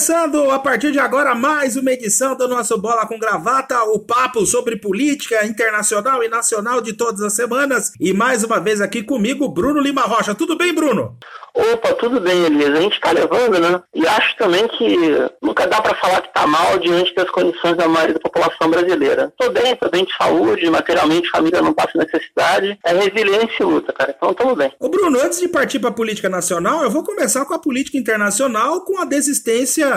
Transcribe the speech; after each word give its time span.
Começando 0.00 0.50
a 0.50 0.58
partir 0.58 0.92
de 0.92 0.98
agora 0.98 1.34
mais 1.34 1.76
uma 1.76 1.92
edição 1.92 2.34
do 2.34 2.48
nosso 2.48 2.78
Bola 2.78 3.06
com 3.06 3.18
Gravata, 3.18 3.82
o 3.82 3.98
papo 3.98 4.46
sobre 4.46 4.76
política 4.76 5.44
internacional 5.44 6.24
e 6.24 6.28
nacional 6.28 6.80
de 6.80 6.94
todas 6.94 7.20
as 7.20 7.34
semanas. 7.34 7.92
E 8.00 8.14
mais 8.14 8.42
uma 8.42 8.58
vez 8.58 8.80
aqui 8.80 9.02
comigo, 9.02 9.46
Bruno 9.50 9.78
Lima 9.78 10.00
Rocha. 10.00 10.34
Tudo 10.34 10.56
bem, 10.56 10.72
Bruno? 10.72 11.18
Opa, 11.52 11.92
tudo 11.94 12.20
bem, 12.20 12.44
Elias. 12.44 12.70
A 12.70 12.80
gente 12.80 12.94
está 12.94 13.10
levando, 13.10 13.58
né? 13.58 13.82
E 13.94 14.06
acho 14.06 14.36
também 14.36 14.66
que 14.68 14.96
nunca 15.42 15.66
dá 15.66 15.82
para 15.82 15.96
falar 15.96 16.22
que 16.22 16.28
está 16.28 16.46
mal 16.46 16.78
diante 16.78 17.14
das 17.14 17.28
condições 17.30 17.76
da 17.76 17.88
maioria 17.88 18.14
da 18.14 18.20
população 18.20 18.70
brasileira. 18.70 19.32
Tô 19.36 19.50
bem, 19.50 19.76
tô 19.76 19.90
bem 19.90 20.04
de 20.04 20.16
saúde, 20.16 20.70
materialmente, 20.70 21.28
família 21.28 21.60
não 21.60 21.74
passa 21.74 21.98
necessidade. 21.98 22.78
É 22.84 22.92
resiliência 22.92 23.56
e 23.60 23.64
luta, 23.64 23.92
cara. 23.92 24.14
Então, 24.16 24.32
tamo 24.32 24.54
bem. 24.54 24.72
Ô, 24.78 24.88
Bruno, 24.88 25.20
antes 25.20 25.40
de 25.40 25.48
partir 25.48 25.78
para 25.80 25.90
a 25.90 25.92
política 25.92 26.28
nacional, 26.28 26.84
eu 26.84 26.90
vou 26.90 27.02
começar 27.02 27.44
com 27.44 27.54
a 27.54 27.58
política 27.58 27.98
internacional, 27.98 28.82
com 28.82 28.98
a 28.98 29.04
desistência 29.04 29.89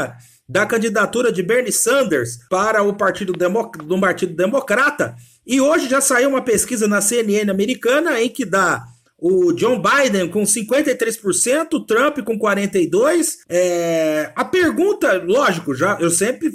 da 0.48 0.66
candidatura 0.66 1.32
de 1.32 1.42
Bernie 1.42 1.72
Sanders 1.72 2.40
para 2.50 2.84
o 2.84 2.94
Partido, 2.94 3.34
Democ 3.34 3.78
do 3.78 4.00
Partido 4.00 4.36
Democrata. 4.36 5.16
E 5.46 5.60
hoje 5.60 5.90
já 5.90 6.02
saiu 6.02 6.30
uma 6.30 6.42
pesquisa 6.42 6.88
na 6.88 7.02
CNN 7.02 7.50
americana 7.50 8.22
em 8.22 8.30
que 8.30 8.46
dá 8.46 8.86
o 9.24 9.54
John 9.54 9.82
Biden 9.82 10.28
com 10.28 10.44
53%, 10.44 11.76
o 11.76 11.80
Trump 11.80 12.20
com 12.26 12.38
42%. 12.38 13.38
É... 13.48 14.34
A 14.36 14.44
pergunta, 14.44 15.24
lógico, 15.26 15.74
já 15.74 15.98
eu 16.02 16.10
sempre, 16.10 16.52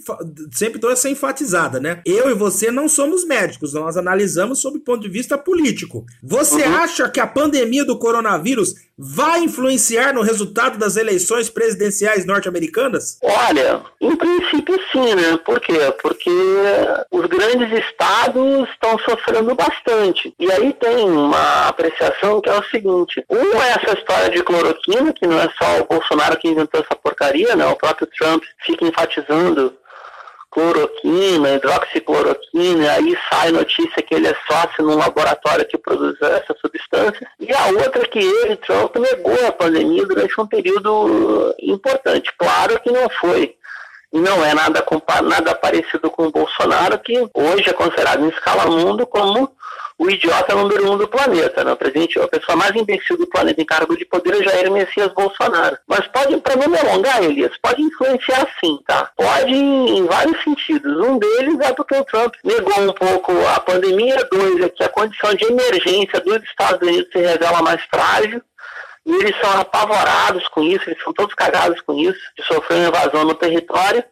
sempre 0.52 0.78
dou 0.78 0.90
essa 0.90 1.08
enfatizada, 1.08 1.80
né? 1.80 2.02
Eu 2.04 2.28
e 2.28 2.34
você 2.34 2.70
não 2.70 2.86
somos 2.86 3.24
médicos, 3.24 3.72
nós 3.72 3.96
analisamos 3.96 4.60
sob 4.60 4.76
o 4.76 4.82
ponto 4.82 5.00
de 5.00 5.08
vista 5.08 5.38
político. 5.38 6.04
Você 6.22 6.62
uhum. 6.62 6.74
acha 6.76 7.08
que 7.08 7.20
a 7.20 7.26
pandemia 7.26 7.86
do 7.86 7.98
coronavírus 7.98 8.74
vai 8.98 9.44
influenciar 9.44 10.12
no 10.12 10.22
resultado 10.22 10.76
das 10.76 10.96
eleições 10.96 11.48
presidenciais 11.48 12.26
norte-americanas? 12.26 13.18
Olha, 13.22 13.80
em 14.00 14.16
princípio 14.16 14.76
sim, 14.90 15.14
né? 15.14 15.38
Por 15.44 15.60
quê? 15.60 15.78
Porque 16.02 16.30
os 17.10 17.26
grandes 17.26 17.78
estados 17.78 18.68
estão 18.70 18.98
sofrendo 18.98 19.54
bastante. 19.54 20.34
E 20.38 20.50
aí 20.50 20.72
tem 20.72 21.08
uma 21.08 21.68
apreciação 21.68 22.40
que 22.40 22.50
é 22.50 22.57
o 22.58 22.70
seguinte: 22.70 23.24
um 23.28 23.62
é 23.62 23.70
essa 23.70 23.98
história 23.98 24.30
de 24.30 24.42
cloroquina, 24.42 25.12
que 25.12 25.26
não 25.26 25.40
é 25.40 25.48
só 25.60 25.80
o 25.80 25.86
Bolsonaro 25.86 26.36
que 26.38 26.48
inventou 26.48 26.80
essa 26.80 26.94
porcaria, 26.96 27.54
né? 27.56 27.66
O 27.66 27.76
próprio 27.76 28.08
Trump 28.08 28.42
fica 28.64 28.84
enfatizando 28.84 29.76
cloroquina, 30.50 31.54
hidroxicloroquina, 31.54 32.92
aí 32.92 33.16
sai 33.30 33.52
notícia 33.52 34.02
que 34.02 34.14
ele 34.14 34.28
é 34.28 34.36
sócio 34.50 34.84
num 34.84 34.96
laboratório 34.96 35.66
que 35.66 35.78
produz 35.78 36.20
essa 36.20 36.56
substância. 36.60 37.28
E 37.38 37.52
a 37.52 37.66
outra 37.66 38.06
que 38.08 38.18
ele, 38.18 38.56
Trump, 38.56 38.96
negou 38.96 39.46
a 39.46 39.52
pandemia 39.52 40.06
durante 40.06 40.40
um 40.40 40.46
período 40.46 41.54
importante. 41.60 42.32
Claro 42.36 42.80
que 42.80 42.90
não 42.90 43.08
foi. 43.20 43.54
E 44.10 44.18
não 44.18 44.42
é 44.44 44.54
nada, 44.54 44.84
nada 45.22 45.54
parecido 45.54 46.10
com 46.10 46.26
o 46.26 46.32
Bolsonaro, 46.32 46.98
que 46.98 47.18
hoje 47.34 47.68
é 47.68 47.74
considerado 47.74 48.24
em 48.24 48.30
escala 48.30 48.64
mundo 48.66 49.06
como 49.06 49.52
o 49.98 50.08
idiota 50.08 50.54
número 50.54 50.92
um 50.92 50.96
do 50.96 51.08
planeta, 51.08 51.64
né? 51.64 51.72
O 51.72 51.76
presidente, 51.76 52.20
a 52.20 52.28
pessoa 52.28 52.56
mais 52.56 52.74
imbecil 52.76 53.18
do 53.18 53.26
planeta 53.26 53.60
em 53.60 53.64
cargo 53.64 53.96
de 53.96 54.04
poder 54.04 54.40
é 54.40 54.44
Jair 54.44 54.70
Messias 54.70 55.12
Bolsonaro. 55.12 55.76
Mas 55.88 56.06
pode, 56.06 56.36
para 56.38 56.54
não 56.54 56.68
me 56.68 56.78
alongar, 56.78 57.22
Elias, 57.22 57.52
pode 57.60 57.82
influenciar 57.82 58.48
sim, 58.62 58.78
tá? 58.86 59.10
Pode 59.16 59.52
em 59.52 60.06
vários 60.06 60.40
sentidos. 60.44 60.96
Um 61.04 61.18
deles 61.18 61.58
é 61.60 61.72
porque 61.72 61.96
o 61.96 62.04
Trump 62.04 62.32
negou 62.44 62.80
um 62.80 62.92
pouco 62.92 63.32
a 63.48 63.58
pandemia, 63.58 64.16
dois 64.30 64.60
é 64.60 64.68
que 64.68 64.84
a 64.84 64.88
condição 64.88 65.34
de 65.34 65.44
emergência 65.46 66.20
dos 66.20 66.42
Estados 66.44 66.86
Unidos 66.86 67.10
se 67.10 67.18
revela 67.18 67.60
mais 67.60 67.82
frágil. 67.90 68.40
E 69.04 69.10
eles 69.10 69.34
são 69.40 69.60
apavorados 69.60 70.46
com 70.48 70.62
isso, 70.62 70.88
eles 70.88 71.02
são 71.02 71.14
todos 71.14 71.34
cagados 71.34 71.80
com 71.80 71.94
isso, 71.94 72.20
de 72.36 72.44
sofrer 72.44 72.76
uma 72.76 72.88
invasão 72.88 73.24
no 73.24 73.34
território 73.34 74.04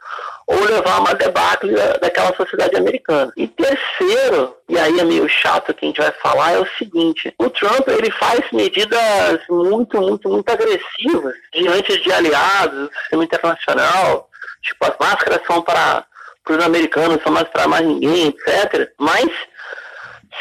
ou 0.46 0.64
levar 0.64 1.00
uma 1.00 1.14
debacle 1.14 1.74
daquela 2.00 2.34
sociedade 2.36 2.76
americana. 2.76 3.32
E 3.36 3.48
terceiro, 3.48 4.56
e 4.68 4.78
aí 4.78 5.00
é 5.00 5.04
meio 5.04 5.28
chato 5.28 5.74
que 5.74 5.84
a 5.84 5.88
gente 5.88 6.00
vai 6.00 6.12
falar, 6.22 6.52
é 6.52 6.58
o 6.58 6.68
seguinte, 6.78 7.34
o 7.38 7.50
Trump 7.50 7.88
ele 7.88 8.10
faz 8.12 8.40
medidas 8.52 9.40
muito, 9.48 10.00
muito, 10.00 10.28
muito 10.28 10.48
agressivas 10.48 11.34
diante 11.52 12.00
de 12.00 12.12
aliados, 12.12 12.88
do 12.88 12.94
sistema 13.00 13.24
internacional, 13.24 14.28
tipo, 14.62 14.84
as 14.84 14.96
máscaras 15.00 15.40
são 15.46 15.60
para 15.62 16.06
os 16.48 16.64
americanos, 16.64 17.22
são 17.22 17.32
mais 17.32 17.48
para 17.48 17.66
mais 17.66 17.84
ninguém, 17.84 18.28
etc. 18.28 18.92
Mas 18.98 19.28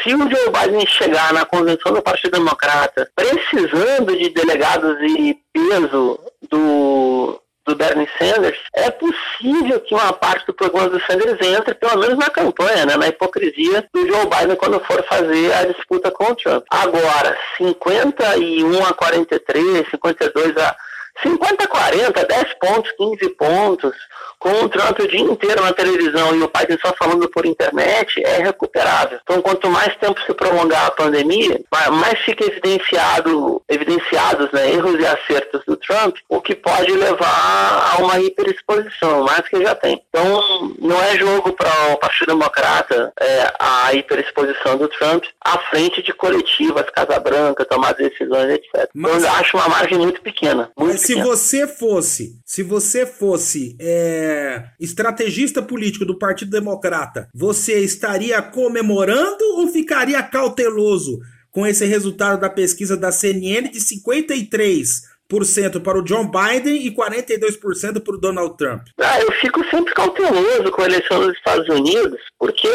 se 0.02 0.14
o 0.14 0.18
Joe 0.18 0.50
Biden 0.50 0.86
chegar 0.86 1.32
na 1.32 1.44
convenção 1.44 1.92
do 1.92 2.02
Partido 2.02 2.38
Democrata 2.38 3.10
precisando 3.14 4.16
de 4.16 4.28
delegados 4.28 4.98
e 5.00 5.36
peso 5.52 6.20
do 6.48 7.40
do 7.66 7.74
Bernie 7.74 8.08
Sanders, 8.18 8.58
é 8.74 8.90
possível 8.90 9.80
que 9.80 9.94
uma 9.94 10.12
parte 10.12 10.46
do 10.46 10.54
programa 10.54 10.88
do 10.88 11.00
Sanders 11.00 11.38
entre, 11.40 11.74
pelo 11.74 11.98
menos 11.98 12.16
na 12.16 12.30
campanha, 12.30 12.86
né, 12.86 12.96
na 12.96 13.08
hipocrisia 13.08 13.86
do 13.92 14.06
Joe 14.06 14.26
Biden 14.26 14.56
quando 14.56 14.80
for 14.80 15.02
fazer 15.04 15.52
a 15.52 15.64
disputa 15.64 16.10
com 16.10 16.32
o 16.32 16.36
Trump. 16.36 16.64
Agora, 16.70 17.36
51 17.58 18.84
a 18.84 18.92
43, 18.92 19.90
52 19.90 20.56
a 20.56 20.76
50 21.22 21.66
40, 21.66 22.24
10 22.24 22.54
pontos, 22.60 22.92
15 22.92 23.28
pontos, 23.30 23.94
com 24.38 24.64
o 24.64 24.68
Trump 24.68 24.98
o 25.00 25.08
dia 25.08 25.20
inteiro 25.20 25.62
na 25.62 25.72
televisão 25.72 26.34
e 26.36 26.42
o 26.42 26.50
Biden 26.54 26.78
só 26.80 26.92
falando 26.98 27.28
por 27.28 27.46
internet, 27.46 28.22
é 28.24 28.42
recuperável. 28.42 29.18
Então, 29.22 29.40
quanto 29.40 29.68
mais 29.68 29.94
tempo 29.96 30.20
se 30.22 30.32
prolongar 30.34 30.86
a 30.86 30.90
pandemia, 30.90 31.60
mais 31.92 32.18
fica 32.20 32.44
evidenciado, 32.44 33.62
evidenciados 33.68 34.50
né, 34.52 34.72
erros 34.72 35.00
e 35.00 35.06
acertos 35.06 35.62
do 35.66 35.76
Trump, 35.76 36.16
o 36.28 36.40
que 36.40 36.54
pode 36.54 36.92
levar 36.92 37.94
a 37.94 38.02
uma 38.02 38.18
hiperexposição, 38.20 39.24
mais 39.24 39.48
que 39.48 39.62
já 39.62 39.74
tem. 39.74 40.02
Então, 40.08 40.74
não 40.78 41.02
é 41.02 41.16
jogo 41.18 41.52
para 41.52 41.70
o 41.92 41.96
Partido 41.96 42.28
Democrata 42.28 43.12
é, 43.20 43.52
a 43.58 43.94
hiperexposição 43.94 44.76
do 44.76 44.88
Trump 44.88 45.24
à 45.44 45.58
frente 45.70 46.02
de 46.02 46.12
coletivas, 46.12 46.90
Casa 46.90 47.18
Branca, 47.18 47.64
tomar 47.64 47.94
decisões, 47.94 48.50
etc. 48.50 48.90
Mas, 48.94 49.22
eu 49.22 49.30
acho 49.30 49.56
uma 49.56 49.68
margem 49.68 49.98
muito 49.98 50.20
pequena. 50.20 50.70
Muito 50.76 50.92
mas 50.92 51.02
pequena. 51.02 51.05
Se 51.06 51.14
você 51.14 51.66
fosse, 51.66 52.38
se 52.44 52.62
você 52.62 53.06
fosse 53.06 53.74
é 53.78 54.64
estrategista 54.80 55.62
político 55.62 56.04
do 56.04 56.18
Partido 56.18 56.50
Democrata, 56.50 57.28
você 57.34 57.80
estaria 57.80 58.42
comemorando 58.42 59.44
ou 59.56 59.68
ficaria 59.68 60.22
cauteloso 60.22 61.18
com 61.50 61.66
esse 61.66 61.86
resultado 61.86 62.40
da 62.40 62.50
pesquisa 62.50 62.96
da 62.96 63.10
CNN 63.10 63.70
de 63.70 63.80
53% 63.80 65.82
para 65.82 65.98
o 65.98 66.02
John 66.02 66.30
Biden 66.30 66.86
e 66.86 66.94
42% 66.94 68.02
para 68.02 68.14
o 68.14 68.18
Donald 68.18 68.56
Trump? 68.56 68.82
Ah, 68.98 69.20
eu 69.20 69.32
fico 69.32 69.64
sempre 69.70 69.94
cauteloso 69.94 70.70
com 70.70 70.82
a 70.82 70.86
eleição 70.86 71.20
dos 71.20 71.34
Estados 71.34 71.68
Unidos, 71.68 72.20
porque 72.38 72.68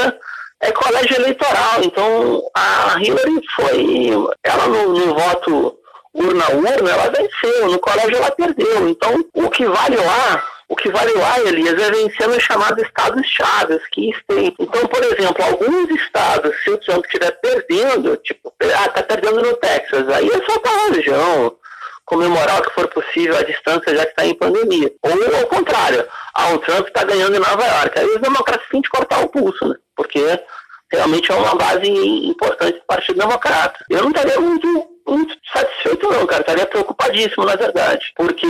é 0.62 0.72
colégio 0.72 1.16
eleitoral. 1.16 1.84
Então 1.84 2.44
a 2.56 2.98
Hillary 3.00 3.42
foi, 3.56 4.10
ela 4.44 4.68
no, 4.68 4.94
no 4.94 5.14
voto 5.14 5.78
urna 6.14 6.46
urna, 6.52 6.90
ela 6.90 7.10
venceu, 7.10 7.68
no 7.70 7.80
colégio 7.80 8.18
ela 8.18 8.32
perdeu. 8.32 8.90
Então 8.90 9.26
o 9.34 9.50
que 9.50 9.66
vale 9.66 9.98
lá 9.98 10.44
o 10.72 10.76
que 10.78 10.90
vale 10.90 11.12
lá, 11.16 11.38
Elias, 11.42 11.78
é 11.78 11.92
vencer 11.92 12.30
nos 12.30 12.42
chamados 12.42 12.82
estados-chave, 12.82 13.78
que 13.92 14.10
state. 14.12 14.56
Então, 14.58 14.88
por 14.88 15.04
exemplo, 15.04 15.44
alguns 15.44 15.90
estados, 15.90 16.56
se 16.64 16.70
o 16.70 16.78
Trump 16.78 17.04
estiver 17.04 17.32
perdendo, 17.42 18.16
tipo, 18.16 18.54
ah, 18.74 18.88
tá 18.88 19.04
perdendo 19.04 19.42
no 19.42 19.54
Texas, 19.58 20.08
aí 20.08 20.30
é 20.30 20.46
só 20.50 20.58
para 20.60 20.72
a 20.72 20.94
região, 20.94 21.58
comemorar 22.06 22.62
o 22.62 22.64
que 22.64 22.74
for 22.74 22.88
possível 22.88 23.38
à 23.38 23.44
distância, 23.44 23.94
já 23.94 24.06
que 24.06 24.12
está 24.12 24.26
em 24.26 24.34
pandemia. 24.34 24.90
Ou 25.02 25.36
ao 25.40 25.48
contrário, 25.48 26.08
ah, 26.34 26.54
o 26.54 26.60
Trump 26.60 26.88
está 26.88 27.04
ganhando 27.04 27.36
em 27.36 27.40
Nova 27.40 27.66
York. 27.66 28.00
Aí 28.00 28.06
os 28.06 28.22
democratas 28.22 28.68
têm 28.72 28.80
de 28.80 28.90
cortar 28.90 29.26
o 29.26 29.28
pulso, 29.28 29.68
né? 29.68 29.76
Porque 29.94 30.24
realmente 30.90 31.30
é 31.30 31.36
uma 31.36 31.56
base 31.56 31.86
importante 31.90 32.80
do 32.80 32.86
Partido 32.86 33.20
Democrata. 33.20 33.84
Eu 33.90 34.04
não 34.04 34.12
estaria 34.12 34.40
muito, 34.40 34.88
muito 35.12 35.36
satisfeito, 35.54 36.10
não, 36.10 36.26
cara. 36.26 36.42
Estaria 36.42 36.66
preocupadíssimo, 36.66 37.46
na 37.46 37.56
verdade. 37.56 38.12
Porque 38.16 38.48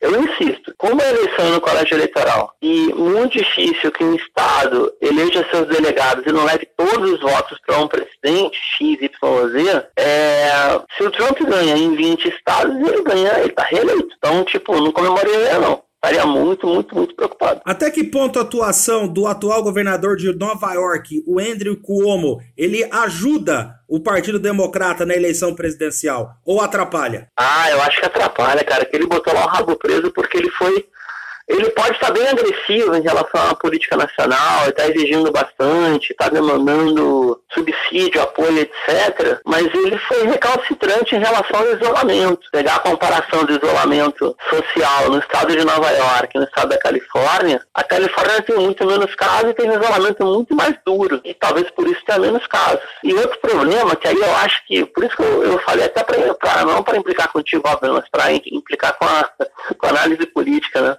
eu 0.00 0.22
insisto, 0.22 0.72
como 0.78 1.02
a 1.02 1.08
eleição 1.08 1.50
no 1.50 1.60
colégio 1.60 1.96
eleitoral 1.96 2.54
e 2.62 2.92
muito 2.94 3.36
difícil 3.36 3.90
que 3.90 4.04
um 4.04 4.14
Estado 4.14 4.92
eleja 5.00 5.46
seus 5.50 5.66
delegados 5.66 6.24
e 6.24 6.32
não 6.32 6.44
leve 6.44 6.68
todos 6.76 7.12
os 7.12 7.20
votos 7.20 7.58
para 7.66 7.78
um 7.78 7.88
presidente, 7.88 8.56
X, 8.76 9.02
Y, 9.02 9.48
Z, 9.50 9.86
é, 9.96 10.80
se 10.96 11.02
o 11.02 11.10
Trump 11.10 11.38
ganha 11.40 11.76
em 11.76 11.96
20 11.96 12.28
estados, 12.28 12.76
ele 12.76 13.02
ganha, 13.02 13.38
ele 13.38 13.48
está 13.48 13.64
reeleito. 13.64 14.14
Então, 14.16 14.44
tipo, 14.44 14.80
não 14.80 14.92
comemoraria 14.92 15.58
não 15.58 15.87
estaria 16.02 16.24
muito, 16.24 16.66
muito, 16.66 16.94
muito 16.94 17.14
preocupado. 17.14 17.60
Até 17.64 17.90
que 17.90 18.04
ponto 18.04 18.38
a 18.38 18.42
atuação 18.42 19.06
do 19.06 19.26
atual 19.26 19.62
governador 19.62 20.16
de 20.16 20.32
Nova 20.32 20.72
York, 20.72 21.22
o 21.26 21.38
Andrew 21.38 21.76
Cuomo, 21.76 22.40
ele 22.56 22.88
ajuda 22.90 23.74
o 23.88 24.00
Partido 24.00 24.38
Democrata 24.38 25.04
na 25.04 25.14
eleição 25.14 25.54
presidencial 25.54 26.36
ou 26.44 26.60
atrapalha? 26.60 27.28
Ah, 27.38 27.70
eu 27.70 27.82
acho 27.82 28.00
que 28.00 28.06
atrapalha, 28.06 28.64
cara, 28.64 28.84
que 28.84 28.96
ele 28.96 29.06
botou 29.06 29.34
lá 29.34 29.44
o 29.44 29.48
rabo 29.48 29.76
preso 29.76 30.10
porque 30.12 30.38
ele 30.38 30.50
foi 30.50 30.86
ele 31.48 31.70
pode 31.70 31.92
estar 31.92 32.10
bem 32.12 32.28
agressivo 32.28 32.94
em 32.94 33.00
relação 33.00 33.50
à 33.50 33.54
política 33.54 33.96
nacional, 33.96 34.68
está 34.68 34.86
exigindo 34.86 35.32
bastante, 35.32 36.10
está 36.10 36.28
demandando 36.28 37.40
subsídio, 37.52 38.20
apoio, 38.20 38.58
etc. 38.58 39.40
Mas 39.44 39.64
ele 39.74 39.96
foi 39.98 40.26
recalcitrante 40.26 41.16
em 41.16 41.18
relação 41.18 41.60
ao 41.60 41.72
isolamento. 41.74 42.48
Pegar 42.52 42.76
a 42.76 42.80
comparação 42.80 43.44
do 43.44 43.52
isolamento 43.52 44.36
social 44.50 45.10
no 45.10 45.18
estado 45.18 45.56
de 45.56 45.64
Nova 45.64 45.90
York 45.90 46.28
e 46.34 46.38
no 46.38 46.44
estado 46.44 46.68
da 46.68 46.78
Califórnia, 46.78 47.62
a 47.74 47.82
Califórnia 47.82 48.42
tem 48.42 48.56
muito 48.56 48.84
menos 48.84 49.14
casos 49.14 49.50
e 49.50 49.54
tem 49.54 49.70
um 49.70 49.80
isolamento 49.80 50.24
muito 50.24 50.54
mais 50.54 50.76
duro. 50.84 51.20
E 51.24 51.32
talvez 51.32 51.70
por 51.70 51.88
isso 51.88 52.04
tenha 52.04 52.18
menos 52.18 52.46
casos. 52.46 52.80
E 53.02 53.14
outro 53.14 53.38
problema, 53.38 53.96
que 53.96 54.06
aí 54.06 54.20
eu 54.20 54.36
acho 54.36 54.66
que, 54.66 54.84
por 54.84 55.02
isso 55.02 55.16
que 55.16 55.22
eu, 55.22 55.44
eu 55.44 55.58
falei 55.60 55.86
até 55.86 56.04
para 56.04 56.18
não 56.64 56.82
para 56.82 56.98
implicar 56.98 57.28
contigo, 57.32 57.66
óbvio, 57.66 57.94
mas 57.94 58.08
para 58.10 58.32
implicar 58.32 58.98
com 58.98 59.06
a, 59.06 59.30
com 59.78 59.86
a 59.86 59.90
análise 59.90 60.26
política, 60.26 60.82
né? 60.82 60.96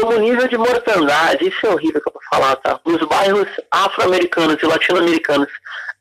Como 0.00 0.14
o 0.14 0.20
nível 0.20 0.46
de 0.46 0.58
mortandade, 0.58 1.48
isso 1.48 1.66
é 1.66 1.70
horrível 1.70 2.00
que 2.02 2.08
eu 2.08 2.12
vou 2.12 2.22
falar, 2.30 2.56
tá? 2.56 2.78
Nos 2.84 3.02
bairros 3.08 3.48
afro-americanos 3.70 4.62
e 4.62 4.66
latino-americanos 4.66 5.48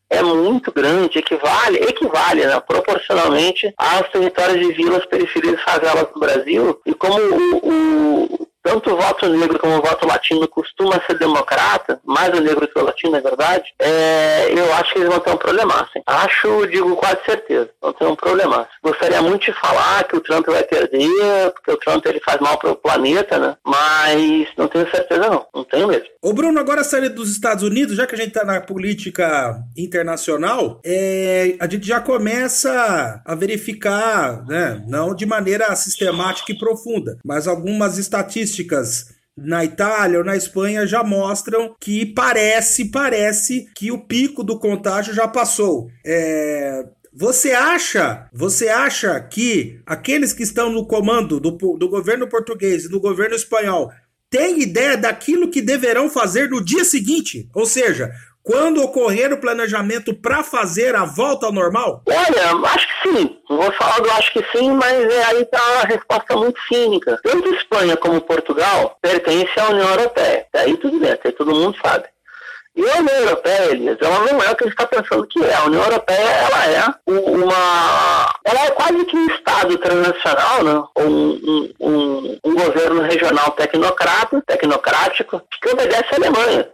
é 0.09 0.21
muito 0.21 0.71
grande, 0.71 1.19
equivale, 1.19 1.77
equivale 1.77 2.45
né, 2.45 2.59
proporcionalmente 2.59 3.74
aos 3.77 4.09
territórios 4.09 4.68
de 4.68 4.74
vilas, 4.74 5.06
periferias 5.06 5.59
e 5.59 5.63
favelas 5.63 6.07
do 6.13 6.19
Brasil. 6.19 6.80
E 6.86 6.94
como 6.94 7.18
o, 7.18 8.42
o 8.44 8.47
tanto 8.65 8.91
o 8.91 8.97
voto 8.97 9.29
negro 9.29 9.59
como 9.59 9.77
o 9.77 9.81
voto 9.81 10.07
latino 10.07 10.47
costuma 10.47 11.00
ser 11.06 11.19
democrata, 11.19 12.01
mais 12.03 12.35
o 12.35 12.41
negro 12.41 12.67
que 12.67 12.79
o 12.79 12.83
latino, 12.83 13.15
é 13.15 13.21
verdade, 13.21 13.65
é, 13.79 14.51
eu 14.51 14.73
acho 14.73 14.91
que 14.91 14.97
eles 14.97 15.09
vão 15.09 15.19
ter 15.19 15.29
um 15.29 15.38
problemaço. 15.38 15.91
Hein? 15.95 16.03
Acho, 16.07 16.65
digo 16.65 16.95
quase 16.95 17.19
certeza, 17.23 17.69
vão 17.79 17.94
ter 17.94 18.06
um 18.06 18.15
problemaço. 18.15 18.69
Gostaria 18.83 19.21
muito 19.21 19.45
de 19.45 19.53
falar 19.53 20.03
que 20.06 20.15
o 20.15 20.21
Trump 20.21 20.47
vai 20.47 20.63
perder, 20.63 21.51
porque 21.51 21.71
o 21.71 21.77
Trump 21.77 22.03
ele 22.07 22.19
faz 22.21 22.41
mal 22.41 22.57
para 22.57 22.71
o 22.71 22.75
planeta, 22.75 23.38
né? 23.38 23.56
Mas 23.63 24.47
não 24.57 24.67
tenho 24.67 24.89
certeza 24.89 25.29
não, 25.29 25.45
não 25.53 25.63
tenho 25.63 25.88
mesmo. 25.88 26.07
Ô 26.19 26.33
Bruno, 26.33 26.59
agora 26.59 26.83
saindo 26.83 27.13
dos 27.13 27.29
Estados 27.29 27.63
Unidos, 27.63 27.95
já 27.95 28.07
que 28.07 28.15
a 28.15 28.17
gente 28.17 28.29
está 28.29 28.44
na 28.44 28.59
política 28.59 29.56
internacional, 29.77 30.81
é, 30.83 31.56
a 31.59 31.69
gente 31.69 31.85
já 31.85 32.01
começa 32.01 33.21
a 33.23 33.35
verificar, 33.35 34.44
né, 34.47 34.83
não 34.88 35.13
de 35.13 35.25
maneira 35.27 35.75
sistemática 35.75 36.51
e 36.51 36.57
profunda, 36.57 37.19
mas 37.23 37.47
algumas 37.47 38.00
estatísticas 38.00 38.55
estatísticas 38.56 39.13
na 39.38 39.66
Itália 39.66 40.19
ou 40.19 40.24
na 40.24 40.38
Espanha 40.38 40.88
já 40.88 41.04
mostram 41.04 41.75
que 41.80 42.06
parece, 42.06 42.86
parece 42.86 43.66
que 43.75 43.92
o 43.92 44.00
pico 44.00 44.44
do 44.44 44.57
contágio 44.57 45.13
já 45.13 45.28
passou. 45.28 45.90
É, 46.06 46.86
você 47.13 47.52
acha, 47.52 48.30
você 48.34 48.69
acha 48.69 49.19
que 49.19 49.81
aqueles 49.86 50.31
que 50.31 50.44
estão 50.44 50.72
no 50.72 50.88
comando 50.88 51.40
do, 51.40 51.52
do 51.52 51.90
governo 51.90 52.30
português 52.30 52.86
e 52.86 52.90
do 52.90 53.00
governo 53.00 53.36
espanhol 53.36 53.92
têm 54.30 54.62
ideia 54.62 54.98
daquilo 54.98 55.51
que 55.51 55.62
deverão 55.62 56.10
fazer 56.10 56.50
no 56.50 56.63
dia 56.63 56.86
seguinte? 56.86 57.50
Ou 57.54 57.66
seja, 57.66 58.12
quando 58.45 58.83
ocorrer 58.83 59.33
o 59.33 59.42
planejamento 59.42 60.13
para 60.13 60.44
fazer 60.44 60.95
a 60.95 61.03
volta 61.03 61.47
ao 61.47 61.51
normal? 61.51 62.03
Olha, 62.07 62.69
acho 62.74 62.88
que 62.88 63.09
sim. 63.09 63.38
Vou 63.50 63.71
falar 63.74 64.00
do 64.00 64.12
acho 64.12 64.31
que 64.31 64.45
sim, 64.56 64.71
mas 64.71 64.94
é, 64.94 65.24
aí 65.25 65.42
está 65.42 65.59
uma 65.74 65.83
resposta 65.83 66.36
muito 66.38 66.59
cínica. 66.71 67.19
Tanto 67.24 67.50
Espanha 67.56 67.97
como 67.97 68.21
Portugal 68.21 68.97
pertencem 69.01 69.63
à 69.63 69.69
União 69.69 69.89
Europeia. 69.89 70.45
Aí 70.53 70.77
tudo 70.77 71.00
bem, 71.00 71.18
aí 71.24 71.31
todo 71.31 71.56
mundo 71.56 71.75
sabe. 71.83 72.06
E 72.75 72.89
a 72.89 73.00
União 73.00 73.15
Europeia, 73.15 73.71
Elias, 73.71 73.97
ela 74.01 74.19
não 74.19 74.44
é 74.44 74.51
o 74.51 74.56
que 74.56 74.65
a 74.65 74.68
gente 74.68 74.77
está 74.77 74.86
pensando 74.86 75.25
que 75.27 75.41
é. 75.41 75.53
A 75.53 75.63
União 75.63 75.81
Europeia, 75.81 76.19
ela 76.19 76.65
é 76.65 76.94
uma... 77.07 78.30
Ela 78.44 78.65
é 78.65 78.71
quase 78.71 79.06
que 79.06 79.15
um 79.15 79.27
Estado 79.27 79.77
transnacional, 79.77 80.63
né? 80.63 80.83
Um, 80.98 81.07
um, 81.07 81.74
um, 81.80 82.39
um 82.44 82.56
governo 82.56 83.01
regional 83.01 83.51
tecnocrata, 83.51 84.44
tecnocrático, 84.45 85.41
que 85.62 85.69
obedece 85.69 86.06
à 86.12 86.15
Alemanha. 86.18 86.69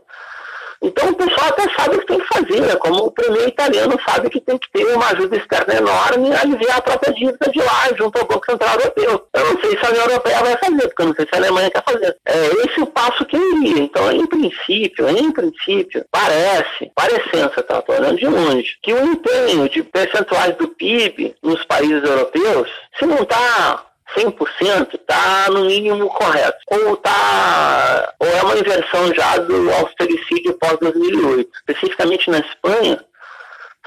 Então 0.82 1.10
o 1.10 1.16
pessoal 1.16 1.50
até 1.50 1.64
sabe 1.78 1.96
o 1.96 2.00
que 2.00 2.08
tem 2.08 2.20
que 2.20 2.28
fazer, 2.28 2.62
né? 2.62 2.76
como 2.78 3.06
o 3.06 3.12
primeiro 3.12 3.48
italiano 3.48 4.00
sabe 4.08 4.30
que 4.30 4.42
tem 4.42 4.58
que 4.58 4.72
ter 4.72 4.86
uma 4.96 5.08
ajuda 5.12 5.38
externa 5.38 5.76
enorme 5.76 6.30
e 6.30 6.36
aliviar 6.36 6.78
a 6.78 6.82
própria 6.82 7.14
dívida 7.14 7.52
de 7.52 7.60
lá, 7.60 7.90
junto 7.96 8.18
ao 8.18 8.26
Banco 8.26 8.46
Central 8.50 8.74
Europeu. 8.80 9.28
Eu 9.34 9.54
não 9.54 9.62
sei 9.62 9.72
se 9.72 9.86
a 9.86 9.90
União 9.90 10.06
Europeia 10.06 10.40
vai 10.40 10.58
fazer, 10.58 10.88
porque 10.88 11.02
eu 11.02 11.06
não 11.08 11.16
sei 11.16 11.26
se 11.26 11.36
a 11.36 11.38
Alemanha 11.38 11.70
quer 11.70 11.84
fazer. 11.84 12.18
É 12.26 12.46
esse 12.66 12.80
é 12.80 12.84
o 12.84 12.88
passo 12.88 13.26
que 13.26 13.36
eu 13.36 13.58
iria. 13.58 13.84
Então, 13.84 14.12
em 14.12 14.26
princípio, 14.26 15.10
em 15.10 15.32
princípio, 15.32 16.06
parece, 16.12 16.92
parecença, 16.96 17.62
tá? 17.62 17.80
Estou 17.80 17.96
olhando 17.96 18.18
de 18.18 18.28
longe, 18.28 18.78
que 18.82 18.94
o 18.94 19.06
empenho 19.06 19.70
de 19.70 19.84
percentuais 19.84 20.56
do 20.56 20.68
PIB 20.68 21.36
nos 21.44 21.64
países 21.66 22.04
europeus, 22.04 22.70
se 22.98 23.06
não 23.06 23.22
está 23.22 23.91
100% 24.16 24.96
está 24.96 25.50
no 25.50 25.66
mínimo 25.66 26.08
correto. 26.10 26.58
Ou, 26.70 26.98
tá, 26.98 28.14
ou 28.20 28.28
é 28.28 28.42
uma 28.44 28.58
inversão 28.58 29.14
já 29.14 29.38
do 29.38 29.72
austericídio 29.74 30.54
pós-2008. 30.54 31.48
Especificamente 31.68 32.30
na 32.30 32.40
Espanha, 32.40 33.04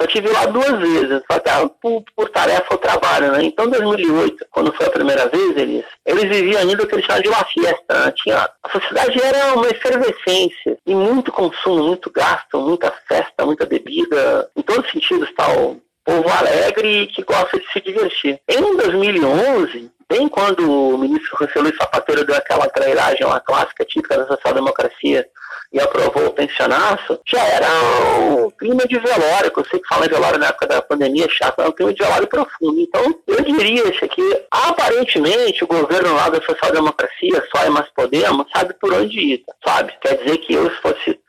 só 0.00 0.09
tive 0.09 0.29
lá 0.29 0.47
duas 0.47 0.79
vezes, 0.81 1.23
só 1.31 1.69
por, 1.81 2.03
por 2.17 2.29
tarefa 2.31 2.67
ou 2.73 2.79
trabalho, 2.79 3.31
né? 3.31 3.44
Então, 3.44 3.67
em 3.67 3.71
2008, 3.71 4.44
quando 4.50 4.73
foi 4.73 4.87
a 4.87 4.91
primeira 4.91 5.29
vez, 5.29 5.56
eles, 5.56 5.85
eles 6.05 6.25
viviam 6.25 6.61
ainda 6.61 6.82
o 6.82 6.87
que 6.87 6.97
eles 6.97 7.06
chamam 7.06 7.23
de 7.23 7.29
uma 7.29 7.44
fiesta, 7.44 8.05
né? 8.05 8.12
Tinha, 8.17 8.50
a 8.62 8.71
sociedade 8.71 9.23
era 9.23 9.55
uma 9.55 9.69
efervescência, 9.69 10.76
e 10.85 10.94
muito 10.94 11.31
consumo, 11.31 11.85
muito 11.85 12.11
gasto, 12.11 12.59
muita 12.59 12.93
festa, 13.06 13.47
muita 13.47 13.65
bebida, 13.67 14.50
em 14.56 14.62
todos 14.62 14.85
os 14.85 14.91
sentidos, 14.91 15.32
tal 15.37 15.76
povo 16.05 16.29
alegre 16.29 17.06
que 17.09 17.23
gosta 17.23 17.59
de 17.59 17.67
se 17.73 17.81
divertir. 17.81 18.38
Em 18.47 18.76
2011, 18.76 19.91
bem 20.14 20.28
quando 20.28 20.70
o 20.70 20.96
ministro 20.96 21.37
José 21.40 21.61
Luiz 21.61 21.76
Zapatero 21.76 22.25
deu 22.25 22.37
aquela 22.37 22.69
trairagem, 22.69 23.26
uma 23.26 23.40
clássica 23.40 23.84
típica 23.84 24.16
da 24.16 24.26
social-democracia, 24.28 25.26
e 25.72 25.81
aprovou 25.81 26.26
o 26.26 26.32
pensionaço, 26.32 27.19
já 27.26 27.44
era 27.44 27.66
um 28.20 28.49
clima 28.50 28.87
de 28.87 28.96
velório, 28.96 29.50
que 29.50 29.58
eu 29.58 29.64
sei 29.64 29.81
que 29.81 29.94
em 29.94 30.08
velório 30.08 30.38
na 30.38 30.46
época 30.46 30.69
da 30.69 30.81
pandemia, 30.81 31.26
chato, 31.28 31.61
é 31.61 31.66
um 31.66 31.72
clima 31.72 31.93
de 31.93 32.00
velório 32.00 32.28
profundo. 32.28 32.78
Então, 32.78 33.02
eu 33.26 33.43
diria 33.43 33.88
isso 33.88 34.05
aqui, 34.05 34.22
aparentemente, 34.52 35.64
o 35.64 35.66
governo 35.66 36.14
lá 36.14 36.28
da 36.28 36.40
social-democracia, 36.43 37.44
só 37.52 37.64
é 37.64 37.70
mais 37.70 37.88
Podemos, 37.94 38.46
sabe 38.55 38.75
por 38.75 38.93
onde 38.93 39.19
ir, 39.19 39.44
sabe? 39.66 39.93
Quer 40.00 40.16
dizer 40.19 40.38
que 40.38 40.55
eu, 40.55 40.71
se 40.71 40.76
fosse 40.76 41.21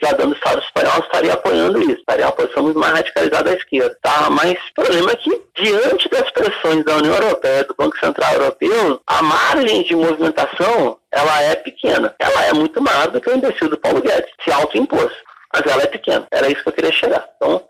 cidadão 0.00 0.30
do 0.30 0.34
Estado 0.34 0.62
espanhol 0.62 1.00
estaria 1.00 1.32
apoiando 1.34 1.82
isso, 1.82 2.00
estaria 2.00 2.26
uma 2.26 2.32
posição 2.32 2.62
muito 2.62 2.78
mais 2.78 2.92
radicalizada 2.92 3.50
à 3.50 3.54
esquerda. 3.54 3.96
Tá? 4.02 4.30
Mas 4.30 4.52
o 4.52 4.74
problema 4.74 5.12
é 5.12 5.16
que, 5.16 5.42
diante 5.56 6.08
das 6.08 6.30
pressões 6.30 6.84
da 6.84 6.96
União 6.96 7.14
Europeia, 7.14 7.64
do 7.64 7.74
Banco 7.74 7.98
Central 7.98 8.32
Europeu, 8.34 9.00
a 9.06 9.22
margem 9.22 9.82
de 9.82 9.94
movimentação 9.94 10.98
ela 11.12 11.42
é 11.42 11.54
pequena. 11.56 12.14
Ela 12.18 12.46
é 12.46 12.52
muito 12.52 12.80
maior 12.80 13.08
do 13.08 13.20
que 13.20 13.28
o 13.28 13.36
imbecil 13.36 13.68
do 13.68 13.78
Paulo 13.78 14.00
Guedes, 14.00 14.30
se 14.42 14.50
autoimpôs. 14.50 15.12
Mas 15.52 15.66
ela 15.66 15.82
é 15.82 15.86
pequena. 15.86 16.26
Era 16.30 16.48
isso 16.48 16.62
que 16.62 16.68
eu 16.68 16.72
queria 16.72 16.92
chegar. 16.92 17.28
Então, 17.36 17.62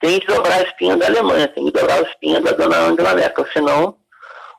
tem 0.00 0.18
que 0.18 0.26
dobrar 0.26 0.58
a 0.58 0.62
espinha 0.62 0.96
da 0.96 1.06
Alemanha, 1.06 1.48
tem 1.48 1.64
que 1.66 1.72
dobrar 1.72 1.98
a 1.98 2.02
espinha 2.02 2.40
da 2.40 2.52
dona 2.52 2.76
Angela 2.78 3.14
Merkel, 3.14 3.46
senão 3.52 3.96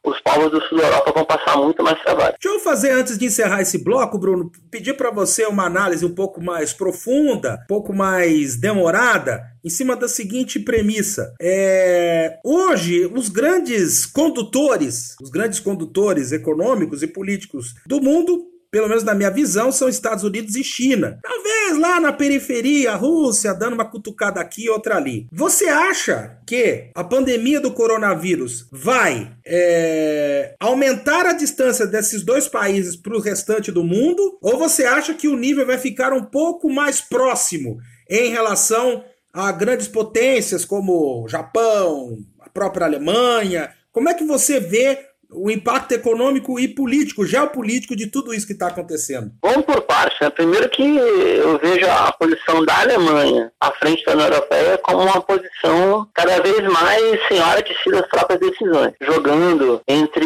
os 0.04 0.20
povos 0.22 0.52
do 0.52 0.62
sul 0.64 0.78
da 0.78 0.86
Europa 0.86 1.12
vão 1.14 1.26
passar 1.26 1.58
muito 1.58 1.84
mais 1.84 2.02
trabalho. 2.02 2.36
Deixa 2.40 2.58
eu 2.58 2.60
fazer, 2.62 2.92
antes 2.92 3.18
de 3.18 3.26
encerrar 3.26 3.62
esse 3.62 3.84
bloco, 3.84 4.18
Bruno, 4.18 4.52
pedir 4.72 4.96
para 4.96 5.12
você 5.12 5.46
uma 5.46 5.66
análise 5.66 6.06
um 6.06 6.14
pouco 6.14 6.42
mais 6.42 6.74
profunda, 6.74 7.60
um 7.64 7.68
pouco 7.68 7.94
mais 7.94 8.56
demorada, 8.56 9.44
em 9.64 9.70
cima 9.70 9.96
da 9.96 10.08
seguinte 10.08 10.60
premissa. 10.60 11.34
É, 11.42 12.40
hoje, 12.44 13.06
os 13.14 13.30
grandes 13.30 14.06
condutores, 14.06 15.16
os 15.22 15.30
grandes 15.30 15.60
condutores 15.60 16.32
econômicos 16.32 17.04
e 17.04 17.08
políticos 17.08 17.74
do 17.86 18.02
mundo 18.02 18.50
pelo 18.72 18.88
menos 18.88 19.04
na 19.04 19.16
minha 19.16 19.32
visão, 19.32 19.72
são 19.72 19.90
Estados 19.90 20.24
Unidos 20.24 20.56
e 20.56 20.64
China. 20.64 21.20
Talvez 21.22 21.78
lá 21.78 22.00
na 22.00 22.12
periferia, 22.12 22.92
a 22.92 22.96
Rússia 22.96 23.54
dando 23.54 23.74
uma 23.74 23.90
cutucada 23.90 24.40
aqui 24.40 24.66
e 24.66 24.70
outra 24.70 24.98
ali. 24.98 25.28
Você 25.32 25.66
acha 25.66 26.38
que 26.46 26.90
a 26.96 27.04
pandemia 27.04 27.60
do 27.60 27.72
coronavírus 27.72 28.68
vai 28.72 29.32
é, 29.46 30.56
aumentar 30.60 31.26
a 31.26 31.34
distância 31.34 31.88
desses 31.88 32.24
dois 32.24 32.48
países 32.48 32.96
para 32.96 33.16
o 33.16 33.22
restante 33.22 33.72
do 33.72 33.84
mundo? 33.84 34.38
Ou 34.42 34.58
você 34.58 34.86
acha 34.86 35.14
que 35.14 35.28
o 35.28 35.38
nível 35.38 35.66
vai 35.66 35.78
ficar 35.78 36.14
um 36.14 36.24
pouco 36.24 36.70
mais 36.70 37.02
próximo 37.02 37.78
em 38.10 38.30
relação 38.30 39.04
a 39.34 39.52
grandes 39.52 39.88
potências 39.88 40.66
como 40.66 41.28
Japão, 41.28 42.18
a 42.40 42.50
própria 42.50 42.86
Alemanha? 42.86 43.72
Como 43.92 44.10
é 44.10 44.14
que 44.14 44.24
você 44.24 44.60
vê 44.60 45.09
o 45.32 45.50
impacto 45.50 45.92
econômico 45.94 46.60
e 46.60 46.68
político, 46.68 47.26
geopolítico 47.26 47.96
de 47.96 48.08
tudo 48.08 48.34
isso 48.34 48.48
que 48.48 48.54
está 48.54 48.68
acontecendo? 48.68 49.32
Vamos 49.42 49.66
por 49.66 49.82
partes. 49.82 50.20
Né? 50.20 50.30
Primeiro 50.30 50.70
que 50.70 50.98
eu 50.98 51.58
vejo 51.60 51.86
a 51.88 52.12
posição 52.12 52.66
da 52.66 52.82
Alemanha 52.82 53.52
à 53.60 53.72
frente 53.72 54.04
da 54.06 54.14
União 54.14 54.28
Europeia 54.28 54.78
como 54.80 55.04
uma 55.04 55.22
posição 55.22 56.08
cada 56.14 56.42
vez 56.42 56.62
mais 56.64 57.28
senhora 57.28 57.62
de 57.62 57.74
si 57.84 57.92
das 57.92 58.08
próprias 58.08 58.40
decisões, 58.40 58.94
jogando 59.02 59.82
entre 59.88 60.26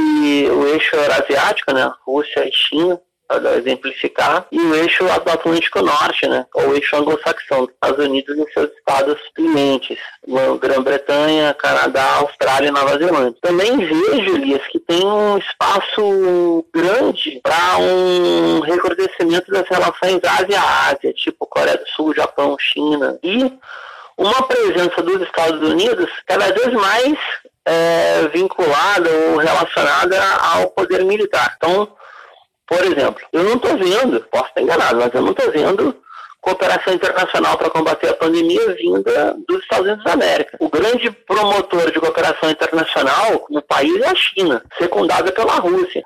o 0.49 0.67
eixo 0.67 0.95
euroasiático, 0.95 1.73
né, 1.73 1.91
Rússia 2.05 2.47
e 2.47 2.51
China, 2.51 2.99
para 3.39 3.57
exemplificar, 3.57 4.45
e 4.51 4.59
o 4.59 4.75
eixo 4.75 5.05
Atlântico 5.11 5.81
Norte, 5.81 6.27
né, 6.27 6.45
ou 6.53 6.69
o 6.69 6.75
eixo 6.75 6.95
anglo-saxão, 6.95 7.65
Estados 7.65 8.05
Unidos 8.05 8.37
e 8.37 8.53
seus 8.53 8.71
estados 8.71 9.17
clientes, 9.35 9.97
Grã-Bretanha, 10.59 11.53
Canadá, 11.53 12.15
Austrália 12.17 12.67
e 12.67 12.71
Nova 12.71 12.97
Zelândia. 12.97 13.35
Também 13.41 13.77
vejo, 13.77 14.35
Elias, 14.35 14.61
que 14.67 14.79
tem 14.79 15.05
um 15.05 15.37
espaço 15.37 16.65
grande 16.73 17.39
para 17.41 17.77
um 17.79 18.59
recrudescimento 18.61 19.51
das 19.51 19.67
relações 19.67 20.19
Ásia-Ásia, 20.23 21.13
tipo 21.13 21.45
Coreia 21.47 21.77
do 21.77 21.87
Sul, 21.89 22.13
Japão, 22.15 22.55
China, 22.59 23.17
e 23.23 23.51
uma 24.17 24.43
presença 24.43 25.01
dos 25.01 25.21
Estados 25.21 25.67
Unidos 25.67 26.09
cada 26.25 26.51
vez 26.53 26.71
mais 26.73 27.17
é, 27.65 28.27
vinculada 28.27 29.09
ou 29.09 29.37
relacionada 29.37 30.21
ao 30.53 30.69
poder 30.69 31.03
militar. 31.03 31.55
Então, 31.57 31.89
por 32.67 32.83
exemplo, 32.83 33.23
eu 33.31 33.43
não 33.43 33.55
estou 33.55 33.77
vendo, 33.77 34.21
posso 34.31 34.47
estar 34.47 34.61
enganado, 34.61 34.97
mas 34.97 35.13
eu 35.13 35.21
não 35.21 35.31
estou 35.31 35.51
vendo 35.51 35.95
cooperação 36.43 36.93
internacional 36.93 37.57
para 37.57 37.69
combater 37.69 38.09
a 38.09 38.13
pandemia 38.13 38.73
vinda 38.73 39.33
dos 39.47 39.61
Estados 39.61 39.87
Unidos 39.87 40.03
da 40.03 40.11
América. 40.11 40.57
O 40.59 40.69
grande 40.69 41.09
promotor 41.09 41.89
de 41.89 41.99
cooperação 41.99 42.49
internacional 42.49 43.45
no 43.49 43.61
país 43.61 44.01
é 44.01 44.09
a 44.09 44.15
China, 44.15 44.61
secundada 44.77 45.31
pela 45.31 45.55
Rússia. 45.55 46.03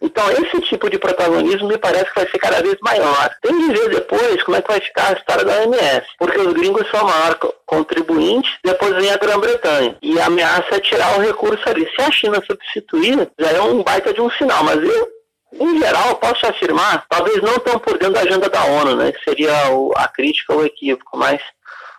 Então, 0.00 0.30
esse 0.30 0.60
tipo 0.62 0.88
de 0.88 0.98
protagonismo 0.98 1.68
me 1.68 1.76
parece 1.76 2.06
que 2.06 2.14
vai 2.14 2.28
ser 2.28 2.38
cada 2.38 2.62
vez 2.62 2.76
maior. 2.80 3.30
Tem 3.42 3.52
que 3.52 3.72
ver 3.72 3.88
depois 3.90 4.42
como 4.44 4.56
é 4.56 4.62
que 4.62 4.68
vai 4.68 4.80
ficar 4.80 5.08
a 5.08 5.12
história 5.12 5.44
da 5.44 5.60
OMS, 5.60 6.06
porque 6.18 6.38
os 6.38 6.52
gringos 6.52 6.88
são 6.90 7.00
a 7.00 7.04
maior 7.04 7.38
contribuinte, 7.66 8.48
depois 8.64 8.94
vem 8.94 9.10
a 9.10 9.16
Grã-Bretanha. 9.16 9.96
E 10.00 10.20
a 10.20 10.26
ameaça 10.26 10.76
é 10.76 10.80
tirar 10.80 11.18
o 11.18 11.22
recurso 11.22 11.68
ali. 11.68 11.88
Se 11.96 12.02
a 12.02 12.10
China 12.12 12.42
substituir, 12.46 13.28
já 13.38 13.50
é 13.50 13.60
um 13.60 13.82
baita 13.82 14.12
de 14.12 14.20
um 14.20 14.30
sinal, 14.30 14.62
mas 14.62 14.80
eu 14.82 15.17
em 15.52 15.78
geral, 15.78 16.16
posso 16.16 16.46
afirmar, 16.46 17.04
talvez 17.08 17.40
não 17.42 17.58
tão 17.58 17.78
por 17.78 17.98
dentro 17.98 18.14
da 18.14 18.20
agenda 18.20 18.48
da 18.48 18.64
ONU, 18.64 18.96
né, 18.96 19.12
que 19.12 19.22
seria 19.24 19.52
a 19.96 20.08
crítica 20.08 20.54
ou 20.54 20.64
equívoco, 20.64 21.16
mas 21.16 21.40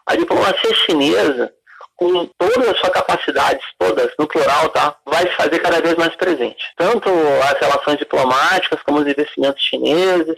a 0.06 0.16
diplomacia 0.16 0.74
chinesa 0.74 1.52
com 1.96 2.26
todas 2.38 2.70
as 2.70 2.80
suas 2.80 2.94
capacidades, 2.94 3.66
todas, 3.78 4.12
no 4.18 4.26
plural, 4.26 4.70
tá, 4.70 4.96
vai 5.06 5.24
se 5.24 5.36
fazer 5.36 5.60
cada 5.60 5.82
vez 5.82 5.96
mais 5.96 6.16
presente. 6.16 6.64
Tanto 6.78 7.10
as 7.44 7.60
relações 7.60 7.98
diplomáticas, 7.98 8.82
como 8.84 9.00
os 9.00 9.08
investimentos 9.08 9.62
chineses, 9.62 10.38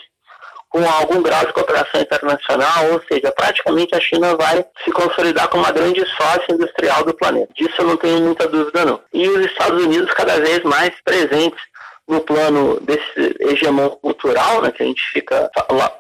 com 0.72 0.84
algum 0.89 1.22
grau 1.22 1.46
de 1.46 1.53
cooperação 1.53 2.01
internacional, 2.01 2.94
ou 2.94 3.03
seja, 3.03 3.32
praticamente 3.32 3.94
a 3.94 4.00
China 4.00 4.36
vai 4.38 4.65
se 4.84 4.91
consolidar 4.91 5.50
como 5.50 5.63
uma 5.63 5.72
grande 5.72 6.03
sócia 6.15 6.53
industrial 6.53 7.03
do 7.03 7.13
planeta. 7.13 7.53
Disso 7.53 7.75
eu 7.80 7.88
não 7.88 7.98
tenho 7.98 8.22
muita 8.22 8.48
dúvida 8.48 8.86
não. 8.86 9.00
E 9.13 9.27
os 9.27 9.46
Estados 9.46 9.84
Unidos 9.84 10.12
cada 10.13 10.39
vez 10.39 10.63
mais 10.63 10.91
presentes 11.03 11.62
no 12.12 12.20
plano 12.20 12.77
desse 12.82 13.36
hegemon 13.39 13.89
cultural, 13.89 14.62
né, 14.62 14.72
que 14.72 14.84
a 14.84 14.86
gente 14.86 15.01
fica 15.13 15.50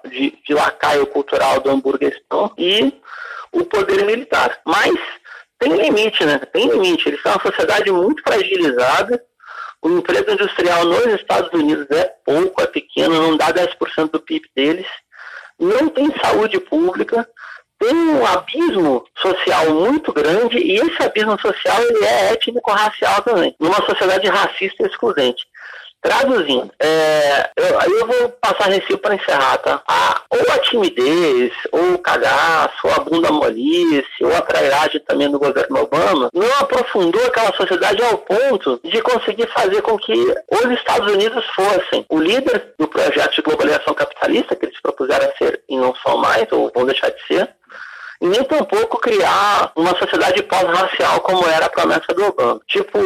de, 0.09 0.37
de 0.45 0.53
lacaio 0.53 1.07
cultural 1.07 1.61
do 1.61 1.69
hamburguestão, 1.69 2.51
e 2.57 2.93
o 3.51 3.63
poder 3.63 4.05
militar. 4.05 4.59
Mas 4.65 4.93
tem 5.57 5.73
limite, 5.73 6.25
né? 6.25 6.39
Tem 6.51 6.69
limite. 6.69 7.07
Eles 7.07 7.21
são 7.21 7.31
uma 7.31 7.41
sociedade 7.41 7.89
muito 7.91 8.21
fragilizada. 8.23 9.23
O 9.81 9.89
emprego 9.89 10.31
industrial 10.31 10.83
nos 10.85 11.05
Estados 11.07 11.51
Unidos 11.53 11.87
é 11.91 12.11
pouco, 12.25 12.61
é 12.61 12.67
pequeno, 12.67 13.21
não 13.21 13.37
dá 13.37 13.53
10% 13.53 14.11
do 14.11 14.19
PIB 14.19 14.49
deles. 14.55 14.87
Não 15.57 15.87
tem 15.87 16.11
saúde 16.19 16.59
pública. 16.59 17.27
Tem 17.79 17.95
um 17.95 18.25
abismo 18.25 19.05
social 19.19 19.71
muito 19.71 20.13
grande 20.13 20.57
e 20.57 20.75
esse 20.75 21.01
abismo 21.01 21.39
social 21.39 21.81
ele 21.81 22.05
é 22.05 22.33
étnico-racial 22.33 23.23
também, 23.23 23.55
numa 23.59 23.83
sociedade 23.87 24.27
racista 24.27 24.83
e 24.83 24.85
excludente. 24.85 25.43
Traduzindo, 26.01 26.71
é, 26.79 27.51
eu, 27.55 27.95
eu 27.95 28.07
vou 28.07 28.29
passar 28.29 28.69
Recife 28.69 28.97
para 28.97 29.13
encerrar, 29.13 29.57
tá? 29.59 29.83
A, 29.87 30.21
ou 30.31 30.51
a 30.51 30.57
timidez, 30.57 31.53
ou 31.71 31.93
o 31.93 31.99
cagaço, 31.99 32.75
ou 32.85 32.91
a 32.91 32.99
bunda 32.99 33.31
molice, 33.31 34.23
ou 34.23 34.35
a 34.35 34.41
trairagem 34.41 34.99
também 35.01 35.29
do 35.29 35.37
governo 35.37 35.81
Obama, 35.81 36.31
não 36.33 36.59
aprofundou 36.59 37.23
aquela 37.27 37.55
sociedade 37.55 38.03
ao 38.03 38.17
ponto 38.17 38.79
de 38.83 38.99
conseguir 38.99 39.47
fazer 39.49 39.83
com 39.83 39.95
que 39.95 40.13
os 40.49 40.71
Estados 40.71 41.11
Unidos 41.13 41.45
fossem 41.55 42.03
o 42.09 42.17
líder 42.17 42.73
do 42.79 42.87
projeto 42.87 43.35
de 43.35 43.41
globalização 43.43 43.93
capitalista, 43.93 44.55
que 44.55 44.65
eles 44.65 44.81
propuseram 44.81 45.27
a 45.27 45.37
ser 45.37 45.61
e 45.69 45.77
não 45.77 45.93
são 46.03 46.17
mais, 46.17 46.51
ou 46.51 46.71
vão 46.73 46.83
deixar 46.83 47.11
de 47.11 47.27
ser, 47.27 47.47
nem 48.21 48.43
tampouco 48.43 48.99
criar 48.99 49.71
uma 49.75 49.97
sociedade 49.97 50.43
pós-racial 50.43 51.21
como 51.21 51.47
era 51.47 51.65
a 51.65 51.69
promessa 51.69 52.13
do 52.13 52.25
Obama. 52.25 52.61
Tipo, 52.67 52.99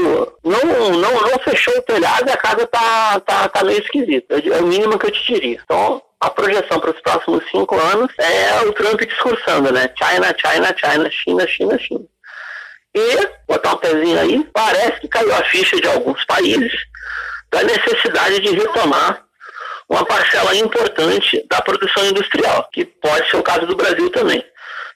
não, 0.43 0.91
não, 0.91 1.21
não 1.21 1.39
fechou 1.39 1.73
o 1.77 1.81
telhado 1.83 2.27
e 2.27 2.31
a 2.31 2.37
casa 2.37 2.67
tá, 2.67 3.19
tá, 3.21 3.47
tá 3.47 3.63
meio 3.63 3.79
esquisita. 3.79 4.35
É 4.35 4.59
o 4.59 4.67
mínimo 4.67 4.99
que 4.99 5.05
eu 5.05 5.11
te 5.11 5.33
diria. 5.33 5.61
Então, 5.63 6.01
a 6.19 6.29
projeção 6.29 6.81
para 6.81 6.91
os 6.91 6.99
próximos 6.99 7.49
cinco 7.49 7.79
anos 7.79 8.11
é 8.17 8.61
o 8.63 8.73
Trump 8.73 9.01
discursando, 9.01 9.71
né? 9.71 9.89
China, 9.97 10.35
China, 10.37 10.75
China, 10.77 11.09
China, 11.09 11.47
China, 11.47 11.79
China. 11.79 12.05
E, 12.93 13.29
botar 13.47 13.73
um 13.73 13.77
pezinho 13.77 14.19
aí, 14.19 14.43
parece 14.53 14.99
que 14.99 15.07
caiu 15.07 15.33
a 15.33 15.43
ficha 15.45 15.77
de 15.77 15.87
alguns 15.87 16.25
países 16.25 16.73
da 17.49 17.63
necessidade 17.63 18.41
de 18.41 18.53
retomar 18.53 19.23
uma 19.87 20.03
parcela 20.03 20.53
importante 20.55 21.45
da 21.49 21.61
produção 21.61 22.05
industrial, 22.05 22.67
que 22.73 22.83
pode 22.83 23.29
ser 23.29 23.37
o 23.37 23.43
caso 23.43 23.65
do 23.65 23.75
Brasil 23.75 24.09
também 24.09 24.43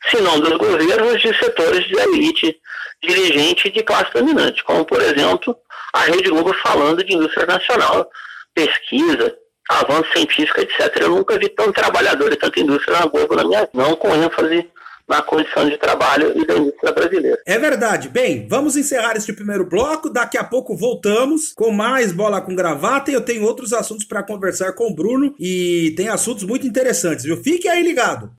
se 0.09 0.21
não 0.21 0.39
dos 0.39 0.57
governos, 0.57 1.21
de 1.21 1.37
setores 1.37 1.85
de 1.87 1.95
elite 1.95 2.55
dirigente 3.01 3.69
de 3.69 3.83
classe 3.83 4.11
dominante, 4.13 4.63
como, 4.63 4.85
por 4.85 5.01
exemplo, 5.01 5.55
a 5.93 6.01
Rede 6.01 6.29
Globo 6.29 6.53
falando 6.61 7.03
de 7.03 7.15
indústria 7.15 7.45
nacional, 7.45 8.09
pesquisa, 8.53 9.35
avanço 9.69 10.11
científico, 10.13 10.59
etc. 10.59 10.97
Eu 11.01 11.09
nunca 11.09 11.37
vi 11.37 11.49
tanto 11.49 11.73
trabalhador 11.73 12.31
e 12.31 12.35
tanta 12.35 12.59
indústria 12.59 12.99
na 12.99 13.05
Globo 13.05 13.35
na 13.35 13.43
minha 13.43 13.69
não 13.73 13.95
com 13.95 14.13
ênfase 14.15 14.69
na 15.07 15.23
condição 15.23 15.67
de 15.67 15.75
trabalho 15.75 16.39
e 16.39 16.45
da 16.45 16.55
indústria 16.55 16.91
brasileira. 16.91 17.41
É 17.45 17.57
verdade. 17.57 18.09
Bem, 18.09 18.47
vamos 18.47 18.77
encerrar 18.77 19.17
este 19.17 19.33
primeiro 19.33 19.65
bloco. 19.65 20.07
Daqui 20.07 20.37
a 20.37 20.43
pouco 20.43 20.77
voltamos 20.77 21.51
com 21.55 21.71
mais 21.71 22.11
bola 22.11 22.41
com 22.41 22.55
gravata 22.55 23.09
e 23.09 23.15
eu 23.15 23.21
tenho 23.21 23.43
outros 23.43 23.73
assuntos 23.73 24.05
para 24.05 24.21
conversar 24.21 24.73
com 24.73 24.87
o 24.87 24.93
Bruno 24.93 25.33
e 25.39 25.93
tem 25.97 26.09
assuntos 26.09 26.43
muito 26.43 26.67
interessantes, 26.67 27.25
viu? 27.25 27.37
Fique 27.37 27.67
aí 27.67 27.81
ligado. 27.81 28.31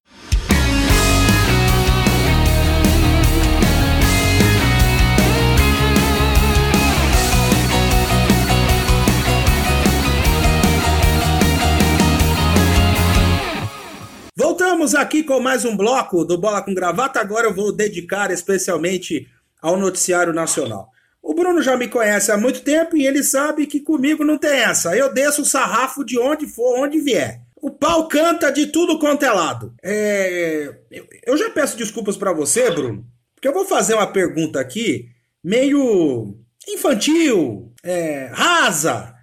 Voltamos 14.41 14.95
aqui 14.95 15.23
com 15.23 15.39
mais 15.39 15.67
um 15.67 15.77
bloco 15.77 16.25
do 16.25 16.39
Bola 16.39 16.63
com 16.63 16.73
Gravata. 16.73 17.21
Agora 17.21 17.47
eu 17.47 17.53
vou 17.53 17.71
dedicar 17.71 18.31
especialmente 18.31 19.29
ao 19.61 19.77
noticiário 19.77 20.33
nacional. 20.33 20.89
O 21.23 21.35
Bruno 21.35 21.61
já 21.61 21.77
me 21.77 21.87
conhece 21.87 22.33
há 22.33 22.39
muito 22.39 22.63
tempo 22.63 22.97
e 22.97 23.07
ele 23.07 23.23
sabe 23.23 23.67
que 23.67 23.81
comigo 23.81 24.25
não 24.25 24.39
tem 24.39 24.61
essa. 24.61 24.97
Eu 24.97 25.13
desço 25.13 25.43
o 25.43 25.45
sarrafo 25.45 26.03
de 26.03 26.19
onde 26.19 26.47
for, 26.47 26.79
onde 26.79 26.99
vier. 27.01 27.43
O 27.55 27.71
pau 27.71 28.09
canta 28.09 28.51
de 28.51 28.69
tudo 28.69 28.99
quanto 28.99 29.27
é 29.27 29.31
lado. 29.31 29.75
É... 29.83 30.75
Eu 31.27 31.37
já 31.37 31.51
peço 31.51 31.77
desculpas 31.77 32.17
para 32.17 32.33
você, 32.33 32.71
Bruno, 32.71 33.05
porque 33.35 33.47
eu 33.47 33.53
vou 33.53 33.67
fazer 33.67 33.93
uma 33.93 34.11
pergunta 34.11 34.59
aqui 34.59 35.11
meio 35.45 36.35
infantil, 36.67 37.75
é... 37.83 38.31
rasa, 38.33 39.15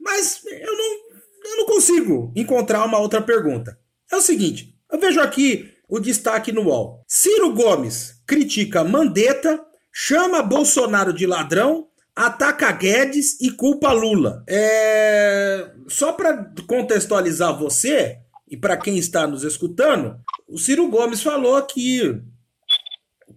mas 0.00 0.42
eu 0.44 0.76
não, 0.76 1.50
eu 1.52 1.56
não 1.58 1.66
consigo 1.66 2.32
encontrar 2.34 2.84
uma 2.84 2.98
outra 2.98 3.22
pergunta. 3.22 3.78
É 4.10 4.16
o 4.16 4.20
seguinte, 4.20 4.74
eu 4.90 4.98
vejo 4.98 5.20
aqui 5.20 5.70
o 5.88 5.98
destaque 5.98 6.52
no 6.52 6.62
UOL. 6.62 7.04
Ciro 7.06 7.52
Gomes 7.52 8.22
critica 8.26 8.84
Mandetta, 8.84 9.64
chama 9.92 10.42
Bolsonaro 10.42 11.12
de 11.12 11.26
ladrão, 11.26 11.88
ataca 12.14 12.70
Guedes 12.72 13.40
e 13.40 13.50
culpa 13.50 13.92
Lula. 13.92 14.44
É... 14.48 15.70
Só 15.88 16.12
para 16.12 16.52
contextualizar 16.66 17.58
você 17.58 18.18
e 18.48 18.56
para 18.56 18.76
quem 18.76 18.98
está 18.98 19.26
nos 19.26 19.42
escutando, 19.42 20.18
o 20.48 20.58
Ciro 20.58 20.88
Gomes 20.88 21.22
falou 21.22 21.60
que 21.62 22.22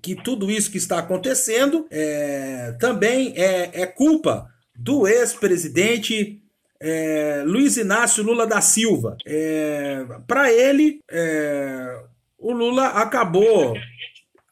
que 0.02 0.16
tudo 0.16 0.52
isso 0.52 0.72
que 0.72 0.78
está 0.78 1.00
acontecendo 1.00 1.88
é, 1.90 2.74
também 2.80 3.34
é, 3.36 3.82
é 3.82 3.86
culpa 3.86 4.48
do 4.76 5.08
ex-presidente 5.08 6.42
é, 6.81 7.43
Luiz 7.46 7.77
Inácio 7.77 8.24
Lula 8.24 8.46
da 8.46 8.62
Silva. 8.62 9.17
É, 9.25 10.05
Para 10.27 10.51
ele, 10.51 11.00
é, 11.10 12.00
o 12.38 12.51
Lula 12.51 12.88
acabou, 12.88 13.75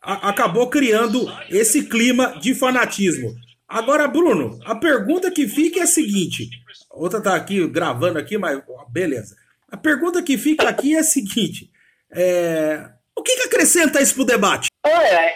a, 0.01 0.29
acabou 0.29 0.70
criando 0.70 1.25
esse 1.50 1.86
clima 1.86 2.38
de 2.39 2.53
fanatismo. 2.53 3.34
Agora, 3.67 4.08
Bruno, 4.08 4.60
a 4.65 4.75
pergunta 4.75 5.32
que 5.32 5.48
fica 5.48 5.79
é 5.79 5.84
a 5.84 5.88
seguinte: 5.88 6.50
outra 6.91 7.22
tá 7.22 7.36
aqui 7.36 7.67
gravando 7.67 8.20
aqui, 8.20 8.38
mas 8.38 8.62
beleza. 8.89 9.36
A 9.70 9.77
pergunta 9.77 10.22
que 10.22 10.38
fica 10.38 10.70
aqui 10.70 10.96
é 10.96 11.00
a 11.00 11.03
seguinte: 11.03 11.72
é, 12.12 12.89
o 13.15 13.24
que, 13.24 13.36
que 13.36 13.44
acrescenta 13.44 14.01
isso 14.01 14.15
pro 14.15 14.25
debate? 14.25 14.67
Olha, 14.86 15.34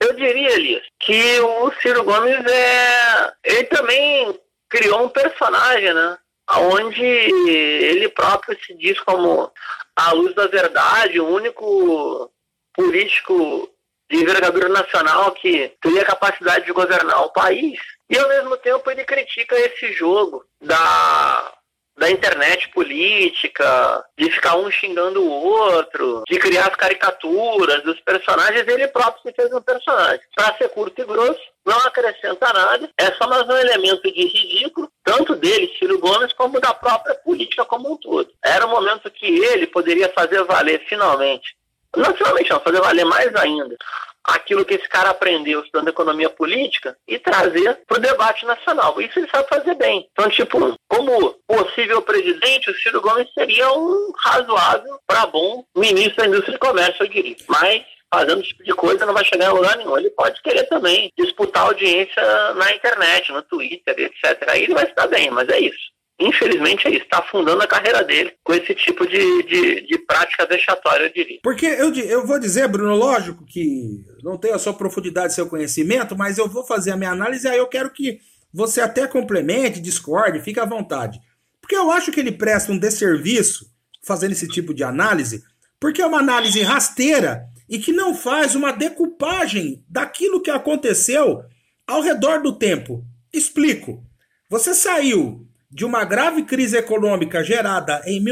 eu 0.00 0.14
diria 0.14 0.54
ali 0.54 0.82
que 0.98 1.40
o 1.40 1.72
Ciro 1.80 2.04
Gomes 2.04 2.44
é, 2.44 3.32
ele 3.44 3.64
também 3.64 4.38
criou 4.68 5.04
um 5.04 5.08
personagem, 5.08 5.94
né? 5.94 6.18
Onde 6.50 7.04
ele 7.04 8.08
próprio 8.08 8.58
se 8.64 8.74
diz 8.74 8.98
como 9.00 9.50
a 9.96 10.12
luz 10.12 10.34
da 10.34 10.46
verdade, 10.46 11.20
o 11.20 11.28
único 11.28 12.30
político 12.74 13.68
de 14.10 14.18
envergadura 14.18 14.68
nacional 14.68 15.32
que 15.32 15.72
teria 15.80 16.04
capacidade 16.04 16.66
de 16.66 16.72
governar 16.72 17.22
o 17.22 17.32
país. 17.32 17.78
E 18.10 18.18
ao 18.18 18.28
mesmo 18.28 18.56
tempo 18.58 18.90
ele 18.90 19.04
critica 19.04 19.58
esse 19.58 19.92
jogo 19.92 20.44
da 20.60 21.52
da 21.96 22.10
internet 22.10 22.68
política, 22.70 24.04
de 24.18 24.30
ficar 24.30 24.56
um 24.56 24.70
xingando 24.70 25.22
o 25.22 25.30
outro, 25.30 26.22
de 26.28 26.38
criar 26.38 26.68
as 26.68 26.76
caricaturas 26.76 27.82
dos 27.82 28.00
personagens, 28.00 28.66
ele 28.66 28.88
próprio 28.88 29.22
se 29.22 29.32
fez 29.32 29.52
um 29.52 29.60
personagem. 29.60 30.20
Para 30.34 30.56
ser 30.56 30.68
curto 30.70 31.00
e 31.00 31.04
grosso, 31.04 31.40
não 31.64 31.78
acrescenta 31.80 32.52
nada, 32.52 32.90
é 32.98 33.12
só 33.12 33.28
mais 33.28 33.46
um 33.48 33.56
elemento 33.56 34.02
de 34.02 34.26
ridículo, 34.26 34.90
tanto 35.04 35.34
dele, 35.36 35.74
Ciro 35.78 35.98
Gomes, 35.98 36.32
como 36.32 36.60
da 36.60 36.74
própria 36.74 37.14
política 37.16 37.64
como 37.64 37.92
um 37.92 37.96
todo. 37.96 38.28
Era 38.44 38.66
o 38.66 38.70
momento 38.70 39.10
que 39.10 39.26
ele 39.26 39.66
poderia 39.66 40.08
fazer 40.10 40.42
valer 40.44 40.84
finalmente, 40.88 41.54
não 41.96 42.14
finalmente 42.14 42.50
não, 42.50 42.60
fazer 42.60 42.80
valer 42.80 43.04
mais 43.04 43.34
ainda, 43.36 43.76
aquilo 44.24 44.64
que 44.64 44.74
esse 44.74 44.88
cara 44.88 45.10
aprendeu 45.10 45.60
estudando 45.60 45.88
economia 45.88 46.30
política 46.30 46.96
e 47.06 47.18
trazer 47.18 47.80
para 47.86 47.98
o 47.98 48.00
debate 48.00 48.46
nacional. 48.46 49.00
Isso 49.00 49.18
ele 49.18 49.28
sabe 49.28 49.48
fazer 49.48 49.74
bem. 49.74 50.08
Então, 50.12 50.30
tipo, 50.30 50.78
como 50.88 51.34
possível 51.46 52.00
presidente, 52.02 52.70
o 52.70 52.74
Ciro 52.74 53.00
Gomes 53.00 53.32
seria 53.34 53.72
um 53.72 54.12
razoável 54.24 54.98
para 55.06 55.26
bom 55.26 55.64
ministro 55.76 56.16
da 56.16 56.26
Indústria 56.26 56.54
e 56.54 56.58
Comércio, 56.58 57.04
eu 57.04 57.08
diria. 57.08 57.36
Mas 57.48 57.84
fazendo 58.12 58.40
esse 58.40 58.50
tipo 58.50 58.64
de 58.64 58.74
coisa 58.74 59.06
não 59.06 59.14
vai 59.14 59.24
chegar 59.24 59.46
em 59.46 59.54
lugar 59.54 59.76
nenhum. 59.76 59.96
Ele 59.96 60.10
pode 60.10 60.40
querer 60.42 60.64
também 60.64 61.10
disputar 61.16 61.64
audiência 61.64 62.22
na 62.54 62.72
internet, 62.74 63.32
no 63.32 63.42
Twitter, 63.42 63.94
etc. 63.98 64.48
Aí 64.48 64.64
ele 64.64 64.74
vai 64.74 64.84
estar 64.84 65.06
bem, 65.06 65.30
mas 65.30 65.48
é 65.48 65.60
isso 65.60 65.92
infelizmente 66.20 66.86
é 66.86 66.90
isso, 66.90 67.04
está 67.04 67.18
afundando 67.18 67.62
a 67.62 67.66
carreira 67.66 68.04
dele 68.04 68.32
com 68.44 68.54
esse 68.54 68.74
tipo 68.74 69.06
de, 69.06 69.42
de, 69.44 69.86
de, 69.86 69.98
prática 69.98 70.46
vexatória, 70.46 71.06
eu 71.06 71.12
diria. 71.12 71.38
Porque 71.42 71.66
eu, 71.66 71.92
eu 71.94 72.26
vou 72.26 72.38
dizer, 72.38 72.68
Bruno, 72.68 72.94
lógico 72.94 73.44
que 73.44 74.04
não 74.22 74.36
tenho 74.38 74.54
a 74.54 74.58
sua 74.58 74.72
profundidade, 74.72 75.34
seu 75.34 75.48
conhecimento, 75.48 76.16
mas 76.16 76.38
eu 76.38 76.48
vou 76.48 76.64
fazer 76.64 76.92
a 76.92 76.96
minha 76.96 77.10
análise 77.10 77.46
e 77.46 77.50
aí 77.50 77.58
eu 77.58 77.66
quero 77.66 77.90
que 77.90 78.20
você 78.52 78.80
até 78.80 79.06
complemente, 79.06 79.80
discorde, 79.80 80.40
fique 80.40 80.60
à 80.60 80.64
vontade. 80.64 81.18
Porque 81.60 81.76
eu 81.76 81.90
acho 81.90 82.12
que 82.12 82.20
ele 82.20 82.32
presta 82.32 82.72
um 82.72 82.78
desserviço 82.78 83.66
fazendo 84.04 84.32
esse 84.32 84.48
tipo 84.48 84.74
de 84.74 84.84
análise, 84.84 85.42
porque 85.80 86.02
é 86.02 86.06
uma 86.06 86.18
análise 86.18 86.62
rasteira 86.62 87.44
e 87.72 87.78
que 87.78 87.90
não 87.90 88.14
faz 88.14 88.54
uma 88.54 88.70
decupagem 88.70 89.82
daquilo 89.88 90.42
que 90.42 90.50
aconteceu 90.50 91.42
ao 91.86 92.02
redor 92.02 92.42
do 92.42 92.52
tempo. 92.52 93.02
Explico. 93.32 94.04
Você 94.50 94.74
saiu 94.74 95.48
de 95.70 95.82
uma 95.82 96.04
grave 96.04 96.42
crise 96.42 96.76
econômica 96.76 97.42
gerada 97.42 98.02
em 98.04 98.22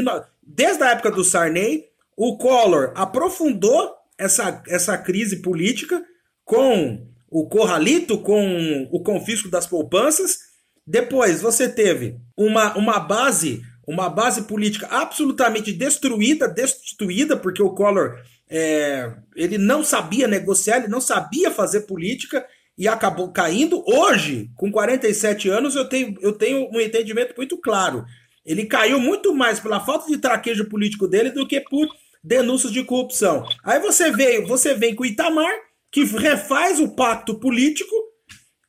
desde 0.43 0.83
a 0.83 0.91
época 0.91 1.09
do 1.09 1.23
Sarney, 1.23 1.85
o 2.15 2.37
Collor 2.37 2.93
aprofundou 2.93 3.95
essa, 4.15 4.61
essa 4.67 4.95
crise 4.95 5.37
política 5.37 6.05
com 6.45 7.07
o 7.27 7.49
corralito, 7.49 8.19
com 8.19 8.87
o 8.91 9.01
confisco 9.01 9.49
das 9.49 9.65
poupanças. 9.65 10.37
Depois 10.85 11.41
você 11.41 11.67
teve 11.67 12.15
uma, 12.37 12.77
uma 12.77 12.99
base 12.99 13.63
uma 13.87 14.09
base 14.09 14.43
política 14.43 14.87
absolutamente 14.87 15.73
destruída, 15.73 16.47
destituída, 16.47 17.35
porque 17.35 17.61
o 17.61 17.71
Collor 17.71 18.19
é, 18.51 19.13
ele 19.35 19.57
não 19.57 19.83
sabia 19.83 20.27
negociar, 20.27 20.77
ele 20.77 20.89
não 20.89 20.99
sabia 20.99 21.49
fazer 21.49 21.81
política, 21.81 22.45
e 22.77 22.87
acabou 22.87 23.31
caindo. 23.31 23.83
Hoje, 23.87 24.49
com 24.55 24.71
47 24.71 25.47
anos, 25.49 25.75
eu 25.75 25.87
tenho, 25.87 26.17
eu 26.21 26.33
tenho 26.33 26.69
um 26.73 26.81
entendimento 26.81 27.33
muito 27.37 27.57
claro. 27.57 28.03
Ele 28.45 28.65
caiu 28.65 28.99
muito 28.99 29.33
mais 29.33 29.59
pela 29.59 29.79
falta 29.79 30.07
de 30.07 30.17
traquejo 30.17 30.67
político 30.67 31.07
dele 31.07 31.29
do 31.29 31.47
que 31.47 31.61
por 31.61 31.87
denúncias 32.23 32.73
de 32.73 32.83
corrupção. 32.83 33.47
Aí 33.63 33.79
você 33.79 34.11
veio, 34.11 34.47
você 34.47 34.73
vem 34.73 34.95
com 34.95 35.03
o 35.03 35.05
Itamar, 35.05 35.53
que 35.91 36.03
refaz 36.03 36.79
o 36.79 36.95
pacto 36.95 37.39
político, 37.39 37.93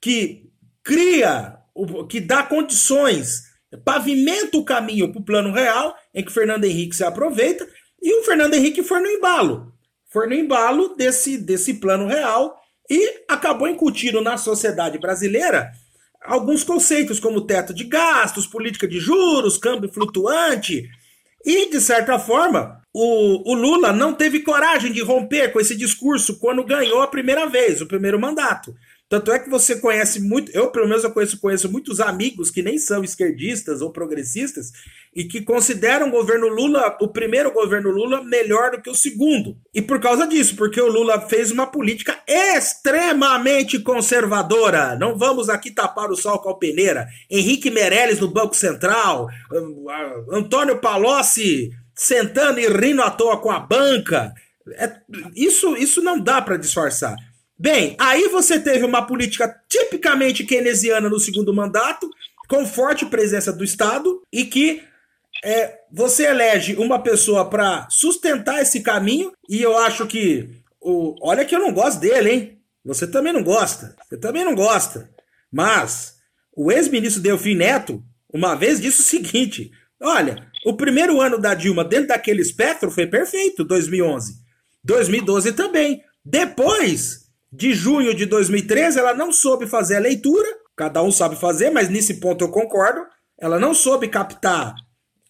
que 0.01 0.51
cria, 0.85 1.57
que 2.09 2.21
dá 2.21 2.43
condições, 2.43 3.45
pavimenta 3.85 4.57
o 4.59 4.65
caminho 4.65 5.11
para 5.11 5.21
o 5.21 5.25
plano 5.25 5.53
real, 5.53 5.97
em 6.15 6.25
que 6.25 6.33
Fernando 6.33 6.65
Henrique 6.65 6.97
se 6.97 7.05
aproveita, 7.05 7.67
e 8.03 8.13
o 8.19 8.25
Fernando 8.25 8.55
Henrique 8.55 8.83
foi 8.83 9.01
no 9.01 9.07
embalo. 9.07 9.73
Foi 10.11 10.27
no 10.27 10.35
embalo 10.35 10.95
desse, 10.97 11.39
desse 11.39 11.75
plano 11.75 12.07
real 12.07 12.61
e 12.91 13.23
acabou 13.29 13.69
incutindo 13.69 14.21
na 14.21 14.37
sociedade 14.37 14.99
brasileira 14.99 15.71
alguns 16.25 16.63
conceitos 16.63 17.19
como 17.19 17.47
teto 17.47 17.73
de 17.73 17.85
gastos, 17.85 18.47
política 18.47 18.87
de 18.87 18.99
juros, 18.99 19.57
câmbio 19.57 19.93
flutuante. 19.93 20.89
E, 21.45 21.71
de 21.71 21.81
certa 21.81 22.19
forma, 22.19 22.81
o, 22.93 23.53
o, 23.53 23.55
Lula 23.55 23.93
não 23.93 24.13
teve 24.13 24.41
coragem 24.41 24.93
de 24.93 25.03
romper 25.03 25.53
com 25.53 25.59
esse 25.59 25.75
discurso 25.75 26.39
quando 26.39 26.65
ganhou 26.65 27.03
a 27.03 27.09
primeira 27.09 27.47
vez, 27.47 27.81
o 27.81 27.87
primeiro 27.87 28.21
mandato. 28.21 28.75
Tanto 29.13 29.31
é 29.31 29.39
que 29.39 29.51
você 29.51 29.77
conhece 29.77 30.23
muito, 30.23 30.51
eu 30.53 30.71
pelo 30.71 30.89
menos 30.89 31.05
eu 31.05 31.11
conheço, 31.11 31.39
conheço 31.39 31.71
muitos 31.71 32.01
amigos 32.01 32.51
que 32.51 32.63
nem 32.63 32.79
são 32.79 33.05
esquerdistas 33.05 33.83
ou 33.83 33.93
progressistas 33.93 34.73
e 35.15 35.25
que 35.25 35.43
consideram 35.43 36.09
o 36.09 36.11
governo 36.11 36.49
Lula, 36.49 36.97
o 36.99 37.09
primeiro 37.09 37.53
governo 37.53 37.91
Lula, 37.91 38.25
melhor 38.25 38.71
do 38.71 38.81
que 38.81 38.89
o 38.89 38.95
segundo. 38.95 39.55
E 39.75 39.83
por 39.83 40.01
causa 40.01 40.27
disso, 40.27 40.57
porque 40.57 40.81
o 40.81 40.91
Lula 40.91 41.21
fez 41.29 41.51
uma 41.51 41.67
política 41.67 42.19
extremamente 42.27 43.79
conservadora. 43.81 44.97
Não 44.97 45.19
vamos 45.19 45.51
aqui 45.51 45.71
tapar 45.71 46.11
o 46.11 46.17
sol 46.17 46.39
com 46.39 46.49
a 46.49 46.59
peneira. 46.59 47.07
Henrique 47.29 47.71
Meirelles 47.71 48.19
no 48.19 48.29
Banco 48.29 48.57
Central, 48.57 49.29
Antônio 50.31 50.81
Palocci 50.81 51.69
sentando 51.95 52.61
e 52.61 52.67
rindo 52.67 53.03
à 53.03 53.11
toa 53.11 53.37
com 53.37 53.51
a 53.51 53.61
banca. 53.61 54.33
É, 54.71 54.91
isso, 55.37 55.77
isso 55.77 56.01
não 56.01 56.19
dá 56.19 56.41
para 56.41 56.57
disfarçar. 56.57 57.15
Bem, 57.63 57.95
aí 57.97 58.27
você 58.27 58.59
teve 58.59 58.85
uma 58.85 59.07
política 59.07 59.57
tipicamente 59.69 60.43
keynesiana 60.43 61.09
no 61.09 61.21
segundo 61.21 61.55
mandato, 61.55 62.11
com 62.49 62.67
forte 62.67 63.07
presença 63.07 63.53
do 63.53 63.63
Estado, 63.63 64.21
e 64.33 64.45
que 64.45 64.83
é, 65.45 65.79
você 65.93 66.27
elege 66.27 66.75
uma 66.75 67.01
pessoa 67.01 67.49
para 67.49 67.87
sustentar 67.89 68.61
esse 68.61 68.81
caminho, 68.81 69.31
e 69.49 69.63
eu 69.63 69.79
acho 69.79 70.09
que. 70.09 70.61
O, 70.81 71.15
olha 71.23 71.45
que 71.45 71.55
eu 71.55 71.61
não 71.61 71.73
gosto 71.73 72.01
dele, 72.01 72.31
hein? 72.31 72.59
Você 72.85 73.07
também 73.07 73.33
não 73.33 73.45
gosta. 73.45 73.95
Você 74.09 74.17
também 74.17 74.45
não 74.45 74.57
gosta. 74.57 75.09
Mas 75.49 76.17
o 76.57 76.73
ex-ministro 76.73 77.23
Delfim 77.23 77.55
Neto, 77.55 78.03
uma 78.35 78.57
vez, 78.57 78.81
disse 78.81 79.03
o 79.03 79.05
seguinte: 79.05 79.71
olha, 80.01 80.51
o 80.67 80.75
primeiro 80.75 81.21
ano 81.21 81.39
da 81.39 81.55
Dilma 81.55 81.85
dentro 81.85 82.09
daquele 82.09 82.43
espectro 82.43 82.91
foi 82.91 83.07
perfeito, 83.07 83.63
2011. 83.63 84.35
2012 84.83 85.53
também. 85.53 86.03
Depois, 86.25 87.22
de 87.53 87.75
junho 87.75 88.15
de 88.15 88.25
2013, 88.25 88.99
ela 88.99 89.13
não 89.13 89.31
soube 89.31 89.67
fazer 89.67 89.97
a 89.97 90.01
leitura, 90.01 90.49
cada 90.75 91.03
um 91.03 91.13
sabe 91.13 91.37
fazer, 91.37 91.71
mas 91.71 91.91
nesse 91.91 92.15
ponto 92.15 92.43
eu 92.43 92.51
concordo. 92.51 93.03
Ela 93.39 93.59
não 93.59 93.75
soube 93.75 94.09
captar 94.09 94.75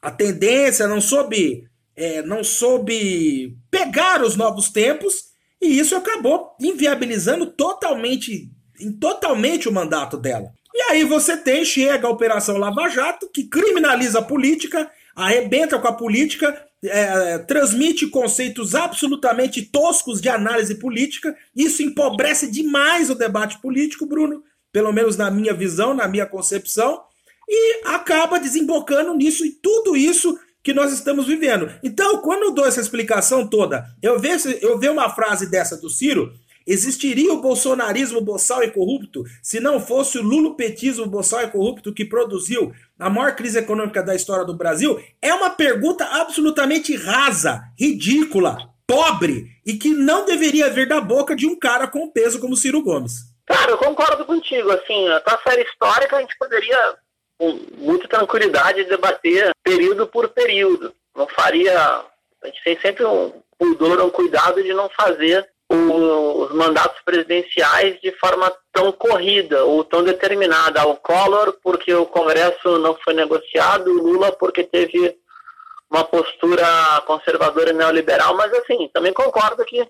a 0.01 0.11
tendência, 0.11 0.87
não 0.87 1.01
soube, 1.01 1.65
é, 1.97 2.23
não 2.23 2.45
soube 2.45 3.57
pegar 3.71 4.23
os 4.23 4.37
novos 4.37 4.71
tempos, 4.71 5.33
e 5.61 5.79
isso 5.79 5.97
acabou 5.97 6.57
inviabilizando 6.61 7.47
totalmente, 7.47 8.51
totalmente 9.01 9.69
o 9.69 9.73
mandato 9.73 10.17
dela. 10.17 10.53
E 10.75 10.83
aí 10.91 11.05
você 11.05 11.37
tem, 11.37 11.65
chega 11.65 12.07
a 12.07 12.11
Operação 12.11 12.57
Lava 12.57 12.89
Jato, 12.89 13.29
que 13.33 13.45
criminaliza 13.45 14.21
a 14.21 14.25
política, 14.25 14.91
arrebenta 15.15 15.79
com 15.79 15.89
a 15.89 15.93
política, 15.93 16.67
é, 16.85 17.39
transmite 17.39 18.07
conceitos 18.09 18.75
absolutamente 18.75 19.63
toscos 19.63 20.21
de 20.21 20.29
análise 20.29 20.75
política. 20.75 21.35
Isso 21.55 21.83
empobrece 21.83 22.51
demais 22.51 23.11
o 23.11 23.15
debate 23.15 23.61
político, 23.61 24.07
Bruno, 24.07 24.43
pelo 24.73 24.93
menos 24.93 25.17
na 25.17 25.31
minha 25.31 25.55
visão, 25.55 25.95
na 25.95 26.09
minha 26.09 26.27
concepção, 26.27 27.03
e 27.49 27.83
acaba 27.85 28.41
desembocando 28.41 29.15
nisso 29.15 29.45
e 29.45 29.51
tudo 29.51 29.97
isso 29.97 30.39
que 30.63 30.73
nós 30.73 30.93
estamos 30.93 31.27
vivendo. 31.27 31.71
Então, 31.83 32.19
quando 32.19 32.45
eu 32.45 32.51
dou 32.53 32.65
essa 32.65 32.81
explicação 32.81 33.47
toda, 33.47 33.85
eu 34.01 34.19
vejo, 34.19 34.49
eu 34.49 34.79
vejo 34.79 34.93
uma 34.93 35.11
frase 35.11 35.51
dessa 35.51 35.77
do 35.77 35.91
Ciro, 35.91 36.33
Existiria 36.67 37.33
o 37.33 37.41
bolsonarismo 37.41 38.21
boçal 38.21 38.63
e 38.63 38.71
corrupto 38.71 39.25
se 39.43 39.61
não 39.61 39.81
fosse 39.81 40.19
o 40.19 40.23
lulopetismo 40.23 41.07
boçal 41.07 41.43
e 41.43 41.51
corrupto 41.51 41.93
que 41.93 42.05
produziu 42.05 42.73
a 42.99 43.11
maior 43.11 43.35
crise 43.35 43.59
econômica 43.59 44.03
da 44.03 44.15
história 44.15 44.45
do 44.45 44.55
Brasil? 44.55 45.03
É 45.21 45.33
uma 45.35 45.51
pergunta 45.51 46.05
absolutamente 46.05 46.97
rasa, 46.97 47.63
ridícula, 47.79 48.73
pobre 48.87 49.51
e 49.65 49.75
que 49.75 49.91
não 49.91 50.25
deveria 50.25 50.71
vir 50.71 50.87
da 50.87 51.01
boca 51.01 51.35
de 51.35 51.47
um 51.47 51.59
cara 51.59 51.87
com 51.87 52.11
peso 52.11 52.41
como 52.41 52.57
Ciro 52.57 52.83
Gomes. 52.83 53.33
Cara, 53.47 53.73
eu 53.73 53.79
concordo 53.79 54.25
contigo. 54.25 54.71
Assim, 54.71 55.09
a 55.09 55.39
série 55.47 55.63
histórica 55.63 56.17
a 56.17 56.21
gente 56.21 56.37
poderia, 56.39 56.97
com 57.39 57.59
muita 57.77 58.09
tranquilidade, 58.09 58.85
debater 58.85 59.51
período 59.63 60.07
por 60.07 60.29
período. 60.29 60.95
Não 61.17 61.27
faria. 61.29 62.05
A 62.43 62.47
gente 62.47 62.63
tem 62.65 62.81
sempre 62.81 63.05
um 63.05 63.33
pudor, 63.59 64.01
um 64.01 64.11
cuidado 64.11 64.63
de 64.63 64.73
não 64.73 64.89
fazer 64.91 65.49
os 65.75 66.53
mandatos 66.53 67.01
presidenciais 67.03 67.99
de 68.01 68.13
forma 68.19 68.53
tão 68.73 68.93
corrida 68.93 69.65
ou 69.65 69.83
tão 69.83 70.05
determinada. 70.05 70.87
O 70.87 70.97
Collor, 70.97 71.57
porque 71.63 71.95
o 71.95 72.07
Congresso 72.07 72.79
não 72.79 72.95
foi 72.97 73.15
negociado, 73.15 73.89
o 73.89 74.03
Lula, 74.03 74.33
porque 74.33 74.65
teve 74.65 75.17
uma 75.91 76.05
postura 76.05 76.67
conservadora 77.07 77.71
e 77.71 77.75
neoliberal, 77.75 78.35
mas 78.35 78.53
assim, 78.55 78.89
também 78.93 79.13
concordo 79.13 79.65
que 79.65 79.87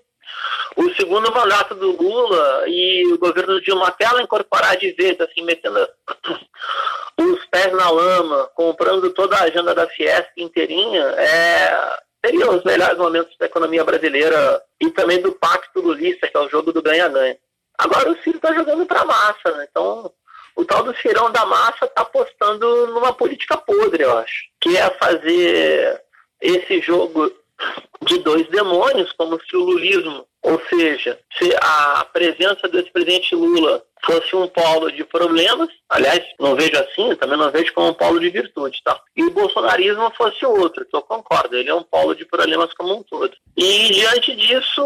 o 0.75 0.93
segundo 0.95 1.31
mandato 1.33 1.75
do 1.75 1.91
Lula 1.91 2.63
e 2.67 3.13
o 3.13 3.17
governo 3.17 3.61
Dilma 3.61 3.87
até 3.87 4.05
ela 4.05 4.21
incorporar 4.21 4.75
de 4.77 4.91
vez, 4.91 5.19
assim, 5.21 5.43
metendo 5.43 5.79
os 7.19 7.45
pés 7.45 7.71
na 7.73 7.89
lama, 7.89 8.49
comprando 8.55 9.11
toda 9.11 9.37
a 9.37 9.43
agenda 9.43 9.73
da 9.73 9.87
Fiesp 9.87 10.31
inteirinha, 10.37 11.03
é, 11.03 11.99
seriam 12.23 12.55
os 12.55 12.63
melhores 12.63 12.97
momentos 12.97 13.35
da 13.37 13.45
economia 13.45 13.83
brasileira 13.83 14.61
e 14.79 14.89
também 14.91 15.21
do 15.21 15.33
pacto 15.33 15.81
lulista, 15.81 16.27
que 16.27 16.37
é 16.37 16.39
o 16.39 16.49
jogo 16.49 16.71
do 16.71 16.81
ganha-ganha. 16.81 17.37
Agora 17.77 18.11
o 18.11 18.17
Ciro 18.21 18.37
está 18.37 18.53
jogando 18.53 18.85
para 18.85 19.01
a 19.01 19.05
massa, 19.05 19.51
né? 19.57 19.67
Então 19.69 20.11
o 20.55 20.63
tal 20.63 20.83
do 20.83 20.95
Cirão 20.97 21.31
da 21.31 21.45
massa 21.45 21.85
está 21.85 22.01
apostando 22.01 22.87
numa 22.87 23.13
política 23.13 23.57
podre, 23.57 24.03
eu 24.03 24.17
acho, 24.17 24.45
que 24.61 24.77
é 24.77 24.89
fazer 24.91 26.01
esse 26.39 26.79
jogo 26.81 27.31
de 28.03 28.19
dois 28.19 28.47
demônios, 28.49 29.11
como 29.13 29.39
se 29.41 29.55
o 29.55 29.63
lulismo, 29.63 30.27
ou 30.41 30.61
seja, 30.69 31.19
se 31.37 31.55
a 31.61 32.05
presença 32.11 32.67
do 32.67 32.77
ex-presidente 32.77 33.33
Lula 33.33 33.83
fosse 34.05 34.35
um 34.35 34.47
polo 34.47 34.91
de 34.91 35.03
problemas, 35.03 35.69
aliás, 35.89 36.23
não 36.39 36.55
vejo 36.55 36.77
assim, 36.77 37.15
também 37.15 37.37
não 37.37 37.51
vejo 37.51 37.73
como 37.73 37.89
um 37.89 37.93
polo 37.93 38.19
de 38.19 38.29
virtude, 38.29 38.81
tá? 38.83 38.99
E 39.15 39.23
o 39.23 39.31
bolsonarismo 39.31 40.11
fosse 40.11 40.45
outro, 40.45 40.85
que 40.85 40.95
eu 40.95 41.01
concordo, 41.01 41.55
ele 41.55 41.69
é 41.69 41.73
um 41.73 41.83
polo 41.83 42.13
de 42.13 42.25
problemas 42.25 42.73
como 42.73 42.93
um 42.93 43.03
todo. 43.03 43.35
E 43.55 43.91
diante 43.91 44.35
disso, 44.35 44.83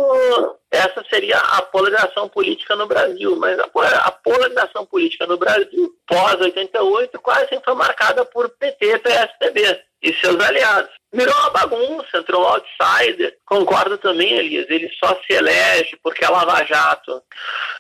essa 0.70 1.04
seria 1.10 1.38
a 1.38 1.62
polarização 1.64 2.30
política 2.30 2.76
no 2.76 2.86
Brasil, 2.86 3.36
mas 3.38 3.58
a 3.60 4.12
polarização 4.12 4.86
política 4.86 5.26
no 5.26 5.38
Brasil, 5.38 5.96
pós-88, 6.08 7.18
quase 7.22 7.50
sempre 7.50 7.66
foi 7.66 7.76
marcada 7.76 8.24
por 8.26 8.50
PT 8.50 8.86
e 8.86 9.00
PSDB 9.00 9.88
e 10.02 10.14
seus 10.14 10.40
aliados. 10.40 10.92
Virou 11.14 11.34
uma 11.34 11.50
bagunça, 11.52 12.18
entrou 12.18 12.44
um 12.44 12.48
outsider. 12.48 13.38
Concordo 13.46 13.98
também, 13.98 14.34
Elias, 14.34 14.70
ele 14.70 14.92
só 15.00 15.20
se 15.26 15.34
elege 15.34 15.98
porque 16.04 16.26
a 16.26 16.30
Lava 16.30 16.66
Jato 16.66 17.22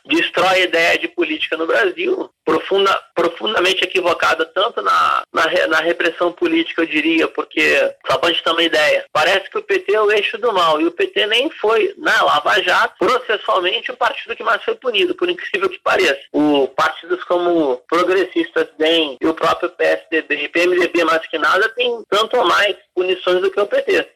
destrói 0.05 0.47
a 0.47 0.59
ideia 0.59 0.97
de 0.97 1.09
política 1.09 1.57
no 1.57 1.67
Brasil, 1.67 2.29
profunda, 2.45 3.03
profundamente 3.13 3.83
equivocada 3.83 4.45
tanto 4.45 4.81
na, 4.81 5.23
na, 5.33 5.67
na 5.67 5.79
repressão 5.81 6.31
política, 6.31 6.83
eu 6.83 6.85
diria, 6.85 7.27
porque, 7.27 7.77
só 8.09 8.17
para 8.17 8.29
a 8.29 8.31
gente 8.31 8.43
ter 8.43 8.51
uma 8.51 8.63
ideia, 8.63 9.05
parece 9.11 9.49
que 9.49 9.57
o 9.57 9.63
PT 9.63 9.93
é 9.93 10.01
o 10.01 10.11
eixo 10.11 10.37
do 10.37 10.53
mal, 10.53 10.79
e 10.79 10.85
o 10.85 10.91
PT 10.91 11.27
nem 11.27 11.49
foi, 11.49 11.93
na 11.97 12.23
Lava 12.23 12.61
Jato, 12.61 12.95
processualmente, 12.97 13.91
o 13.91 13.97
partido 13.97 14.35
que 14.35 14.43
mais 14.43 14.63
foi 14.63 14.75
punido, 14.75 15.13
por 15.13 15.29
incrível 15.29 15.69
que 15.69 15.79
pareça. 15.79 16.21
O 16.31 16.69
partidos 16.69 17.23
como 17.25 17.81
Progressistas, 17.89 18.69
DEM 18.77 19.17
e 19.19 19.27
o 19.27 19.33
próprio 19.33 19.69
PSDB 19.71 20.43
e 20.43 20.49
PMDB, 20.49 21.03
mais 21.03 21.27
que 21.27 21.37
nada, 21.37 21.67
tem 21.69 22.03
tanto 22.17 22.37
ou 22.37 22.45
mais 22.45 22.75
punições 22.95 23.41
do 23.41 23.51
que 23.51 23.59
o 23.59 23.67
PT. 23.67 24.07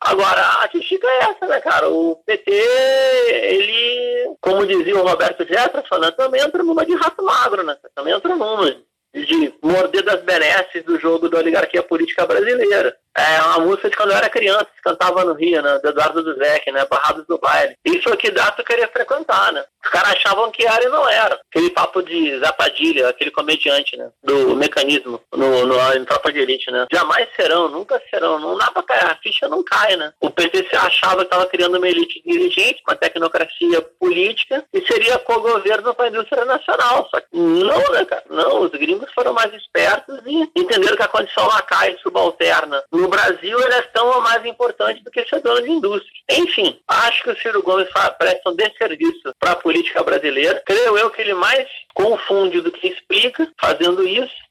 Agora, 0.00 0.40
a 0.62 0.68
tica 0.68 1.08
é 1.08 1.18
essa, 1.24 1.46
né, 1.46 1.60
cara? 1.60 1.88
O 1.88 2.16
PT, 2.24 2.52
ele, 2.52 4.36
como 4.40 4.66
dizia 4.66 4.96
o 4.96 5.06
Roberto 5.06 5.44
Jefferson, 5.46 5.98
né, 5.98 6.10
também 6.12 6.40
entra 6.40 6.62
numa 6.62 6.84
de 6.84 6.94
rato 6.94 7.24
magro, 7.24 7.64
né? 7.64 7.76
Também 7.94 8.14
entra 8.14 8.36
numa 8.36 8.76
de 9.14 9.54
morder 9.62 10.04
das 10.04 10.22
benesses 10.22 10.84
do 10.84 11.00
jogo 11.00 11.28
da 11.28 11.38
oligarquia 11.38 11.82
política 11.82 12.26
brasileira. 12.26 12.94
É 13.18 13.42
uma 13.42 13.58
música 13.60 13.90
de 13.90 13.96
quando 13.96 14.10
eu 14.10 14.16
era 14.16 14.30
criança, 14.30 14.66
que 14.66 14.82
cantava 14.82 15.24
no 15.24 15.34
Rio, 15.34 15.60
né? 15.60 15.78
Do 15.82 15.88
Eduardo 15.88 16.22
Duzek, 16.22 16.70
né? 16.70 16.86
Barrados 16.86 17.26
do 17.26 17.38
Baile. 17.38 17.76
Isso 17.84 18.08
aqui 18.12 18.30
dá 18.30 18.50
tu 18.52 18.62
queria 18.62 18.88
frequentar, 18.88 19.52
né? 19.52 19.64
Os 19.84 19.90
caras 19.90 20.12
achavam 20.12 20.50
que 20.50 20.64
e 20.64 20.88
não 20.88 21.08
era. 21.08 21.40
Aquele 21.50 21.70
papo 21.70 22.02
de 22.02 22.38
Zapadilha, 22.38 23.08
aquele 23.08 23.30
comediante, 23.30 23.96
né? 23.96 24.10
Do 24.22 24.54
mecanismo 24.54 25.20
no, 25.32 25.66
no, 25.66 25.94
em 25.94 26.04
Tropa 26.04 26.32
de 26.32 26.40
Elite, 26.40 26.70
né? 26.70 26.86
Jamais 26.92 27.28
serão, 27.34 27.68
nunca 27.68 28.00
serão. 28.10 28.38
Não 28.38 28.56
dá 28.56 28.70
pra 28.70 28.82
cair, 28.82 29.04
a 29.04 29.16
ficha 29.16 29.48
não 29.48 29.64
cai, 29.64 29.96
né? 29.96 30.12
O 30.20 30.30
PT 30.30 30.68
se 30.68 30.76
achava 30.76 31.18
que 31.18 31.22
estava 31.24 31.46
criando 31.46 31.78
uma 31.78 31.88
elite 31.88 32.22
dirigente, 32.24 32.82
uma 32.86 32.96
tecnocracia 32.96 33.80
política, 33.98 34.64
e 34.72 34.80
seria 34.86 35.18
co-governo 35.18 35.94
para 35.94 36.06
a 36.06 36.08
indústria 36.08 36.44
nacional. 36.44 37.08
Só 37.10 37.20
que 37.20 37.26
não, 37.32 37.92
né, 37.92 38.04
cara? 38.04 38.24
Não, 38.28 38.60
os 38.62 38.70
gringos 38.70 39.10
foram 39.14 39.32
mais 39.32 39.52
espertos 39.54 40.20
e 40.26 40.50
entenderam 40.54 40.96
que 40.96 41.02
a 41.02 41.08
condição 41.08 41.46
lacai 41.46 41.96
subalterna 42.02 42.82
no 42.92 43.07
no 43.08 43.10
Brasil, 43.10 43.58
elas 43.58 43.78
é 43.78 43.82
tão 43.82 44.20
mais 44.20 44.44
importante 44.44 45.02
do 45.02 45.10
que 45.10 45.24
ser 45.24 45.40
dono 45.40 45.62
de 45.62 45.70
indústria. 45.70 46.12
Enfim, 46.30 46.78
acho 46.86 47.22
que 47.22 47.30
o 47.30 47.38
Ciro 47.38 47.62
Gomes 47.62 47.88
presta 48.18 48.50
um 48.50 48.54
desserviço 48.54 49.32
para 49.40 49.52
a 49.52 49.56
política 49.56 50.02
brasileira. 50.02 50.62
Creio 50.66 50.98
eu 50.98 51.10
que 51.10 51.22
ele 51.22 51.34
mais 51.34 51.66
confunde 51.94 52.60
do 52.60 52.70
que 52.70 52.88
explica 52.88 53.50
fazendo 53.58 54.06
isso 54.06 54.47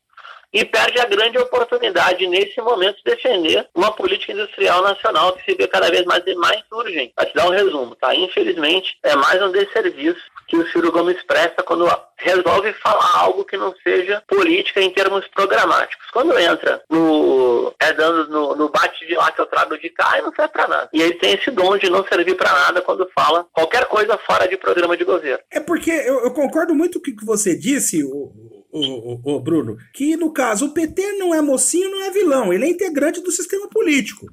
e 0.54 0.64
perde 0.66 1.00
a 1.00 1.06
grande 1.06 1.38
oportunidade 1.38 2.26
nesse 2.28 2.60
momento 2.62 2.98
de 2.98 3.16
defender 3.16 3.68
uma 3.76 3.92
política 3.92 4.32
industrial 4.32 4.82
nacional 4.82 5.34
que 5.34 5.44
se 5.44 5.58
vê 5.58 5.68
cada 5.68 5.90
vez 5.90 6.06
mais, 6.06 6.24
mais 6.36 6.62
urgente. 6.72 7.14
Para 7.16 7.26
te 7.26 7.36
dar 7.36 7.48
um 7.48 7.52
resumo, 7.52 7.96
tá? 7.96 8.16
Infelizmente, 8.16 8.98
é 9.04 9.16
mais 9.16 9.42
um 9.42 9.52
desserviço 9.52 10.22
que 10.48 10.58
o 10.58 10.68
Ciro 10.70 10.92
Gomes 10.92 11.22
presta 11.24 11.62
quando 11.62 11.88
resolve 12.18 12.74
falar 12.74 13.18
algo 13.18 13.44
que 13.44 13.58
não 13.58 13.74
seja 13.84 14.24
política 14.28 14.82
em 14.82 14.90
termos 14.90 15.28
programáticos. 15.28 16.08
Quando 16.12 16.38
entra 16.40 16.82
no 16.90 17.74
é 17.80 17.94
dando 17.94 18.30
no, 18.30 18.56
no 18.56 18.70
bate 18.70 19.06
de 19.06 19.16
lá 19.16 19.32
que 19.32 19.42
eu 19.42 19.46
trago 19.46 19.78
de 19.78 19.90
cá, 19.90 20.20
não 20.22 20.34
serve 20.34 20.54
para 20.54 20.68
nada. 20.68 20.90
E 20.94 21.02
ele 21.02 21.16
tem 21.16 21.34
esse 21.34 21.52
dom 21.52 21.78
de 21.78 21.90
não 21.90 22.06
servir 22.08 22.36
para 22.36 22.52
nada 22.52 22.82
quando 22.82 23.10
fala 23.14 23.46
qualquer 23.52 23.86
coisa 23.86 24.18
fora 24.18 24.48
de 24.48 24.58
programa 24.58 24.96
de 24.96 25.04
governo. 25.04 25.44
É 25.52 25.60
porque 25.60 25.92
eu, 25.92 26.24
eu 26.24 26.32
concordo 26.32 26.74
muito 26.74 27.02
com 27.02 27.12
o 27.12 27.16
que 27.16 27.26
você 27.26 27.58
disse, 27.58 28.04
o, 28.04 28.57
o, 28.80 29.20
o, 29.24 29.40
Bruno, 29.40 29.78
que 29.94 30.16
no 30.16 30.32
caso 30.32 30.68
o 30.68 30.74
PT 30.74 31.14
não 31.14 31.34
é 31.34 31.42
mocinho, 31.42 31.92
não 31.92 32.04
é 32.04 32.12
vilão, 32.12 32.54
ele 32.54 32.66
é 32.66 32.70
integrante 32.70 33.22
do 33.22 33.32
sistema 33.32 33.68
político, 33.70 34.28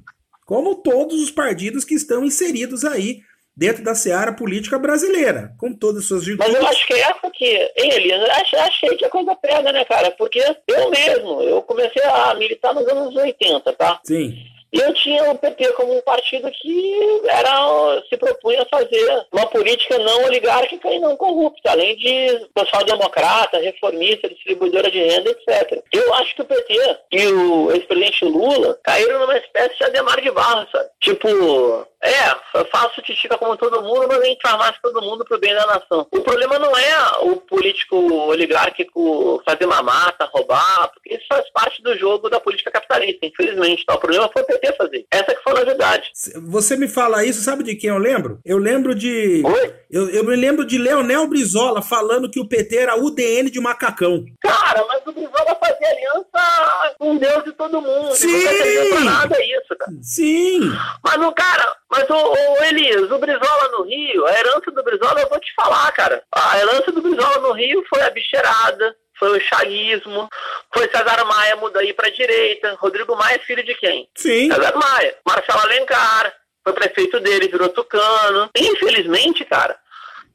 como 0.45 0.75
todos 0.75 1.21
os 1.21 1.31
partidos 1.31 1.83
que 1.83 1.95
estão 1.95 2.23
inseridos 2.23 2.83
aí 2.83 3.21
dentro 3.55 3.83
da 3.83 3.95
seara 3.95 4.33
política 4.33 4.77
brasileira, 4.77 5.53
com 5.57 5.73
todas 5.73 6.01
as 6.01 6.07
suas 6.07 6.25
virtudes. 6.25 6.53
Mas 6.53 6.61
eu 6.61 6.67
acho 6.67 6.87
que 6.87 6.93
é 6.93 6.99
essa 6.99 7.31
que, 7.31 7.45
hein, 7.77 7.91
Elias, 7.93 8.21
eu 8.21 8.59
achei 8.59 8.97
que 8.97 9.05
a 9.05 9.09
coisa 9.09 9.35
pega, 9.35 9.71
né, 9.71 9.85
cara? 9.85 10.11
Porque 10.11 10.39
eu 10.67 10.89
mesmo, 10.89 11.41
eu 11.41 11.61
comecei 11.61 12.03
a 12.03 12.33
militar 12.35 12.73
nos 12.73 12.87
anos 12.87 13.15
80, 13.15 13.73
tá? 13.73 14.01
Sim. 14.03 14.35
E 14.73 14.79
eu 14.79 14.93
tinha 14.93 15.31
o 15.31 15.37
PT 15.37 15.71
como 15.73 15.97
um 15.97 16.01
partido 16.01 16.49
que 16.51 17.21
era, 17.27 18.03
se 18.09 18.17
propunha 18.17 18.61
a 18.61 18.65
fazer 18.65 19.25
uma 19.31 19.45
política 19.47 19.97
não 19.99 20.25
oligárquica 20.25 20.89
e 20.91 20.99
não 20.99 21.15
corrupta, 21.15 21.71
além 21.71 21.95
de 21.95 22.47
social-democrata, 22.57 23.59
reformista, 23.59 24.29
distribuidora 24.29 24.91
de 24.91 24.99
renda, 25.01 25.29
etc. 25.29 25.81
Eu 25.93 26.13
acho 26.15 26.35
que 26.35 26.41
o 26.41 26.45
PT 26.45 26.97
e 27.11 27.27
o 27.27 27.71
ex-presidente 27.71 28.25
Lula 28.25 28.77
caíram 28.83 29.19
numa 29.19 29.37
espécie 29.37 29.77
de 29.77 29.83
Ademar 29.85 30.19
de 30.21 30.31
Barra, 30.31 30.67
sabe? 30.71 30.89
Tipo, 30.99 31.87
é, 32.05 32.59
eu 32.59 32.65
faço 32.67 33.01
titica 33.01 33.37
como 33.37 33.57
todo 33.57 33.81
mundo, 33.81 34.07
mas 34.07 34.19
a 34.19 34.25
gente 34.25 34.41
faz 34.41 34.57
mais 34.57 34.77
todo 34.81 35.01
mundo 35.01 35.25
pro 35.25 35.39
bem 35.39 35.53
da 35.55 35.65
nação. 35.65 36.07
O 36.11 36.21
problema 36.21 36.59
não 36.59 36.77
é 36.77 36.95
o 37.21 37.37
político 37.37 37.95
oligárquico 37.95 39.41
fazer 39.43 39.65
mamata, 39.65 40.29
roubar, 40.31 40.91
porque 40.93 41.15
isso 41.15 41.25
faz 41.27 41.49
parte 41.51 41.81
do 41.81 41.97
jogo 41.97 42.29
da 42.29 42.39
política 42.39 42.69
capitalista, 42.71 43.25
infelizmente. 43.25 43.85
Tá? 43.85 43.95
O 43.95 43.99
problema 43.99 44.29
foi 44.31 44.43
o 44.43 44.45
PT 44.45 44.73
fazer. 44.73 45.05
Essa 45.09 45.35
que 45.35 45.41
foi 45.41 45.53
a 45.53 45.65
novidade. 45.65 46.11
Você 46.47 46.75
me 46.75 46.87
fala 46.87 47.25
isso, 47.25 47.41
sabe 47.41 47.63
de 47.63 47.75
quem 47.75 47.89
eu 47.89 47.97
lembro? 47.97 48.39
Eu 48.45 48.57
lembro 48.57 48.93
de. 48.93 49.41
Oi? 49.43 49.75
Eu, 49.89 50.09
eu 50.09 50.23
me 50.23 50.35
lembro 50.35 50.65
de 50.65 50.77
Leonel 50.77 51.27
Brizola 51.27 51.81
falando 51.81 52.29
que 52.29 52.39
o 52.39 52.47
PT 52.47 52.77
era 52.77 52.99
UDN 52.99 53.49
de 53.49 53.59
macacão. 53.59 54.23
Cara, 54.41 54.85
mas 54.87 55.01
o 55.07 55.11
Brizola 55.11 55.57
fazia 55.59 55.89
aliança 55.89 56.95
com 56.99 57.17
Deus 57.17 57.43
de 57.43 57.51
todo 57.53 57.81
mundo. 57.81 58.13
Sim! 58.13 58.43
Não 58.43 58.89
pra 58.89 58.99
nada 58.99 59.37
isso, 59.43 59.75
cara. 59.77 59.91
Sim! 60.01 60.59
Mas 61.03 61.17
não, 61.17 61.33
cara, 61.33 61.75
mas, 61.95 62.09
ô, 62.09 62.33
ô, 62.33 62.63
Elias, 62.63 63.09
o 63.09 63.17
Brizola 63.17 63.69
no 63.69 63.83
Rio, 63.83 64.25
a 64.25 64.37
herança 64.37 64.69
do 64.71 64.83
Brizola, 64.83 65.21
eu 65.21 65.29
vou 65.29 65.39
te 65.39 65.53
falar, 65.53 65.89
cara. 65.93 66.21
A 66.31 66.59
herança 66.59 66.91
do 66.91 67.01
Brizola 67.01 67.39
no 67.39 67.53
Rio 67.53 67.83
foi 67.89 68.01
a 68.01 68.09
bicheirada, 68.09 68.95
foi 69.17 69.37
o 69.37 69.39
chaguismo, 69.39 70.27
foi 70.73 70.89
César 70.89 71.23
Maia 71.23 71.55
mudou 71.55 71.81
aí 71.81 71.93
pra 71.93 72.09
direita. 72.09 72.75
Rodrigo 72.79 73.15
Maia 73.15 73.35
é 73.35 73.39
filho 73.39 73.63
de 73.63 73.73
quem? 73.75 74.09
Sim. 74.15 74.51
César 74.51 74.75
Maia. 74.75 75.15
Marcelo 75.25 75.61
Alencar, 75.61 76.33
foi 76.63 76.73
prefeito 76.73 77.19
dele, 77.21 77.47
virou 77.47 77.69
tucano. 77.69 78.49
Infelizmente, 78.57 79.45
cara, 79.45 79.77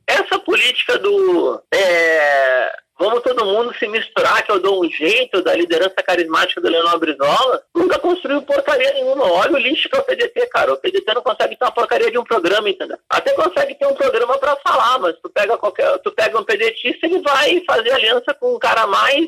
essa 0.06 0.38
política 0.38 0.98
do. 0.98 1.62
É, 1.72 2.72
vamos 3.00 3.22
todo 3.22 3.46
mundo 3.46 3.74
se 3.78 3.88
misturar, 3.88 4.44
que 4.44 4.52
eu 4.52 4.60
dou 4.60 4.84
um 4.84 4.90
jeito 4.90 5.40
da 5.40 5.54
liderança 5.54 5.94
carismática 6.06 6.60
do 6.60 6.68
Leonel 6.68 6.98
Brizola, 6.98 7.62
nunca 7.74 7.98
construiu 7.98 8.42
porcaria 8.42 8.92
nenhuma. 8.92 9.24
Olha 9.24 9.54
o 9.54 9.58
lixo 9.58 9.88
que 9.88 9.96
é 9.96 9.98
o 9.98 10.04
PDT, 10.04 10.46
cara. 10.48 10.74
O 10.74 10.76
PDT 10.76 11.14
não 11.14 11.22
consegue 11.22 11.56
ter 11.56 11.64
uma 11.64 11.72
porcaria 11.72 12.10
de 12.10 12.18
um 12.18 12.24
programa, 12.24 12.68
entendeu? 12.68 12.98
Até 13.08 13.32
consegue 13.32 13.74
ter 13.74 13.86
um 13.86 13.94
programa 13.94 14.36
para 14.36 14.54
falar, 14.56 14.98
mas 14.98 15.16
tu 15.22 15.30
pega 15.30 15.56
qualquer, 15.56 15.98
tu 16.00 16.12
pega 16.12 16.38
um 16.38 16.44
PDTista, 16.44 17.06
ele 17.06 17.20
vai 17.20 17.64
fazer 17.66 17.90
aliança 17.90 18.34
com 18.34 18.54
um 18.54 18.58
cara 18.58 18.86
mais 18.86 19.26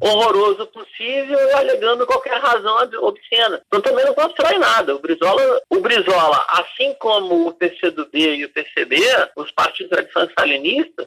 horroroso 0.00 0.66
possível 0.68 1.38
e 1.38 1.52
alegando 1.52 2.06
qualquer 2.06 2.40
razão 2.40 2.76
obscena. 3.02 3.60
Então 3.66 3.80
também 3.80 4.04
não 4.04 4.14
constrói 4.14 4.58
nada. 4.58 4.96
O 4.96 4.98
Brizola, 4.98 5.60
o 5.70 5.80
Brizola, 5.80 6.44
assim 6.48 6.94
como 6.94 7.48
o 7.48 7.52
PCdoB 7.52 8.36
e 8.36 8.44
o 8.46 8.50
PCB, 8.50 8.96
os 9.36 9.50
partidos 9.52 9.90
tradicionais 9.90 10.30
stalinistas, 10.30 11.06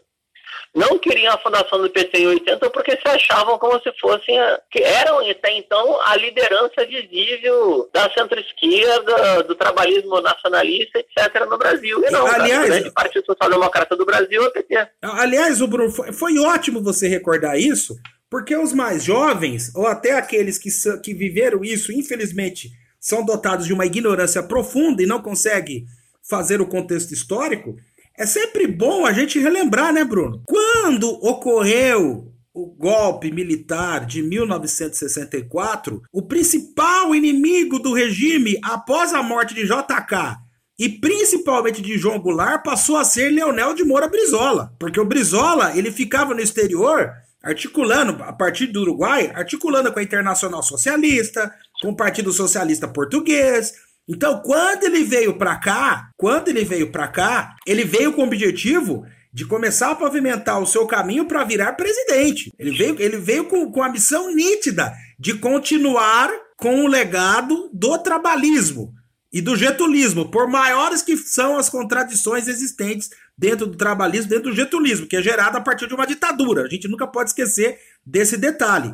não 0.74 0.98
queriam 1.00 1.34
a 1.34 1.38
fundação 1.38 1.82
do 1.82 1.90
PT 1.90 2.20
em 2.20 2.28
80 2.28 2.70
porque 2.70 2.92
se 2.92 3.08
achavam 3.08 3.58
como 3.58 3.80
se 3.82 3.92
fossem, 4.00 4.38
que 4.72 4.82
eram 4.82 5.20
até 5.30 5.58
então 5.58 6.00
a 6.06 6.16
liderança 6.16 6.86
visível 6.86 7.90
da 7.94 8.10
centro-esquerda, 8.12 9.44
do 9.44 9.56
trabalhismo 9.56 10.22
nacionalista, 10.22 11.00
etc. 11.00 11.46
no 11.50 11.58
Brasil. 11.58 12.04
E 12.06 12.12
não, 12.12 12.26
aliás, 12.28 12.66
o 12.66 12.68
grande 12.68 12.92
Partido 12.92 13.26
Social 13.26 13.50
Democrata 13.50 13.96
do 13.96 14.06
Brasil 14.06 14.44
é 14.44 14.48
o 14.48 14.52
PT. 14.52 14.88
Aliás, 15.02 15.62
o 15.62 15.68
Bruno, 15.68 15.92
foi, 15.92 16.12
foi 16.12 16.40
ótimo 16.40 16.84
você 16.84 17.08
recordar 17.08 17.60
isso, 17.60 17.96
porque 18.30 18.56
os 18.56 18.74
mais 18.74 19.04
jovens, 19.04 19.74
ou 19.76 19.88
até 19.88 20.14
aqueles 20.14 20.58
que, 20.58 20.70
que 21.02 21.14
viveram 21.14 21.64
isso, 21.64 21.92
infelizmente, 21.92 22.70
são 23.00 23.26
dotados 23.26 23.66
de 23.66 23.74
uma 23.74 23.86
ignorância 23.86 24.44
profunda 24.44 25.02
e 25.02 25.08
não 25.08 25.22
conseguem 25.22 25.86
fazer 26.30 26.62
o 26.62 26.68
contexto 26.68 27.12
histórico, 27.12 27.76
é 28.20 28.26
sempre 28.26 28.68
bom 28.68 29.06
a 29.06 29.14
gente 29.14 29.40
relembrar, 29.40 29.94
né, 29.94 30.04
Bruno? 30.04 30.44
Quando 30.46 31.10
ocorreu 31.26 32.34
o 32.54 32.66
golpe 32.66 33.32
militar 33.32 34.06
de 34.06 34.22
1964, 34.22 36.02
o 36.12 36.22
principal 36.24 37.16
inimigo 37.16 37.80
do 37.80 37.94
regime 37.94 38.60
após 38.62 39.14
a 39.14 39.24
morte 39.24 39.56
de 39.56 39.64
JK 39.64 40.38
e 40.78 40.90
principalmente 40.90 41.82
de 41.82 41.98
João 41.98 42.20
Goulart 42.20 42.62
passou 42.62 42.98
a 42.98 43.06
ser 43.06 43.30
Leonel 43.30 43.74
de 43.74 43.86
Moura 43.86 44.10
Brizola, 44.10 44.76
porque 44.78 45.00
o 45.00 45.06
Brizola 45.06 45.78
ele 45.78 45.90
ficava 45.90 46.34
no 46.34 46.42
exterior 46.42 47.14
articulando 47.42 48.22
a 48.22 48.34
partir 48.34 48.68
do 48.68 48.82
Uruguai, 48.82 49.32
articulando 49.34 49.94
com 49.94 50.00
a 50.00 50.04
Internacional 50.04 50.62
Socialista, 50.62 51.54
com 51.82 51.90
o 51.90 51.96
Partido 51.96 52.34
Socialista 52.34 52.86
Português, 52.86 53.74
então, 54.10 54.42
quando 54.42 54.86
ele 54.86 55.04
veio 55.04 55.38
para 55.38 55.56
cá, 55.58 56.10
quando 56.18 56.48
ele 56.48 56.66
veio 56.66 56.92
para 56.92 57.08
cá, 57.08 57.56
ele 57.64 57.84
veio 57.84 58.12
com 58.12 58.24
o 58.24 58.26
objetivo 58.26 59.06
de 59.32 59.46
começar 59.46 59.92
a 59.92 59.96
pavimentar 59.96 60.60
o 60.60 60.66
seu 60.66 60.88
caminho 60.88 61.26
para 61.26 61.44
virar 61.44 61.74
presidente. 61.74 62.52
Ele 62.58 62.72
veio, 62.72 63.00
ele 63.00 63.18
veio 63.18 63.46
com, 63.46 63.72
com 63.72 63.84
a 63.84 63.90
missão 63.90 64.34
nítida 64.34 64.92
de 65.20 65.36
continuar 65.36 66.32
com 66.58 66.84
o 66.84 66.88
legado 66.88 67.70
do 67.72 68.00
trabalhismo 68.00 68.92
e 69.32 69.42
do 69.42 69.56
getulismo, 69.56 70.32
por 70.32 70.48
maiores 70.48 71.04
que 71.04 71.16
são 71.16 71.56
as 71.56 71.70
contradições 71.70 72.48
existentes 72.48 73.12
dentro 73.38 73.68
do 73.68 73.78
trabalhismo, 73.78 74.28
dentro 74.28 74.50
do 74.50 74.56
getulismo, 74.56 75.06
que 75.06 75.18
é 75.18 75.22
gerado 75.22 75.56
a 75.56 75.62
partir 75.62 75.88
de 75.88 75.94
uma 75.94 76.08
ditadura. 76.08 76.64
A 76.64 76.68
gente 76.68 76.88
nunca 76.88 77.06
pode 77.06 77.30
esquecer 77.30 77.78
desse 78.04 78.36
detalhe. 78.38 78.92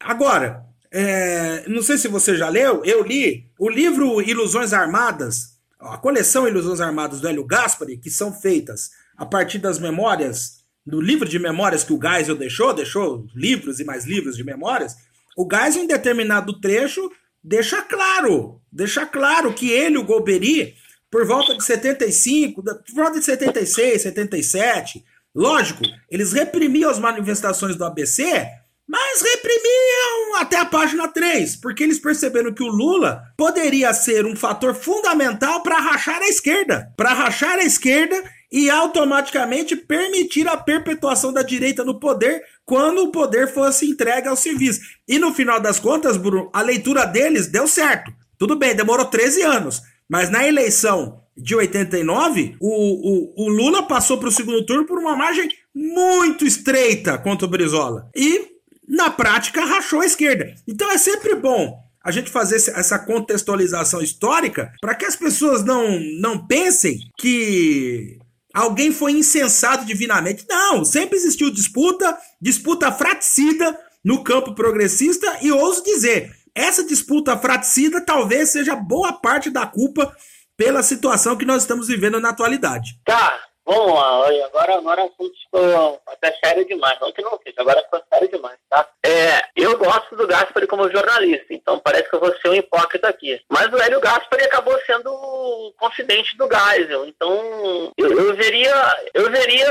Agora, 0.00 0.64
é, 0.90 1.64
não 1.68 1.82
sei 1.82 1.98
se 1.98 2.08
você 2.08 2.36
já 2.36 2.48
leu, 2.48 2.84
eu 2.84 3.02
li 3.02 3.50
o 3.58 3.68
livro 3.68 4.20
Ilusões 4.22 4.72
Armadas, 4.72 5.56
a 5.78 5.98
coleção 5.98 6.48
Ilusões 6.48 6.80
Armadas 6.80 7.20
do 7.20 7.28
Hélio 7.28 7.44
Gaspari, 7.44 7.98
que 7.98 8.10
são 8.10 8.32
feitas 8.32 8.90
a 9.16 9.24
partir 9.24 9.58
das 9.58 9.78
memórias, 9.78 10.64
do 10.84 11.00
livro 11.00 11.28
de 11.28 11.38
memórias 11.38 11.82
que 11.82 11.92
o 11.92 12.00
Geisel 12.00 12.36
deixou, 12.36 12.72
deixou 12.72 13.26
livros 13.34 13.80
e 13.80 13.84
mais 13.84 14.04
livros 14.04 14.36
de 14.36 14.44
memórias. 14.44 14.96
O 15.36 15.48
Geisel, 15.50 15.82
em 15.82 15.86
determinado 15.86 16.60
trecho, 16.60 17.10
deixa 17.42 17.82
claro, 17.82 18.60
deixa 18.70 19.04
claro 19.06 19.52
que 19.52 19.70
ele, 19.70 19.98
o 19.98 20.04
Golbery, 20.04 20.74
por 21.10 21.24
volta 21.24 21.56
de 21.56 21.64
75, 21.64 22.62
por 22.62 22.74
volta 22.94 23.18
de 23.18 23.24
76, 23.24 24.02
77, 24.02 25.04
lógico, 25.34 25.82
eles 26.10 26.32
reprimiam 26.32 26.90
as 26.90 26.98
manifestações 26.98 27.76
do 27.76 27.84
ABC 27.84 28.46
mas 28.86 29.20
reprimiam 29.20 30.36
até 30.36 30.58
a 30.58 30.64
página 30.64 31.08
3, 31.08 31.56
porque 31.56 31.82
eles 31.82 31.98
perceberam 31.98 32.52
que 32.52 32.62
o 32.62 32.68
Lula 32.68 33.22
poderia 33.36 33.92
ser 33.92 34.24
um 34.24 34.36
fator 34.36 34.74
fundamental 34.74 35.62
para 35.62 35.80
rachar 35.80 36.22
a 36.22 36.28
esquerda, 36.28 36.92
para 36.96 37.12
rachar 37.12 37.58
a 37.58 37.64
esquerda 37.64 38.22
e 38.50 38.70
automaticamente 38.70 39.74
permitir 39.74 40.46
a 40.46 40.56
perpetuação 40.56 41.32
da 41.32 41.42
direita 41.42 41.84
no 41.84 41.98
poder 41.98 42.42
quando 42.64 43.02
o 43.02 43.10
poder 43.10 43.52
fosse 43.52 43.90
entregue 43.90 44.28
ao 44.28 44.36
serviço. 44.36 44.80
E 45.08 45.18
no 45.18 45.34
final 45.34 45.60
das 45.60 45.80
contas, 45.80 46.16
Bruno, 46.16 46.48
a 46.52 46.62
leitura 46.62 47.04
deles 47.04 47.48
deu 47.48 47.66
certo. 47.66 48.12
Tudo 48.38 48.54
bem, 48.54 48.74
demorou 48.74 49.06
13 49.06 49.42
anos, 49.42 49.82
mas 50.08 50.30
na 50.30 50.46
eleição 50.46 51.22
de 51.36 51.54
89, 51.54 52.56
o, 52.60 53.44
o, 53.44 53.46
o 53.46 53.48
Lula 53.48 53.82
passou 53.82 54.18
para 54.18 54.28
o 54.28 54.32
segundo 54.32 54.64
turno 54.64 54.86
por 54.86 54.98
uma 54.98 55.16
margem 55.16 55.48
muito 55.74 56.46
estreita 56.46 57.18
contra 57.18 57.46
o 57.46 57.50
Brizola. 57.50 58.08
E 58.14 58.55
na 58.88 59.10
prática 59.10 59.64
rachou 59.64 60.00
a 60.00 60.06
esquerda. 60.06 60.54
Então 60.66 60.90
é 60.90 60.98
sempre 60.98 61.34
bom 61.34 61.86
a 62.04 62.10
gente 62.12 62.30
fazer 62.30 62.56
essa 62.56 62.98
contextualização 62.98 64.00
histórica 64.00 64.72
para 64.80 64.94
que 64.94 65.04
as 65.04 65.16
pessoas 65.16 65.64
não, 65.64 65.98
não 66.20 66.46
pensem 66.46 67.00
que 67.18 68.18
alguém 68.54 68.92
foi 68.92 69.12
insensato 69.12 69.84
divinamente. 69.84 70.46
Não, 70.48 70.84
sempre 70.84 71.16
existiu 71.16 71.50
disputa, 71.50 72.16
disputa 72.40 72.92
fraticida 72.92 73.76
no 74.04 74.22
campo 74.22 74.54
progressista 74.54 75.38
e 75.42 75.50
ouso 75.50 75.82
dizer, 75.82 76.32
essa 76.54 76.84
disputa 76.84 77.36
fraticida 77.36 78.00
talvez 78.00 78.50
seja 78.50 78.76
boa 78.76 79.12
parte 79.12 79.50
da 79.50 79.66
culpa 79.66 80.16
pela 80.56 80.82
situação 80.82 81.36
que 81.36 81.44
nós 81.44 81.62
estamos 81.62 81.88
vivendo 81.88 82.20
na 82.20 82.30
atualidade. 82.30 82.98
Tá, 83.04 83.34
Vamos 83.66 83.94
lá, 83.94 84.20
olha, 84.20 84.46
agora, 84.46 84.76
agora 84.76 85.02
o 85.02 85.06
assunto 85.06 85.34
ficou 85.42 86.00
até 86.06 86.32
sério 86.44 86.64
demais. 86.64 86.96
Não 87.00 87.10
que 87.10 87.20
não 87.20 87.36
seja, 87.42 87.56
agora 87.58 87.82
ficou 87.82 88.00
sério 88.12 88.28
demais, 88.28 88.56
tá? 88.70 88.88
É, 89.04 89.42
eu 89.56 89.76
gosto 89.76 90.14
do 90.14 90.26
Gaspari 90.26 90.68
como 90.68 90.90
jornalista, 90.90 91.46
então 91.50 91.80
parece 91.80 92.08
que 92.08 92.14
eu 92.14 92.20
vou 92.20 92.32
ser 92.36 92.48
um 92.48 92.54
hipócrita 92.54 93.08
aqui. 93.08 93.40
Mas 93.50 93.72
o 93.72 93.82
Hélio 93.82 94.00
Gaspari 94.00 94.44
acabou 94.44 94.78
sendo 94.86 95.12
o 95.12 95.72
confidente 95.78 96.36
do 96.36 96.48
Geisel, 96.48 97.06
então 97.06 97.92
eu, 97.96 98.18
eu, 98.18 98.34
veria, 98.36 98.74
eu 99.12 99.30
veria 99.30 99.66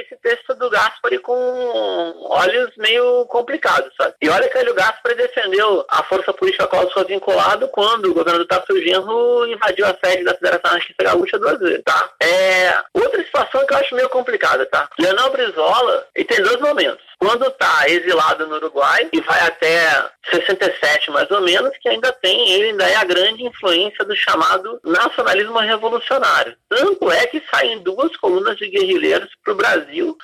esse 0.00 0.16
texto 0.16 0.54
do 0.56 0.68
Gaspari 0.68 1.20
com 1.20 1.34
olhos 2.30 2.76
meio 2.76 3.24
complicados, 3.26 3.94
sabe? 3.96 4.14
E 4.20 4.28
olha 4.28 4.48
que 4.48 4.56
o 4.56 4.60
Hélio 4.60 4.74
Gaspari 4.74 5.14
defendeu 5.14 5.84
a 5.88 6.02
força 6.02 6.32
política 6.32 6.64
a 6.64 6.68
qual 6.68 6.90
sou 6.90 7.04
vinculado 7.04 7.68
quando 7.68 8.06
o 8.06 8.14
governo 8.14 8.40
do 8.40 8.46
Tasso 8.46 8.80
Genro 8.80 9.46
invadiu 9.46 9.86
a 9.86 9.96
sede 10.02 10.24
da 10.24 10.34
Federação 10.34 10.70
Anarquista 10.72 11.04
Gaúcha 11.04 11.38
duas 11.38 11.58
vezes, 11.60 11.82
tá? 11.84 12.10
É, 12.20 12.82
outra 12.94 13.27
situação 13.28 13.66
que 13.66 13.72
eu 13.72 13.78
acho 13.78 13.94
meio 13.94 14.08
complicada, 14.08 14.66
tá? 14.66 14.88
Leonel 14.98 15.30
Brizola, 15.30 16.06
ele 16.14 16.24
tem 16.24 16.42
dois 16.42 16.60
momentos. 16.60 17.07
Quando 17.18 17.46
está 17.46 17.88
exilado 17.88 18.46
no 18.46 18.56
Uruguai 18.56 19.08
e 19.12 19.20
vai 19.20 19.40
até 19.40 20.08
67 20.30 21.10
mais 21.10 21.28
ou 21.30 21.40
menos, 21.40 21.76
que 21.78 21.88
ainda 21.88 22.12
tem, 22.12 22.52
ele 22.52 22.70
ainda 22.70 22.84
é 22.84 22.96
a 22.96 23.04
grande 23.04 23.44
influência 23.44 24.04
do 24.04 24.14
chamado 24.14 24.80
nacionalismo 24.84 25.58
revolucionário. 25.58 26.56
Tanto 26.68 27.10
é 27.10 27.26
que 27.26 27.42
saem 27.50 27.80
duas 27.80 28.16
colunas 28.16 28.56
de 28.56 28.68
guerrilheiros 28.68 29.30
para 29.42 29.52
o 29.52 29.56
Brasil 29.56 30.16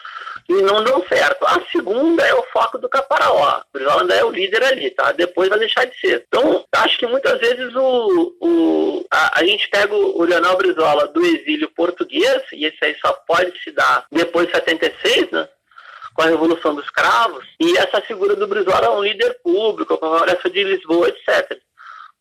e 0.49 0.53
não 0.63 0.85
dão 0.85 1.05
certo. 1.09 1.45
A 1.47 1.61
segunda 1.73 2.25
é 2.27 2.35
o 2.35 2.45
foco 2.53 2.79
do 2.79 2.89
Caparaó. 2.89 3.61
O 3.61 3.65
Brizola 3.73 4.03
ainda 4.03 4.15
é 4.15 4.25
o 4.25 4.31
líder 4.31 4.63
ali, 4.63 4.91
tá? 4.91 5.13
Depois 5.13 5.49
vai 5.49 5.59
deixar 5.59 5.85
de 5.87 5.99
ser. 5.99 6.25
Então, 6.29 6.65
acho 6.73 6.99
que 6.99 7.07
muitas 7.07 7.39
vezes 7.41 7.75
o, 7.75 8.37
o, 8.41 9.07
a, 9.11 9.41
a 9.41 9.45
gente 9.45 9.69
pega 9.69 9.95
o, 9.95 10.23
Leonel 10.23 10.57
Brizola 10.57 11.09
do 11.09 11.25
exílio 11.25 11.71
português, 11.71 12.43
e 12.53 12.67
esse 12.67 12.79
aí 12.83 12.97
só 13.01 13.13
pode 13.27 13.59
se 13.63 13.71
dar 13.71 14.07
depois 14.11 14.47
de 14.47 14.55
76, 14.55 15.31
né? 15.31 15.49
Com 16.15 16.23
a 16.23 16.27
Revolução 16.27 16.75
dos 16.75 16.89
Cravos, 16.91 17.45
e 17.61 17.77
essa 17.77 18.01
figura 18.01 18.37
do 18.37 18.47
Brizola 18.47 18.87
é 18.87 18.91
um 18.91 19.03
líder 19.03 19.37
público, 19.43 19.99
com 19.99 20.07
a 20.07 20.19
Floresta 20.19 20.49
de 20.49 20.63
Lisboa, 20.63 21.09
etc. 21.09 21.59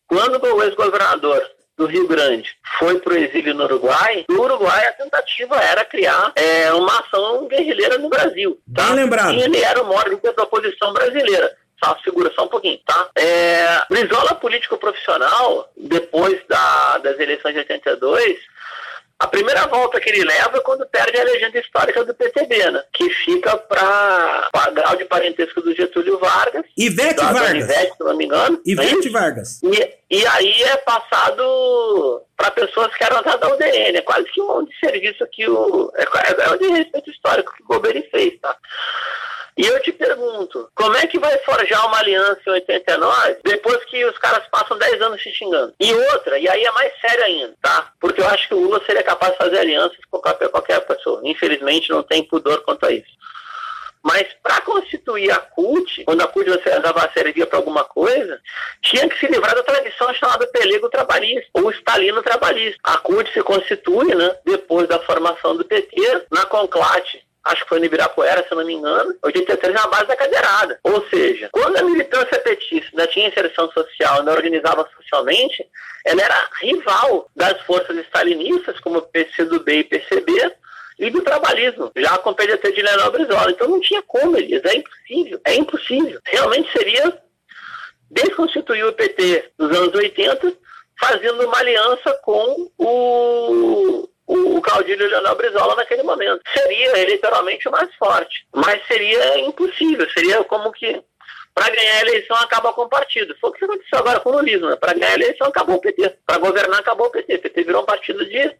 Quando 0.06 0.42
o 0.42 0.62
ex-governador 0.62 1.42
do 1.76 1.86
Rio 1.86 2.06
Grande 2.06 2.50
foi 2.78 2.98
para 3.00 3.14
o 3.14 3.16
exílio 3.16 3.54
no 3.54 3.64
Uruguai, 3.64 4.24
no 4.28 4.42
Uruguai 4.42 4.86
a 4.86 4.92
tentativa 4.92 5.56
era 5.56 5.84
criar 5.84 6.32
é, 6.36 6.72
uma 6.72 7.00
ação 7.00 7.46
guerrilheira 7.48 7.98
no 7.98 8.08
Brasil. 8.08 8.58
Tá? 8.74 8.86
Bem 8.86 8.96
lembrado. 8.96 9.34
E 9.34 9.42
ele 9.42 9.62
era 9.62 9.82
o 9.82 9.86
maior 9.86 10.08
líder 10.08 10.32
da 10.34 10.42
oposição 10.42 10.92
brasileira. 10.92 11.56
Só 11.82 11.96
figura 11.96 12.32
só 12.34 12.44
um 12.44 12.48
pouquinho, 12.48 12.78
tá? 12.86 13.10
É, 13.16 13.82
Brizola 13.90 14.36
político 14.36 14.78
profissional, 14.78 15.68
depois 15.76 16.40
da, 16.48 16.98
das 16.98 17.18
eleições 17.18 17.52
de 17.52 17.58
82, 17.58 18.38
a 19.18 19.26
primeira 19.26 19.66
volta 19.66 20.00
que 20.00 20.10
ele 20.10 20.24
leva 20.24 20.58
é 20.58 20.60
quando 20.60 20.86
perde 20.86 21.18
a 21.18 21.24
legenda 21.24 21.58
histórica 21.58 22.04
do 22.04 22.14
PTB, 22.14 22.70
né? 22.70 22.82
Que 22.92 23.08
fica 23.10 23.56
para 23.56 24.70
grau 24.72 24.96
de 24.96 25.04
parentesco 25.04 25.60
do 25.60 25.74
Getúlio 25.74 26.18
Vargas. 26.18 26.64
Ivete 26.76 27.20
Vargas. 27.20 27.64
Ivete, 27.64 27.96
se 27.96 28.04
não 28.04 28.16
me 28.16 28.24
engano. 28.24 28.60
Ivete 28.66 29.08
Vargas. 29.10 29.62
E, 29.62 29.94
e 30.14 30.26
aí 30.28 30.62
é 30.62 30.76
passado 30.76 32.22
para 32.36 32.50
pessoas 32.52 32.94
que 32.94 33.02
eram 33.02 33.20
da 33.20 33.48
UDN. 33.48 33.98
É 33.98 34.02
quase 34.02 34.24
que 34.30 34.40
um 34.40 34.64
serviço 34.78 35.26
que 35.32 35.48
o. 35.48 35.90
É, 35.96 36.04
é, 36.44 36.50
um 36.50 36.56
de 36.56 36.68
respeito 36.68 37.10
histórico 37.10 37.52
que 37.56 37.62
o 37.64 37.66
Goberi 37.66 38.08
fez, 38.12 38.38
tá? 38.40 38.56
E 39.56 39.66
eu 39.66 39.80
te 39.82 39.90
pergunto, 39.90 40.68
como 40.74 40.96
é 40.96 41.06
que 41.06 41.18
vai 41.18 41.36
forjar 41.38 41.86
uma 41.86 41.98
aliança 41.98 42.40
em 42.46 42.50
89 42.50 43.38
depois 43.44 43.84
que 43.86 44.04
os 44.04 44.16
caras 44.18 44.46
passam 44.48 44.78
10 44.78 45.02
anos 45.02 45.20
se 45.20 45.32
xingando? 45.32 45.74
E 45.80 45.92
outra, 45.92 46.38
e 46.38 46.48
aí 46.48 46.64
é 46.64 46.70
mais 46.70 46.92
sério 47.00 47.24
ainda, 47.24 47.54
tá? 47.60 47.92
Porque 48.00 48.20
eu 48.20 48.28
acho 48.28 48.46
que 48.46 48.54
o 48.54 48.60
Lula 48.60 48.80
seria 48.86 49.02
capaz 49.02 49.32
de 49.32 49.38
fazer 49.38 49.58
alianças 49.58 49.98
com 50.10 50.18
qualquer, 50.20 50.48
qualquer 50.48 50.80
pessoa. 50.80 51.20
Infelizmente 51.24 51.90
não 51.90 52.04
tem 52.04 52.22
pudor 52.22 52.62
quanto 52.62 52.86
a 52.86 52.92
isso. 52.92 53.14
Mas 54.04 54.28
para 54.42 54.60
constituir 54.60 55.30
a 55.30 55.38
CUT, 55.38 56.04
quando 56.04 56.20
a 56.20 56.28
CUT 56.28 56.46
dava 56.82 57.10
servia 57.14 57.46
para 57.46 57.58
alguma 57.58 57.84
coisa, 57.84 58.38
tinha 58.82 59.08
que 59.08 59.18
se 59.18 59.26
livrar 59.26 59.54
da 59.54 59.62
tradição 59.62 60.12
chamada 60.12 60.46
pelego 60.48 60.90
trabalhista, 60.90 61.48
ou 61.54 61.70
estalino 61.70 62.22
trabalhista. 62.22 62.78
A 62.84 62.98
CUT 62.98 63.32
se 63.32 63.42
constitui, 63.42 64.14
né, 64.14 64.36
depois 64.44 64.86
da 64.86 64.98
formação 65.00 65.56
do 65.56 65.64
PT, 65.64 66.26
na 66.30 66.44
Conclate, 66.44 67.24
acho 67.44 67.62
que 67.62 67.68
foi 67.70 67.78
no 67.78 67.86
Ibirapuera, 67.86 68.44
se 68.46 68.54
não 68.54 68.64
me 68.64 68.74
engano, 68.74 69.14
83 69.22 69.74
na 69.74 69.86
base 69.86 70.06
da 70.06 70.16
cadeirada. 70.16 70.78
Ou 70.82 71.06
seja, 71.08 71.48
quando 71.50 71.78
a 71.78 71.82
militância 71.82 72.38
petista 72.40 72.90
ainda 72.92 73.06
tinha 73.06 73.28
inserção 73.28 73.70
social, 73.70 74.18
ainda 74.18 74.32
organizava 74.32 74.86
socialmente, 74.96 75.66
ela 76.04 76.22
era 76.22 76.50
rival 76.60 77.30
das 77.34 77.58
forças 77.62 77.96
stalinistas, 78.04 78.78
como 78.80 79.00
PCdoB 79.00 79.78
e 79.78 79.84
PCB, 79.84 80.52
e 80.98 81.10
do 81.10 81.22
trabalhismo, 81.22 81.90
já 81.96 82.16
com 82.18 82.30
o 82.30 82.34
PDT 82.34 82.72
de 82.72 82.82
Leonel 82.82 83.10
Brizola. 83.10 83.50
Então 83.50 83.68
não 83.68 83.80
tinha 83.80 84.02
como, 84.02 84.36
Elias, 84.36 84.62
é 84.64 84.76
impossível, 84.76 85.40
é 85.44 85.54
impossível. 85.54 86.20
Realmente 86.24 86.70
seria 86.72 87.18
desconstituir 88.10 88.84
o 88.86 88.92
PT 88.92 89.52
nos 89.58 89.76
anos 89.76 89.94
80, 89.94 90.52
fazendo 90.98 91.44
uma 91.46 91.58
aliança 91.58 92.12
com 92.22 92.70
o, 92.78 94.08
o, 94.26 94.56
o 94.56 94.60
caudilho 94.60 95.08
Leonel 95.08 95.36
Brizola 95.36 95.74
naquele 95.74 96.02
momento. 96.02 96.42
Seria 96.56 96.98
eleitoralmente 96.98 97.68
o 97.68 97.72
mais 97.72 97.92
forte, 97.96 98.46
mas 98.54 98.86
seria 98.86 99.40
impossível, 99.40 100.08
seria 100.10 100.44
como 100.44 100.72
que 100.72 101.02
para 101.52 101.70
ganhar 101.70 101.98
a 101.98 102.00
eleição 102.00 102.36
acaba 102.38 102.72
com 102.72 102.82
o 102.82 102.88
partido. 102.88 103.36
Foi 103.40 103.50
o 103.50 103.52
que 103.52 103.64
aconteceu 103.64 103.98
agora 103.98 104.18
com 104.20 104.30
o 104.30 104.36
lulismo, 104.36 104.68
né? 104.68 104.76
Para 104.76 104.92
ganhar 104.92 105.12
a 105.12 105.14
eleição 105.14 105.46
acabou 105.46 105.76
o 105.76 105.80
PT, 105.80 106.18
para 106.26 106.38
governar 106.38 106.80
acabou 106.80 107.06
o 107.06 107.10
PT. 107.10 107.34
O 107.36 107.42
PT 107.42 107.62
virou 107.62 107.82
um 107.82 107.86
partido 107.86 108.26
de 108.26 108.56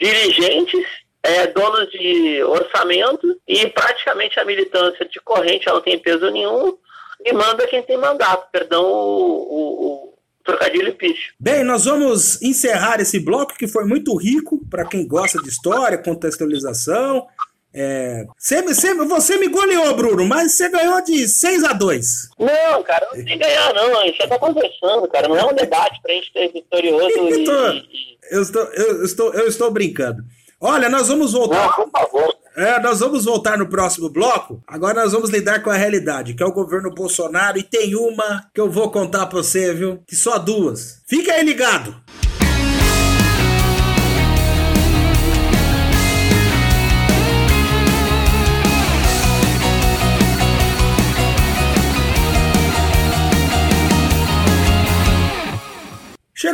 dirigentes 0.00 0.84
é, 1.22 1.46
donos 1.48 1.90
de 1.90 2.42
orçamento 2.44 3.38
e 3.46 3.66
praticamente 3.68 4.38
a 4.38 4.44
militância 4.44 5.04
de 5.06 5.20
corrente 5.20 5.66
não 5.66 5.80
tem 5.80 5.98
peso 5.98 6.30
nenhum 6.30 6.76
e 7.24 7.32
manda 7.32 7.66
quem 7.66 7.82
tem 7.82 7.96
mandato, 7.96 8.48
perdão 8.50 8.84
o, 8.84 8.88
o, 8.88 9.84
o 9.84 10.14
trocadilho 10.44 10.94
picho. 10.94 11.34
Bem, 11.38 11.64
nós 11.64 11.84
vamos 11.84 12.40
encerrar 12.40 13.00
esse 13.00 13.18
bloco 13.18 13.56
que 13.56 13.66
foi 13.66 13.84
muito 13.84 14.16
rico 14.16 14.64
para 14.70 14.84
quem 14.84 15.06
gosta 15.06 15.42
de 15.42 15.48
história, 15.48 15.98
contextualização. 15.98 17.26
É, 17.74 18.24
você, 18.36 18.62
você, 18.62 18.94
você 18.94 19.36
me 19.36 19.48
goleou, 19.48 19.94
Bruno, 19.94 20.24
mas 20.24 20.52
você 20.52 20.70
ganhou 20.70 21.02
de 21.04 21.28
6 21.28 21.64
a 21.64 21.74
2 21.74 22.30
Não, 22.38 22.82
cara, 22.82 23.06
não 23.12 23.24
tem 23.24 23.38
ganhar, 23.38 23.74
não. 23.74 24.00
A 24.00 24.06
gente 24.06 24.26
tá 24.26 24.38
conversando, 24.38 25.06
cara. 25.08 25.28
Não 25.28 25.36
é 25.36 25.44
um 25.44 25.54
debate 25.54 26.00
pra 26.00 26.14
gente 26.14 26.32
ter 26.32 26.50
vitorioso 26.50 27.28
e, 27.28 27.44
e... 27.44 28.18
Eu, 28.30 28.42
estou, 28.42 28.62
eu, 28.72 29.04
estou, 29.04 29.34
eu 29.34 29.46
estou 29.46 29.70
brincando. 29.70 30.24
Olha, 30.60 30.88
nós 30.88 31.08
vamos 31.08 31.32
voltar. 31.32 31.66
Não, 31.78 31.88
por 31.88 31.90
favor. 31.90 32.34
É, 32.56 32.80
nós 32.80 32.98
vamos 32.98 33.24
voltar 33.24 33.56
no 33.56 33.68
próximo 33.68 34.10
bloco. 34.10 34.60
Agora 34.66 35.02
nós 35.02 35.12
vamos 35.12 35.30
lidar 35.30 35.62
com 35.62 35.70
a 35.70 35.76
realidade, 35.76 36.34
que 36.34 36.42
é 36.42 36.46
o 36.46 36.52
governo 36.52 36.92
Bolsonaro. 36.92 37.56
E 37.56 37.62
tem 37.62 37.94
uma 37.94 38.44
que 38.52 38.60
eu 38.60 38.68
vou 38.68 38.90
contar 38.90 39.26
pra 39.26 39.38
você, 39.38 39.72
viu? 39.72 40.02
Que 40.04 40.16
só 40.16 40.38
duas. 40.38 41.00
Fica 41.06 41.32
aí 41.32 41.44
ligado. 41.44 41.94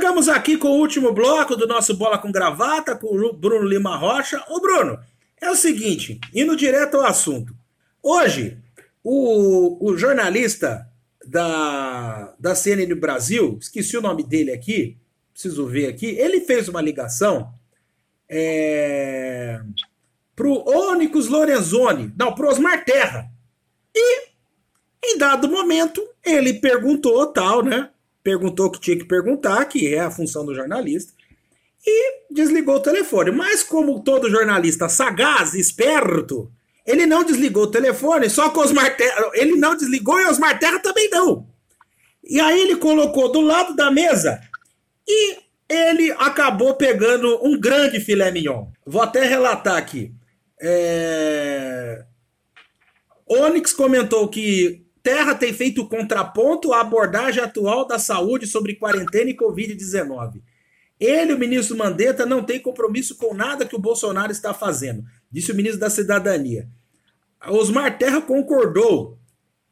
Chegamos 0.05 0.29
aqui 0.29 0.59
com 0.59 0.69
o 0.69 0.81
último 0.81 1.15
bloco 1.15 1.57
do 1.57 1.67
nosso 1.67 1.97
Bola 1.97 2.19
com 2.19 2.31
Gravata, 2.31 2.95
com 2.95 3.07
o 3.07 3.33
Bruno 3.33 3.67
Lima 3.67 3.97
Rocha. 3.97 4.45
Ô 4.51 4.61
Bruno, 4.61 4.99
é 5.41 5.51
o 5.51 5.57
seguinte, 5.57 6.21
indo 6.35 6.55
direto 6.55 6.99
ao 6.99 7.07
assunto. 7.07 7.57
Hoje, 8.03 8.59
o, 9.03 9.83
o 9.83 9.97
jornalista 9.97 10.87
da, 11.27 12.35
da 12.39 12.55
CNN 12.55 12.95
Brasil, 12.95 13.57
esqueci 13.59 13.97
o 13.97 14.03
nome 14.03 14.23
dele 14.23 14.53
aqui, 14.53 14.99
preciso 15.33 15.67
ver 15.67 15.87
aqui, 15.87 16.09
ele 16.19 16.43
fez 16.43 16.69
uma 16.69 16.83
ligação 16.83 17.55
é, 18.29 19.59
pro 20.37 20.69
Onyx 20.69 21.29
Lorenzoni, 21.29 22.13
não, 22.15 22.35
pro 22.35 22.49
Osmar 22.49 22.85
Terra. 22.85 23.31
E, 23.95 24.29
em 25.03 25.17
dado 25.17 25.49
momento, 25.49 26.07
ele 26.23 26.53
perguntou 26.53 27.27
tal, 27.29 27.65
né? 27.65 27.89
Perguntou 28.25 28.67
o 28.67 28.71
que 28.71 28.81
tinha 28.81 28.97
que 28.97 29.05
perguntar, 29.05 29.65
que 29.67 29.95
é 29.95 30.01
a 30.01 30.11
função 30.11 30.45
do 30.45 30.55
jornalista, 30.55 31.13
e 31.87 32.25
desligou 32.31 32.77
o 32.77 32.81
telefone. 32.81 33.31
Mas, 33.31 33.63
como 33.63 34.03
todo 34.03 34.31
jornalista 34.31 34.89
sagaz, 34.89 35.55
esperto, 35.55 36.51
ele 36.87 37.07
não 37.07 37.23
desligou 37.23 37.65
o 37.65 37.71
telefone, 37.71 38.31
só 38.31 38.49
que 38.49 38.59
Osmar 38.59 38.97
Terra, 38.97 39.31
ele 39.35 39.57
não 39.57 39.77
desligou 39.77 40.19
e 40.19 40.27
Osmar 40.27 40.59
Terra 40.59 40.79
também 40.81 41.09
não. 41.11 41.47
E 42.23 42.41
aí 42.41 42.63
ele 42.63 42.77
colocou 42.77 43.31
do 43.31 43.43
lado 43.43 43.77
da 43.77 43.91
mesa 43.91 44.41
e 45.07 45.37
ele 45.69 46.11
acabou 46.13 46.75
pegando 46.75 47.39
um 47.47 47.59
grande 47.59 48.01
filé 48.01 48.31
mignon. 48.31 48.69
Vou 48.87 49.03
até 49.03 49.25
relatar 49.25 49.77
aqui. 49.77 50.13
É... 50.61 52.05
Onyx 53.29 53.73
comentou 53.73 54.29
que 54.29 54.84
Terra 55.05 55.35
tem 55.35 55.53
feito 55.53 55.87
contraponto 55.87 56.73
à 56.73 56.81
abordagem 56.81 57.45
atual 57.45 57.87
da 57.87 57.99
saúde 57.99 58.47
sobre 58.47 58.75
quarentena 58.75 59.29
e 59.29 59.37
Covid-19. 59.37 60.41
Ele, 60.99 61.35
o 61.35 61.39
ministro 61.39 61.77
Mandetta, 61.77 62.25
não 62.25 62.43
tem 62.43 62.59
compromisso 62.59 63.15
com 63.17 63.35
nada 63.35 63.67
que 63.67 63.77
o 63.77 63.79
Bolsonaro 63.79 64.33
está 64.33 64.55
fazendo, 64.55 65.05
disse 65.31 65.53
o 65.53 65.55
ministro 65.55 65.79
da 65.79 65.91
Cidadania. 65.91 66.67
Osmar 67.47 67.99
Terra 67.99 68.23
concordou 68.23 69.19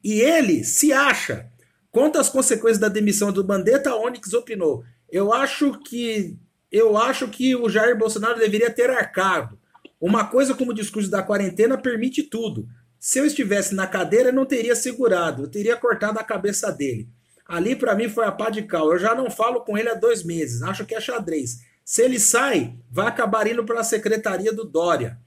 e 0.05 0.21
ele 0.21 0.65
se 0.65 0.93
acha. 0.93 1.51
Quanto 1.91 2.19
às 2.19 2.29
consequências 2.29 2.79
da 2.79 2.89
demissão 2.89 3.33
do 3.33 3.47
Mandetta, 3.47 3.97
Onyx 3.97 4.35
opinou. 4.35 4.85
Eu 5.11 5.33
acho 5.33 5.81
que 5.81 6.37
eu 6.71 6.97
acho 6.99 7.29
que 7.29 7.57
o 7.57 7.71
Jair 7.71 7.97
Bolsonaro 7.97 8.39
deveria 8.39 8.71
ter 8.71 8.91
arcado. 8.91 9.59
Uma 9.99 10.27
coisa 10.27 10.55
como 10.55 10.73
o 10.73 10.75
discurso 10.75 11.11
da 11.11 11.23
quarentena 11.23 11.79
permite 11.79 12.23
tudo. 12.23 12.69
Se 13.05 13.19
eu 13.19 13.27
estivesse 13.27 13.75
na 13.75 13.85
cadeira, 13.85 14.29
eu 14.29 14.33
não 14.33 14.47
teria 14.47 14.77
segurado, 14.77 15.43
eu 15.43 15.49
teria 15.49 15.77
cortado 15.77 16.21
a 16.21 16.25
cabeça 16.25 16.71
dele. 16.71 17.09
Ali, 17.45 17.75
para 17.75 17.97
mim, 17.97 18.09
foi 18.09 18.25
a 18.25 18.31
pá 18.31 18.49
de 18.49 18.63
cal. 18.63 18.93
Eu 18.93 18.99
já 19.01 19.13
não 19.13 19.29
falo 19.29 19.63
com 19.63 19.77
ele 19.77 19.89
há 19.89 19.95
dois 19.95 20.23
meses, 20.23 20.63
acho 20.63 20.87
que 20.87 20.95
é 20.95 21.01
xadrez. 21.01 21.63
Se 21.85 22.01
ele 22.01 22.21
sai, 22.21 22.77
vai 22.89 23.09
acabar 23.09 23.49
indo 23.49 23.65
para 23.65 23.81
a 23.81 23.85
secretaria 23.85 24.53
do 24.53 24.63
Dória. 24.65 25.19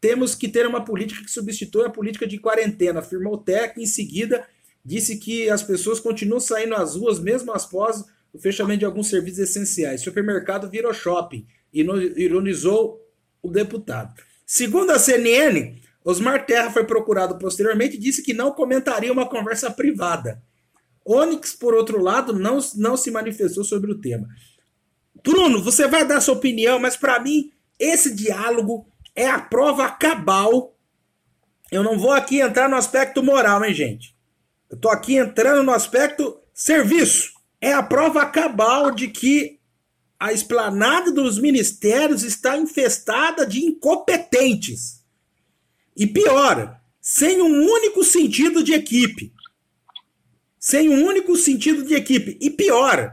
Temos 0.00 0.34
que 0.34 0.48
ter 0.48 0.66
uma 0.66 0.86
política 0.86 1.22
que 1.22 1.30
substitua 1.30 1.88
a 1.88 1.90
política 1.90 2.26
de 2.26 2.38
quarentena, 2.38 3.00
afirmou 3.00 3.34
o 3.34 3.38
TEC. 3.38 3.82
Em 3.82 3.84
seguida, 3.84 4.46
disse 4.82 5.18
que 5.18 5.50
as 5.50 5.62
pessoas 5.62 6.00
continuam 6.00 6.40
saindo 6.40 6.74
às 6.74 6.96
ruas 6.96 7.20
mesmo 7.20 7.52
após 7.52 8.06
o 8.32 8.38
fechamento 8.38 8.78
de 8.78 8.84
alguns 8.86 9.08
serviços 9.08 9.40
essenciais. 9.40 10.00
Supermercado 10.00 10.70
virou 10.70 10.94
shopping, 10.94 11.46
ironizou 11.74 13.06
o 13.42 13.50
deputado. 13.50 14.18
Segundo 14.46 14.92
a 14.92 14.98
CNN, 14.98 15.76
Osmar 16.04 16.46
Terra 16.46 16.70
foi 16.70 16.84
procurado 16.84 17.38
posteriormente 17.38 17.96
e 17.96 18.00
disse 18.00 18.22
que 18.22 18.34
não 18.34 18.52
comentaria 18.52 19.12
uma 19.12 19.28
conversa 19.28 19.70
privada. 19.70 20.42
Onyx, 21.06 21.52
por 21.52 21.74
outro 21.74 22.00
lado, 22.00 22.32
não, 22.32 22.58
não 22.76 22.96
se 22.96 23.10
manifestou 23.10 23.64
sobre 23.64 23.92
o 23.92 24.00
tema. 24.00 24.28
Bruno, 25.22 25.62
você 25.62 25.86
vai 25.86 26.04
dar 26.04 26.20
sua 26.20 26.34
opinião, 26.34 26.78
mas 26.78 26.96
para 26.96 27.20
mim 27.20 27.52
esse 27.78 28.14
diálogo 28.14 28.86
é 29.14 29.28
a 29.28 29.40
prova 29.40 29.90
cabal. 29.90 30.76
Eu 31.70 31.82
não 31.82 31.98
vou 31.98 32.12
aqui 32.12 32.40
entrar 32.40 32.68
no 32.68 32.76
aspecto 32.76 33.22
moral, 33.22 33.64
hein, 33.64 33.74
gente? 33.74 34.16
Eu 34.70 34.76
tô 34.76 34.88
aqui 34.88 35.16
entrando 35.16 35.62
no 35.62 35.72
aspecto 35.72 36.38
serviço. 36.54 37.32
É 37.60 37.72
a 37.72 37.82
prova 37.82 38.24
cabal 38.26 38.90
de 38.90 39.08
que 39.08 39.60
a 40.18 40.32
esplanada 40.32 41.10
dos 41.10 41.38
ministérios 41.38 42.22
está 42.22 42.56
infestada 42.56 43.44
de 43.44 43.64
incompetentes. 43.64 45.01
E 45.96 46.06
pior, 46.06 46.78
sem 47.00 47.42
um 47.42 47.70
único 47.70 48.04
sentido 48.04 48.62
de 48.62 48.72
equipe. 48.72 49.32
Sem 50.58 50.88
um 50.88 51.04
único 51.04 51.36
sentido 51.36 51.84
de 51.84 51.94
equipe. 51.94 52.38
E 52.40 52.50
pior, 52.50 53.12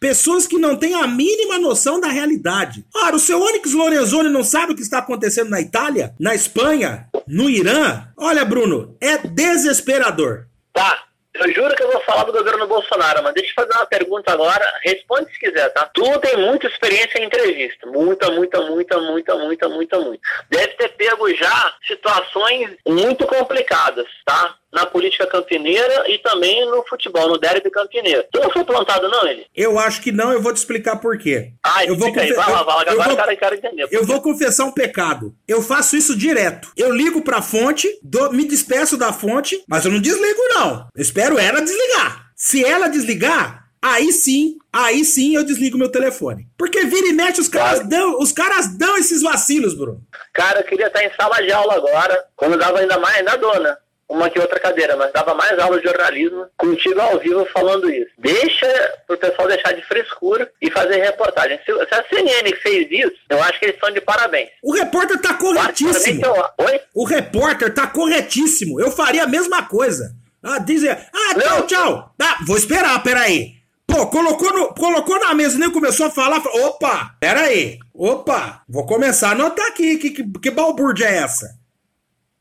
pessoas 0.00 0.46
que 0.46 0.58
não 0.58 0.76
têm 0.76 0.94
a 0.94 1.06
mínima 1.06 1.58
noção 1.58 2.00
da 2.00 2.08
realidade. 2.08 2.84
Ora, 2.94 3.16
o 3.16 3.20
seu 3.20 3.40
Onyx 3.40 3.72
Lorenzoni 3.72 4.28
não 4.28 4.42
sabe 4.42 4.72
o 4.72 4.76
que 4.76 4.82
está 4.82 4.98
acontecendo 4.98 5.50
na 5.50 5.60
Itália, 5.60 6.14
na 6.18 6.34
Espanha, 6.34 7.08
no 7.26 7.48
Irã? 7.48 8.08
Olha, 8.16 8.44
Bruno, 8.44 8.96
é 9.00 9.18
desesperador. 9.18 10.46
Tá. 10.72 11.07
Eu 11.40 11.52
juro 11.52 11.74
que 11.74 11.82
eu 11.82 11.92
vou 11.92 12.00
falar 12.02 12.24
do 12.24 12.32
governo 12.32 12.66
Bolsonaro, 12.66 13.22
mas 13.22 13.34
deixa 13.34 13.50
eu 13.50 13.54
fazer 13.54 13.78
uma 13.78 13.86
pergunta 13.86 14.32
agora. 14.32 14.64
Responde 14.82 15.32
se 15.32 15.38
quiser, 15.38 15.68
tá? 15.72 15.88
Tu 15.94 16.18
tem 16.20 16.36
muita 16.36 16.66
experiência 16.66 17.18
em 17.18 17.26
entrevista. 17.26 17.86
Muita, 17.86 18.30
muita, 18.30 18.60
muita, 18.62 18.98
muita, 19.00 19.36
muita, 19.36 19.68
muita, 19.68 19.98
muita. 20.00 20.28
Deve 20.50 20.68
ter 20.74 20.88
pego 20.90 21.32
já 21.34 21.74
situações 21.86 22.70
muito 22.86 23.26
complicadas, 23.26 24.06
tá? 24.24 24.56
Na 24.72 24.86
política 24.86 25.26
campineira 25.26 26.04
e 26.08 26.18
também 26.18 26.64
no 26.70 26.84
futebol, 26.86 27.28
no 27.28 27.38
derby 27.38 27.70
campineiro. 27.70 28.24
Tu 28.30 28.40
não 28.40 28.50
foi 28.50 28.64
plantado, 28.64 29.08
não, 29.08 29.26
ele? 29.26 29.46
Eu 29.54 29.78
acho 29.78 30.00
que 30.00 30.12
não, 30.12 30.32
eu 30.32 30.42
vou 30.42 30.52
te 30.52 30.58
explicar 30.58 30.96
por 30.96 31.18
quê. 31.18 31.52
Ah, 31.64 31.84
eu 31.84 31.96
vou 31.96 32.12
confe... 32.12 32.32
vai 32.34 32.52
lá, 32.52 32.62
vai 32.62 32.76
lá, 32.76 32.92
eu, 32.92 33.16
vou... 33.16 33.36
quero 33.36 33.54
entender. 33.54 33.88
Eu 33.90 34.04
vou 34.04 34.20
confessar 34.20 34.64
um 34.64 34.72
pecado. 34.72 35.34
Eu 35.46 35.62
faço 35.62 35.96
isso 35.96 36.16
direto. 36.16 36.70
Eu 36.76 36.92
ligo 36.92 37.22
pra 37.22 37.42
fonte, 37.42 37.88
do... 38.02 38.30
me 38.32 38.44
despeço 38.44 38.96
da 38.96 39.12
fonte, 39.12 39.62
mas 39.66 39.84
eu 39.84 39.90
não 39.90 40.00
desligo, 40.00 40.40
não. 40.50 40.86
Eu 40.94 41.02
espero 41.02 41.38
ela 41.38 41.60
desligar. 41.60 42.28
Se 42.36 42.64
ela 42.64 42.88
desligar, 42.88 43.64
aí 43.82 44.12
sim, 44.12 44.56
aí 44.72 45.04
sim 45.04 45.34
eu 45.34 45.44
desligo 45.44 45.78
meu 45.78 45.90
telefone. 45.90 46.46
Porque 46.56 46.84
vira 46.84 47.08
e 47.08 47.12
mexe, 47.12 47.40
os 47.40 47.48
caras 47.48 47.88
dão, 47.88 48.18
os 48.18 48.32
caras 48.32 48.76
dão 48.76 48.96
esses 48.96 49.22
vacilos, 49.22 49.74
Bruno. 49.74 50.02
Cara, 50.34 50.60
eu 50.60 50.64
queria 50.64 50.86
estar 50.86 51.02
em 51.02 51.10
sala 51.14 51.40
de 51.42 51.50
aula 51.50 51.74
agora, 51.74 52.24
quando 52.36 52.58
dava 52.58 52.78
ainda 52.78 52.98
mais, 52.98 53.16
ainda 53.16 53.36
dona 53.36 53.78
uma 54.08 54.30
que 54.30 54.40
outra 54.40 54.58
cadeira, 54.58 54.96
mas 54.96 55.12
dava 55.12 55.34
mais 55.34 55.58
aula 55.58 55.78
de 55.78 55.84
jornalismo 55.84 56.46
contigo 56.56 57.00
ao 57.00 57.18
vivo 57.18 57.46
falando 57.52 57.90
isso. 57.90 58.10
Deixa 58.16 58.66
pro 59.06 59.18
pessoal 59.18 59.48
deixar 59.48 59.72
de 59.72 59.82
frescura 59.82 60.50
e 60.62 60.70
fazer 60.70 60.96
reportagem. 60.96 61.58
Se, 61.64 61.72
se 61.72 61.94
a 61.94 62.04
CNN 62.08 62.56
fez 62.62 62.88
isso, 62.90 63.16
eu 63.28 63.42
acho 63.42 63.58
que 63.58 63.66
eles 63.66 63.74
estão 63.74 63.92
de 63.92 64.00
parabéns. 64.00 64.48
O 64.62 64.72
repórter 64.72 65.20
tá 65.20 65.34
corretíssimo. 65.34 66.22
Oi? 66.58 66.80
O 66.94 67.04
repórter 67.04 67.74
tá 67.74 67.86
corretíssimo. 67.86 68.80
Eu 68.80 68.90
faria 68.90 69.24
a 69.24 69.28
mesma 69.28 69.62
coisa. 69.64 70.14
Ah, 70.42 70.58
dizer, 70.58 70.96
ah, 71.12 71.34
tchau, 71.38 71.66
tchau. 71.66 72.14
Ah, 72.20 72.38
vou 72.46 72.56
esperar, 72.56 73.02
peraí. 73.02 73.58
Pô, 73.86 74.06
colocou, 74.06 74.52
no, 74.52 74.74
colocou 74.74 75.18
na 75.18 75.34
mesa, 75.34 75.58
nem 75.58 75.70
começou 75.70 76.06
a 76.06 76.10
falar. 76.10 76.42
Opa, 76.46 77.16
peraí. 77.18 77.78
Opa, 77.92 78.62
vou 78.68 78.86
começar 78.86 79.30
a 79.30 79.32
anotar 79.32 79.66
aqui. 79.66 79.96
Que, 79.96 80.10
que, 80.10 80.38
que 80.38 80.50
balbúrdia 80.50 81.06
é 81.06 81.16
essa? 81.18 81.58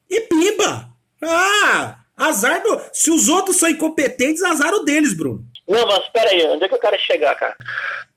E 0.10 0.22
pimba. 0.22 0.97
Ah, 1.22 1.98
azar 2.16 2.62
do. 2.62 2.82
Se 2.92 3.12
os 3.12 3.28
outros 3.28 3.58
são 3.58 3.70
incompetentes, 3.70 4.44
azar 4.44 4.74
o 4.74 4.84
deles, 4.84 5.16
Bruno. 5.16 5.44
Não, 5.68 5.86
mas 5.86 6.08
peraí, 6.10 6.46
onde 6.46 6.64
é 6.64 6.68
que 6.68 6.76
eu 6.76 6.80
quero 6.80 6.98
chegar, 7.00 7.36
cara? 7.36 7.56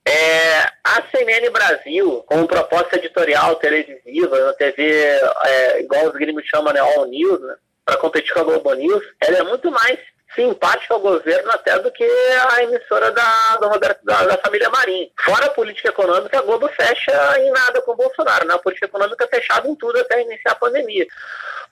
É, 0.06 0.60
a 0.84 1.02
CNN 1.10 1.50
Brasil, 1.50 2.22
com 2.26 2.46
proposta 2.46 2.96
editorial 2.96 3.56
televisiva, 3.56 4.38
na 4.38 4.52
TV, 4.54 5.20
é, 5.44 5.80
igual 5.82 6.06
os 6.06 6.12
gringos 6.12 6.44
chamam, 6.46 6.72
né, 6.72 6.80
All 6.80 7.06
News, 7.06 7.40
né, 7.40 7.54
para 7.84 7.96
competir 7.98 8.32
com 8.32 8.40
a 8.40 8.44
Globo 8.44 8.72
News, 8.74 9.04
ela 9.20 9.38
é 9.38 9.42
muito 9.42 9.70
mais 9.70 9.98
simpática 10.34 10.94
ao 10.94 11.00
governo 11.00 11.50
até 11.50 11.78
do 11.80 11.90
que 11.90 12.04
a 12.04 12.62
emissora 12.62 13.10
da, 13.10 13.56
do 13.56 13.68
Roberto, 13.68 14.04
da, 14.04 14.24
da, 14.26 14.38
família 14.38 14.70
Marinho. 14.70 15.10
Fora 15.24 15.46
a 15.46 15.50
política 15.50 15.88
econômica, 15.88 16.38
a 16.38 16.42
Globo 16.42 16.68
fecha 16.68 17.38
em 17.38 17.50
nada 17.50 17.82
com 17.82 17.92
o 17.92 17.96
Bolsonaro, 17.96 18.46
né? 18.46 18.54
A 18.54 18.58
política 18.58 18.86
econômica 18.86 19.28
fechada 19.28 19.68
em 19.68 19.74
tudo 19.74 19.98
até 19.98 20.22
iniciar 20.22 20.52
a 20.52 20.56
pandemia. 20.56 21.06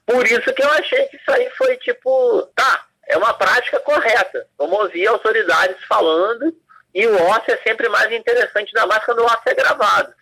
Por 0.09 0.27
isso 0.27 0.55
que 0.55 0.63
eu 0.63 0.71
achei 0.71 1.05
que 1.09 1.17
isso 1.17 1.31
aí 1.31 1.51
foi 1.51 1.77
tipo, 1.77 2.43
tá, 2.57 2.87
é 3.07 3.19
uma 3.19 3.35
prática 3.35 3.79
correta. 3.81 4.47
Vamos 4.57 4.79
ouvir 4.79 5.07
autoridades 5.07 5.77
falando 5.87 6.51
e 6.95 7.07
o 7.07 7.23
ócio 7.25 7.53
é 7.53 7.59
sempre 7.59 7.91
mais 7.91 8.11
interessante, 8.11 8.73
ainda 8.75 8.87
mais 8.87 9.05
quando 9.05 9.19
o 9.19 9.27
ócio 9.27 9.43
é 9.45 9.55
gravado. 9.55 10.15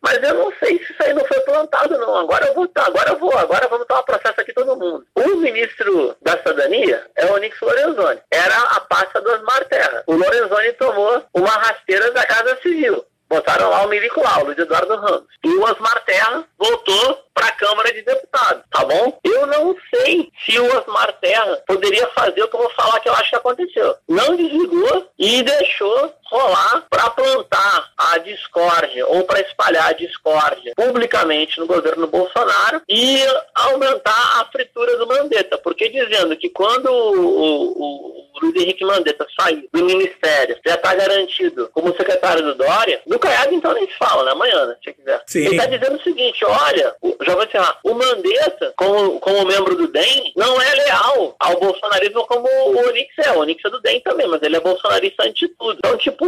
Mas 0.00 0.20
eu 0.20 0.34
não 0.34 0.52
sei 0.58 0.78
se 0.78 0.92
isso 0.92 1.02
aí 1.04 1.14
não 1.14 1.24
foi 1.26 1.40
plantado, 1.42 1.96
não. 1.96 2.16
Agora 2.16 2.44
eu 2.48 2.54
vou, 2.54 2.68
agora 2.74 3.10
eu 3.10 3.18
vou, 3.20 3.38
agora 3.38 3.68
vamos 3.68 3.86
tomar 3.86 4.02
processo 4.02 4.40
aqui 4.40 4.52
todo 4.52 4.76
mundo. 4.76 5.06
O 5.14 5.36
ministro 5.36 6.16
da 6.20 6.32
cidadania 6.32 7.06
é 7.14 7.24
o 7.26 7.34
Onix 7.34 7.56
Lorenzoni. 7.60 8.20
Era 8.32 8.56
a 8.56 8.80
pasta 8.80 9.20
do 9.20 9.30
Osmar 9.30 9.64
Terra. 9.66 10.02
O 10.08 10.16
Lorenzoni 10.16 10.72
tomou 10.72 11.24
uma 11.32 11.52
rasteira 11.52 12.10
da 12.10 12.26
Casa 12.26 12.58
Civil. 12.60 13.06
Botaram 13.34 13.68
lá 13.68 13.84
o 13.84 13.88
milico 13.88 14.22
lá, 14.22 14.38
o 14.38 14.44
Luiz 14.44 14.58
Eduardo 14.58 14.94
Ramos. 14.94 15.24
E 15.42 15.48
o 15.48 15.64
Osmar 15.64 16.04
Terra 16.04 16.44
voltou 16.56 17.24
para 17.34 17.48
a 17.48 17.52
Câmara 17.52 17.92
de 17.92 18.02
Deputados, 18.02 18.62
tá 18.70 18.84
bom? 18.84 19.18
Eu 19.24 19.44
não 19.48 19.76
sei 19.92 20.30
se 20.44 20.56
o 20.56 20.78
Osmar 20.78 21.12
Terra 21.14 21.56
poderia 21.66 22.06
fazer 22.10 22.44
o 22.44 22.48
que 22.48 22.54
eu 22.54 22.60
vou 22.60 22.70
falar 22.70 23.00
que 23.00 23.08
eu 23.08 23.14
acho 23.14 23.30
que 23.30 23.36
aconteceu. 23.36 23.96
Não 24.08 24.36
desligou 24.36 25.10
e 25.18 25.42
deixou 25.42 26.14
rolar 26.34 26.84
para 26.90 27.10
plantar 27.10 27.92
a 27.96 28.18
discórdia 28.18 29.06
ou 29.06 29.22
para 29.22 29.40
espalhar 29.40 29.90
a 29.90 29.92
discórdia 29.92 30.72
publicamente 30.74 31.60
no 31.60 31.66
governo 31.66 32.08
Bolsonaro 32.08 32.82
e 32.88 33.20
aumentar 33.54 34.40
a 34.40 34.48
fritura 34.50 34.96
do 34.96 35.06
Mandetta, 35.06 35.56
porque 35.58 35.88
dizendo 35.88 36.36
que 36.36 36.48
quando 36.50 36.86
o, 36.86 37.20
o, 37.20 38.24
o 38.34 38.40
Luiz 38.42 38.60
Henrique 38.60 38.84
Mandetta 38.84 39.26
sair 39.38 39.68
do 39.72 39.84
ministério, 39.84 40.56
já 40.66 40.74
está 40.74 40.94
garantido 40.94 41.70
como 41.72 41.94
secretário 41.96 42.42
do 42.42 42.54
Dória, 42.54 43.00
do 43.06 43.18
Caiado 43.18 43.54
então 43.54 43.72
nem 43.72 43.86
se 43.86 43.96
fala, 43.96 44.24
né? 44.24 44.32
Amanhã, 44.32 44.66
né? 44.66 44.76
Se 44.82 44.92
quiser. 44.92 45.22
Sim. 45.26 45.38
Ele 45.40 45.56
está 45.56 45.66
dizendo 45.66 45.96
o 45.96 46.02
seguinte, 46.02 46.44
olha, 46.44 46.94
já 47.22 47.34
vou 47.34 47.44
encerrar, 47.44 47.78
o 47.84 47.94
Mandetta, 47.94 48.72
como, 48.76 49.20
como 49.20 49.46
membro 49.46 49.76
do 49.76 49.88
DEM, 49.88 50.32
não 50.36 50.60
é 50.60 50.74
leal 50.74 51.36
ao 51.38 51.60
bolsonarismo 51.60 52.26
como 52.26 52.48
o 52.48 52.88
Onix 52.88 53.14
é. 53.18 53.30
O 53.32 53.40
Onix 53.40 53.64
é 53.64 53.70
do 53.70 53.80
DEM 53.80 54.00
também, 54.00 54.26
mas 54.26 54.42
ele 54.42 54.56
é 54.56 54.60
bolsonarista 54.60 55.24
ante 55.24 55.48
tudo. 55.48 55.78
Então, 55.78 55.96
tipo, 55.96 56.23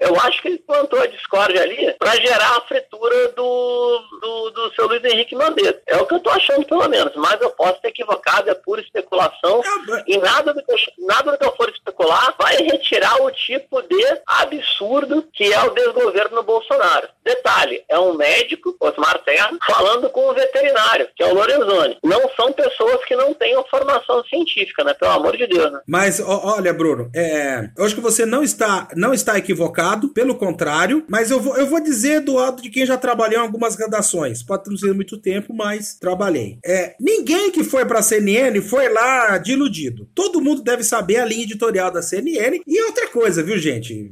eu 0.00 0.14
acho 0.20 0.40
que 0.40 0.48
ele 0.48 0.58
plantou 0.58 1.00
a 1.00 1.06
discórdia 1.06 1.60
ali 1.60 1.92
para 1.98 2.14
gerar 2.16 2.56
a 2.56 2.60
fritura 2.62 3.28
do, 3.32 4.00
do, 4.20 4.50
do, 4.50 4.74
seu 4.74 4.86
Luiz 4.86 5.02
Henrique 5.04 5.34
Mandetta. 5.34 5.82
É 5.86 5.96
o 5.96 6.06
que 6.06 6.14
eu 6.14 6.20
tô 6.20 6.30
achando, 6.30 6.64
pelo 6.64 6.88
menos. 6.88 7.12
Mas 7.16 7.40
eu 7.40 7.50
posso 7.50 7.80
ter 7.80 7.88
equivocado, 7.88 8.48
é 8.48 8.54
pura 8.54 8.80
especulação. 8.80 9.60
E 10.06 10.16
nada 10.18 10.54
do, 10.54 10.62
que 10.62 10.72
eu, 10.72 10.76
nada 11.00 11.32
do 11.32 11.38
que 11.38 11.44
eu 11.44 11.56
for 11.56 11.68
especular 11.68 12.34
vai 12.38 12.56
retirar 12.58 13.20
o 13.22 13.30
tipo 13.32 13.82
de 13.82 14.20
absurdo 14.26 15.26
que 15.32 15.52
é 15.52 15.62
o 15.64 15.70
desgoverno 15.70 16.36
no 16.36 16.42
Bolsonaro. 16.44 17.08
Detalhe, 17.24 17.84
é 17.88 17.98
um 17.98 18.14
médico, 18.14 18.76
Osmar 18.80 19.18
Terra, 19.24 19.50
falando 19.66 20.08
com 20.10 20.30
um 20.30 20.34
veterinário, 20.34 21.08
que 21.14 21.22
é 21.22 21.26
o 21.26 21.34
Lorenzoni. 21.34 21.98
Não 22.02 22.30
são 22.36 22.52
pessoas 22.52 23.04
que 23.04 23.16
não 23.16 23.34
tenham 23.34 23.64
formação 23.68 24.24
científica, 24.24 24.84
né? 24.84 24.94
Pelo 24.94 25.12
amor 25.12 25.36
de 25.36 25.46
Deus, 25.46 25.70
né? 25.72 25.80
Mas, 25.86 26.20
olha, 26.20 26.72
Bruno, 26.72 27.10
é, 27.14 27.68
eu 27.76 27.84
acho 27.84 27.94
que 27.94 28.00
você 28.00 28.24
não 28.24 28.42
está, 28.42 28.88
não 28.94 29.12
está 29.12 29.27
equivocado, 29.36 30.08
pelo 30.10 30.36
contrário, 30.36 31.04
mas 31.08 31.30
eu 31.30 31.40
vou, 31.40 31.56
eu 31.56 31.66
vou 31.66 31.80
dizer 31.80 32.20
do 32.20 32.34
lado 32.34 32.62
de 32.62 32.70
quem 32.70 32.86
já 32.86 32.96
trabalhou 32.96 33.40
em 33.40 33.42
algumas 33.42 33.76
redações. 33.76 34.42
Pode 34.42 34.70
não 34.70 34.76
ser 34.76 34.94
muito 34.94 35.18
tempo, 35.18 35.52
mas 35.52 35.94
trabalhei. 35.94 36.58
É, 36.64 36.94
ninguém 37.00 37.50
que 37.50 37.64
foi 37.64 37.84
para 37.84 37.98
a 37.98 38.02
CNN 38.02 38.60
foi 38.62 38.88
lá 38.88 39.36
de 39.38 39.52
iludido. 39.52 40.08
Todo 40.14 40.40
mundo 40.40 40.62
deve 40.62 40.84
saber 40.84 41.16
a 41.16 41.24
linha 41.24 41.42
editorial 41.42 41.90
da 41.90 42.00
CNN. 42.00 42.60
E 42.66 42.82
outra 42.84 43.08
coisa, 43.08 43.42
viu, 43.42 43.58
gente? 43.58 44.10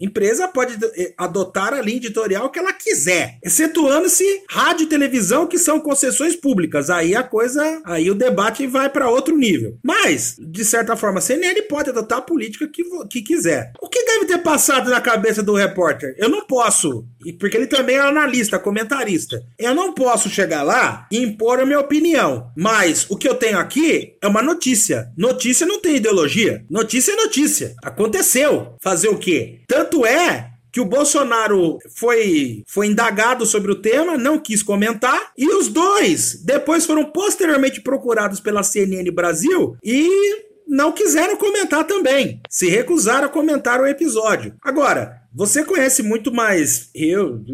Empresa 0.00 0.48
pode 0.48 0.78
eh, 0.96 1.12
adotar 1.16 1.74
a 1.74 1.82
linha 1.82 1.98
editorial 1.98 2.48
que 2.48 2.58
ela 2.58 2.72
quiser, 2.72 3.38
excetuando-se 3.44 4.24
rádio 4.48 4.84
e 4.84 4.88
televisão, 4.88 5.46
que 5.46 5.58
são 5.58 5.78
concessões 5.78 6.34
públicas. 6.34 6.88
Aí 6.88 7.14
a 7.14 7.22
coisa, 7.22 7.82
aí 7.84 8.10
o 8.10 8.14
debate 8.14 8.66
vai 8.66 8.88
para 8.88 9.10
outro 9.10 9.36
nível. 9.36 9.76
Mas, 9.84 10.36
de 10.38 10.64
certa 10.64 10.96
forma, 10.96 11.18
a 11.18 11.20
CNN 11.20 11.60
pode 11.68 11.90
adotar 11.90 12.18
a 12.18 12.22
política 12.22 12.66
que, 12.66 12.82
que 13.10 13.20
quiser. 13.20 13.72
O 13.78 13.88
que 13.90 14.04
deve 14.10 14.26
ter 14.26 14.38
passado 14.38 14.90
na 14.90 15.00
cabeça 15.00 15.42
do 15.42 15.54
repórter? 15.54 16.14
Eu 16.18 16.28
não 16.28 16.44
posso, 16.44 17.04
porque 17.38 17.56
ele 17.56 17.66
também 17.66 17.96
é 17.96 18.00
analista, 18.00 18.58
comentarista. 18.58 19.42
Eu 19.58 19.74
não 19.74 19.92
posso 19.92 20.28
chegar 20.28 20.62
lá 20.62 21.06
e 21.10 21.18
impor 21.18 21.60
a 21.60 21.66
minha 21.66 21.80
opinião. 21.80 22.50
Mas 22.56 23.06
o 23.08 23.16
que 23.16 23.28
eu 23.28 23.34
tenho 23.34 23.58
aqui 23.58 24.14
é 24.20 24.26
uma 24.26 24.42
notícia. 24.42 25.10
Notícia 25.16 25.66
não 25.66 25.80
tem 25.80 25.96
ideologia. 25.96 26.64
Notícia 26.68 27.12
é 27.12 27.16
notícia. 27.16 27.74
Aconteceu. 27.82 28.74
Fazer 28.80 29.08
o 29.08 29.18
quê? 29.18 29.60
Tanto 29.68 30.04
é 30.04 30.50
que 30.72 30.80
o 30.80 30.84
Bolsonaro 30.84 31.78
foi, 31.94 32.62
foi 32.66 32.86
indagado 32.86 33.44
sobre 33.44 33.72
o 33.72 33.80
tema, 33.80 34.16
não 34.16 34.38
quis 34.38 34.62
comentar, 34.62 35.32
e 35.36 35.48
os 35.48 35.68
dois 35.68 36.40
depois 36.44 36.86
foram 36.86 37.04
posteriormente 37.04 37.80
procurados 37.80 38.38
pela 38.38 38.62
CNN 38.62 39.10
Brasil 39.10 39.76
e 39.82 40.49
não 40.70 40.92
quiseram 40.92 41.36
comentar 41.36 41.84
também. 41.84 42.40
Se 42.48 42.68
recusaram 42.68 43.26
a 43.26 43.28
comentar 43.28 43.80
o 43.80 43.86
episódio. 43.88 44.54
Agora, 44.62 45.20
você 45.34 45.64
conhece 45.64 46.00
muito 46.00 46.32
mais 46.32 46.90
eu, 46.94 47.44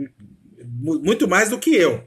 muito 0.79 1.27
mais 1.27 1.49
do 1.49 1.59
que 1.59 1.75
eu. 1.75 2.05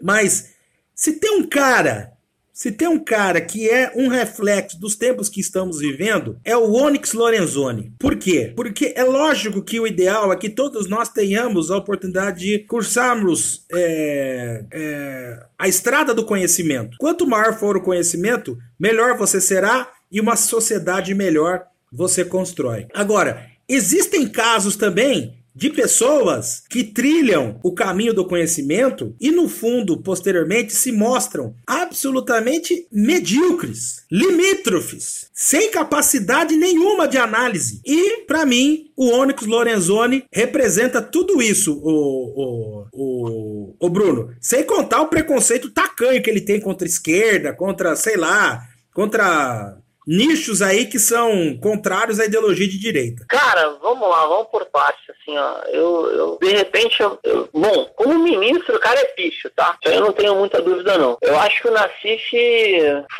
Mas 0.00 0.54
se 0.94 1.14
tem 1.14 1.32
um 1.32 1.42
cara 1.42 2.16
se 2.56 2.72
tem 2.72 2.88
um 2.88 2.98
cara 2.98 3.38
que 3.38 3.68
é 3.68 3.92
um 3.94 4.08
reflexo 4.08 4.80
dos 4.80 4.96
tempos 4.96 5.28
que 5.28 5.42
estamos 5.42 5.78
vivendo, 5.78 6.40
é 6.42 6.56
o 6.56 6.72
Onyx 6.72 7.12
Lorenzoni. 7.12 7.92
Por 7.98 8.16
quê? 8.16 8.54
Porque 8.56 8.94
é 8.96 9.04
lógico 9.04 9.60
que 9.60 9.78
o 9.78 9.86
ideal 9.86 10.32
é 10.32 10.36
que 10.36 10.48
todos 10.48 10.88
nós 10.88 11.10
tenhamos 11.10 11.70
a 11.70 11.76
oportunidade 11.76 12.46
de 12.46 12.60
cursarmos 12.60 13.66
é, 13.70 14.64
é, 14.72 15.46
a 15.58 15.68
estrada 15.68 16.14
do 16.14 16.24
conhecimento. 16.24 16.96
Quanto 16.98 17.26
maior 17.26 17.58
for 17.58 17.76
o 17.76 17.82
conhecimento, 17.82 18.56
melhor 18.80 19.18
você 19.18 19.38
será 19.38 19.92
e 20.10 20.20
uma 20.20 20.36
sociedade 20.36 21.14
melhor 21.14 21.64
você 21.92 22.24
constrói. 22.24 22.86
Agora, 22.94 23.46
existem 23.68 24.28
casos 24.28 24.76
também 24.76 25.36
de 25.56 25.70
pessoas 25.70 26.62
que 26.68 26.84
trilham 26.84 27.58
o 27.62 27.72
caminho 27.72 28.12
do 28.12 28.26
conhecimento 28.26 29.16
e, 29.18 29.30
no 29.30 29.48
fundo, 29.48 30.02
posteriormente, 30.02 30.74
se 30.74 30.92
mostram 30.92 31.54
absolutamente 31.66 32.86
medíocres, 32.92 34.04
limítrofes, 34.12 35.30
sem 35.32 35.70
capacidade 35.70 36.54
nenhuma 36.56 37.08
de 37.08 37.16
análise. 37.16 37.80
E, 37.86 38.24
para 38.26 38.44
mim, 38.44 38.90
o 38.94 39.08
Onyx 39.08 39.46
Lorenzoni 39.46 40.24
representa 40.30 41.00
tudo 41.00 41.40
isso, 41.40 41.72
o, 41.82 42.34
o, 42.36 42.86
o, 42.92 43.76
o 43.80 43.88
Bruno. 43.88 44.34
Sem 44.38 44.62
contar 44.62 45.00
o 45.00 45.08
preconceito 45.08 45.70
tacanho 45.70 46.22
que 46.22 46.28
ele 46.28 46.42
tem 46.42 46.60
contra 46.60 46.86
a 46.86 46.90
esquerda, 46.90 47.54
contra, 47.54 47.96
sei 47.96 48.18
lá, 48.18 48.62
contra 48.92 49.78
nichos 50.06 50.62
aí 50.62 50.86
que 50.86 50.98
são 50.98 51.56
contrários 51.60 52.20
à 52.20 52.24
ideologia 52.24 52.68
de 52.68 52.78
direita? 52.78 53.24
Cara, 53.28 53.70
vamos 53.82 54.08
lá, 54.08 54.26
vamos 54.26 54.48
por 54.48 54.64
partes, 54.66 55.02
assim, 55.10 55.36
ó. 55.36 55.58
Eu, 55.68 56.10
eu 56.10 56.38
de 56.40 56.50
repente, 56.50 57.02
eu, 57.02 57.18
eu, 57.24 57.48
bom, 57.52 57.86
como 57.96 58.18
ministro, 58.18 58.76
o 58.76 58.80
cara 58.80 59.00
é 59.00 59.14
bicho, 59.16 59.50
tá? 59.56 59.76
Eu 59.84 60.00
não 60.00 60.12
tenho 60.12 60.36
muita 60.36 60.62
dúvida, 60.62 60.96
não. 60.96 61.18
Eu 61.20 61.38
acho 61.40 61.62
que 61.62 61.68
o 61.68 61.72
Nassif, 61.72 62.32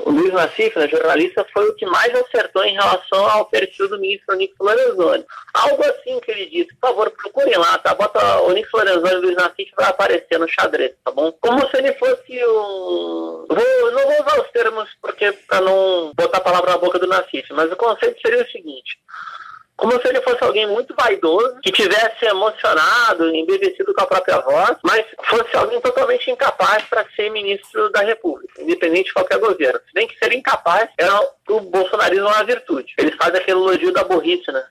o 0.00 0.10
Luiz 0.10 0.32
Nassif, 0.32 0.78
né, 0.78 0.88
jornalista, 0.88 1.46
foi 1.52 1.68
o 1.68 1.74
que 1.74 1.86
mais 1.86 2.14
acertou 2.14 2.64
em 2.64 2.74
relação 2.74 3.26
ao 3.26 3.46
perfil 3.46 3.88
do 3.88 3.98
ministro 3.98 4.36
Nick 4.36 4.54
Lorenzoni. 4.60 5.24
Algo 5.54 5.82
assim 5.82 6.20
que 6.20 6.30
ele 6.30 6.46
disse, 6.46 6.74
por 6.76 6.90
favor, 6.90 7.10
procurem 7.10 7.56
lá, 7.58 7.78
tá? 7.78 7.94
Bota 7.94 8.42
o 8.42 8.52
Nick 8.52 8.68
e 8.72 8.78
o 8.78 9.20
Luiz 9.20 9.36
Nassif 9.36 9.72
vai 9.76 9.88
aparecer 9.88 10.38
no 10.38 10.48
xadrez, 10.48 10.92
tá 11.04 11.10
bom? 11.10 11.32
Como 11.40 11.66
se 11.68 11.76
ele 11.78 11.92
fosse 11.94 12.44
um... 12.46 13.46
Vou, 13.48 13.90
não 13.92 14.02
vou 14.02 14.20
usar 14.20 14.40
os 14.40 14.50
termos, 14.50 14.88
porque 15.00 15.32
pra 15.32 15.60
não 15.60 16.12
botar 16.14 16.38
a 16.38 16.42
palavra 16.42 16.75
na 16.76 16.78
boca 16.78 16.98
do 16.98 17.06
Nassif, 17.06 17.50
mas 17.52 17.72
o 17.72 17.76
conceito 17.76 18.20
seria 18.20 18.42
o 18.42 18.50
seguinte: 18.50 18.98
como 19.76 19.92
se 20.00 20.08
ele 20.08 20.20
fosse 20.22 20.42
alguém 20.42 20.66
muito 20.66 20.94
vaidoso, 20.94 21.58
que 21.62 21.72
tivesse 21.72 22.24
emocionado, 22.24 23.34
embevecido 23.34 23.92
com 23.94 24.02
a 24.02 24.06
própria 24.06 24.40
voz, 24.40 24.76
mas 24.82 25.04
fosse 25.24 25.56
alguém 25.56 25.80
totalmente 25.80 26.30
incapaz 26.30 26.84
para 26.84 27.06
ser 27.14 27.30
ministro 27.30 27.90
da 27.90 28.00
República, 28.00 28.62
independente 28.62 29.06
de 29.06 29.14
qualquer 29.14 29.38
governo. 29.38 29.80
Se 29.86 29.92
bem 29.94 30.06
que 30.06 30.18
ser 30.18 30.32
incapaz 30.32 30.88
era 30.96 31.20
o 31.48 31.60
bolsonarismo 31.60 32.26
uma 32.26 32.44
virtude. 32.44 32.94
Eles 32.98 33.14
fazem 33.16 33.40
aquele 33.40 33.58
elogio 33.58 33.92
da 33.92 34.04
burrice, 34.04 34.50
né? 34.52 34.64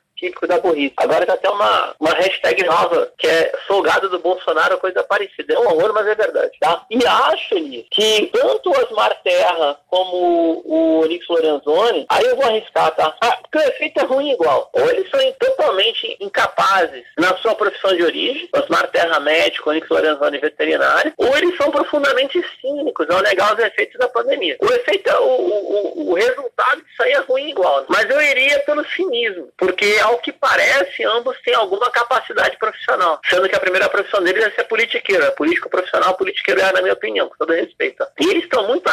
Da 0.47 0.59
burrice. 0.59 0.93
Agora 0.97 1.25
tem 1.25 1.35
até 1.35 1.49
uma, 1.49 1.95
uma 1.99 2.11
hashtag 2.11 2.63
nova, 2.63 3.11
que 3.17 3.27
é 3.27 3.51
Folgado 3.67 4.09
do 4.09 4.19
Bolsonaro, 4.19 4.77
coisa 4.77 5.03
parecida. 5.03 5.53
É 5.53 5.59
um 5.59 5.67
horror, 5.67 5.93
mas 5.93 6.07
é 6.07 6.15
verdade, 6.15 6.51
tá? 6.59 6.85
E 6.89 7.05
acho-lhe 7.05 7.85
que 7.91 8.29
tanto 8.33 8.69
o 8.69 8.83
Osmar 8.83 9.15
Terra 9.23 9.77
como 9.89 10.61
o 10.65 11.01
Onix 11.03 11.25
Lorenzoni, 11.27 12.05
aí 12.09 12.25
eu 12.25 12.35
vou 12.35 12.45
arriscar, 12.45 12.91
tá? 12.91 13.15
Ah, 13.21 13.37
porque 13.41 13.57
o 13.57 13.69
efeito 13.69 13.99
é 13.99 14.03
ruim 14.03 14.31
igual. 14.31 14.69
Ou 14.73 14.89
eles 14.89 15.09
são 15.09 15.19
totalmente 15.39 16.17
incapazes 16.19 17.03
na 17.17 17.35
sua 17.37 17.55
profissão 17.55 17.95
de 17.95 18.03
origem, 18.03 18.49
Osmar 18.55 18.87
Terra 18.91 19.19
médico, 19.19 19.69
Onix 19.69 19.87
Lorenzoni 19.89 20.37
veterinário, 20.37 21.13
ou 21.17 21.35
eles 21.37 21.55
são 21.57 21.71
profundamente 21.71 22.43
cínicos 22.61 23.09
ao 23.09 23.21
negar 23.21 23.53
os 23.53 23.63
efeitos 23.63 23.97
da 23.99 24.07
pandemia. 24.09 24.57
O 24.61 24.65
efeito, 24.71 25.11
o, 25.21 26.05
o, 26.05 26.11
o 26.11 26.13
resultado 26.13 26.81
disso 26.83 27.03
aí 27.03 27.11
é 27.11 27.19
ruim 27.19 27.49
igual. 27.49 27.85
Mas 27.89 28.09
eu 28.09 28.21
iria 28.21 28.59
pelo 28.59 28.85
cinismo, 28.89 29.49
porque 29.57 29.97
ao 30.03 30.14
que 30.17 30.31
parece, 30.31 31.03
ambos 31.05 31.37
têm 31.41 31.55
alguma 31.55 31.89
capacidade 31.89 32.57
profissional. 32.57 33.19
Sendo 33.29 33.47
que 33.47 33.55
a 33.55 33.59
primeira 33.59 33.89
profissão 33.89 34.23
deles 34.23 34.43
é 34.43 34.51
ser 34.51 34.63
politiqueiro. 34.65 35.23
É 35.23 35.31
político 35.31 35.69
profissional, 35.69 36.15
politiqueiro 36.15 36.61
é, 36.61 36.71
na 36.71 36.81
minha 36.81 36.93
opinião, 36.93 37.29
com 37.29 37.35
todo 37.37 37.53
respeito. 37.53 38.05
E 38.19 38.29
eles 38.29 38.43
estão 38.43 38.67
muito 38.67 38.89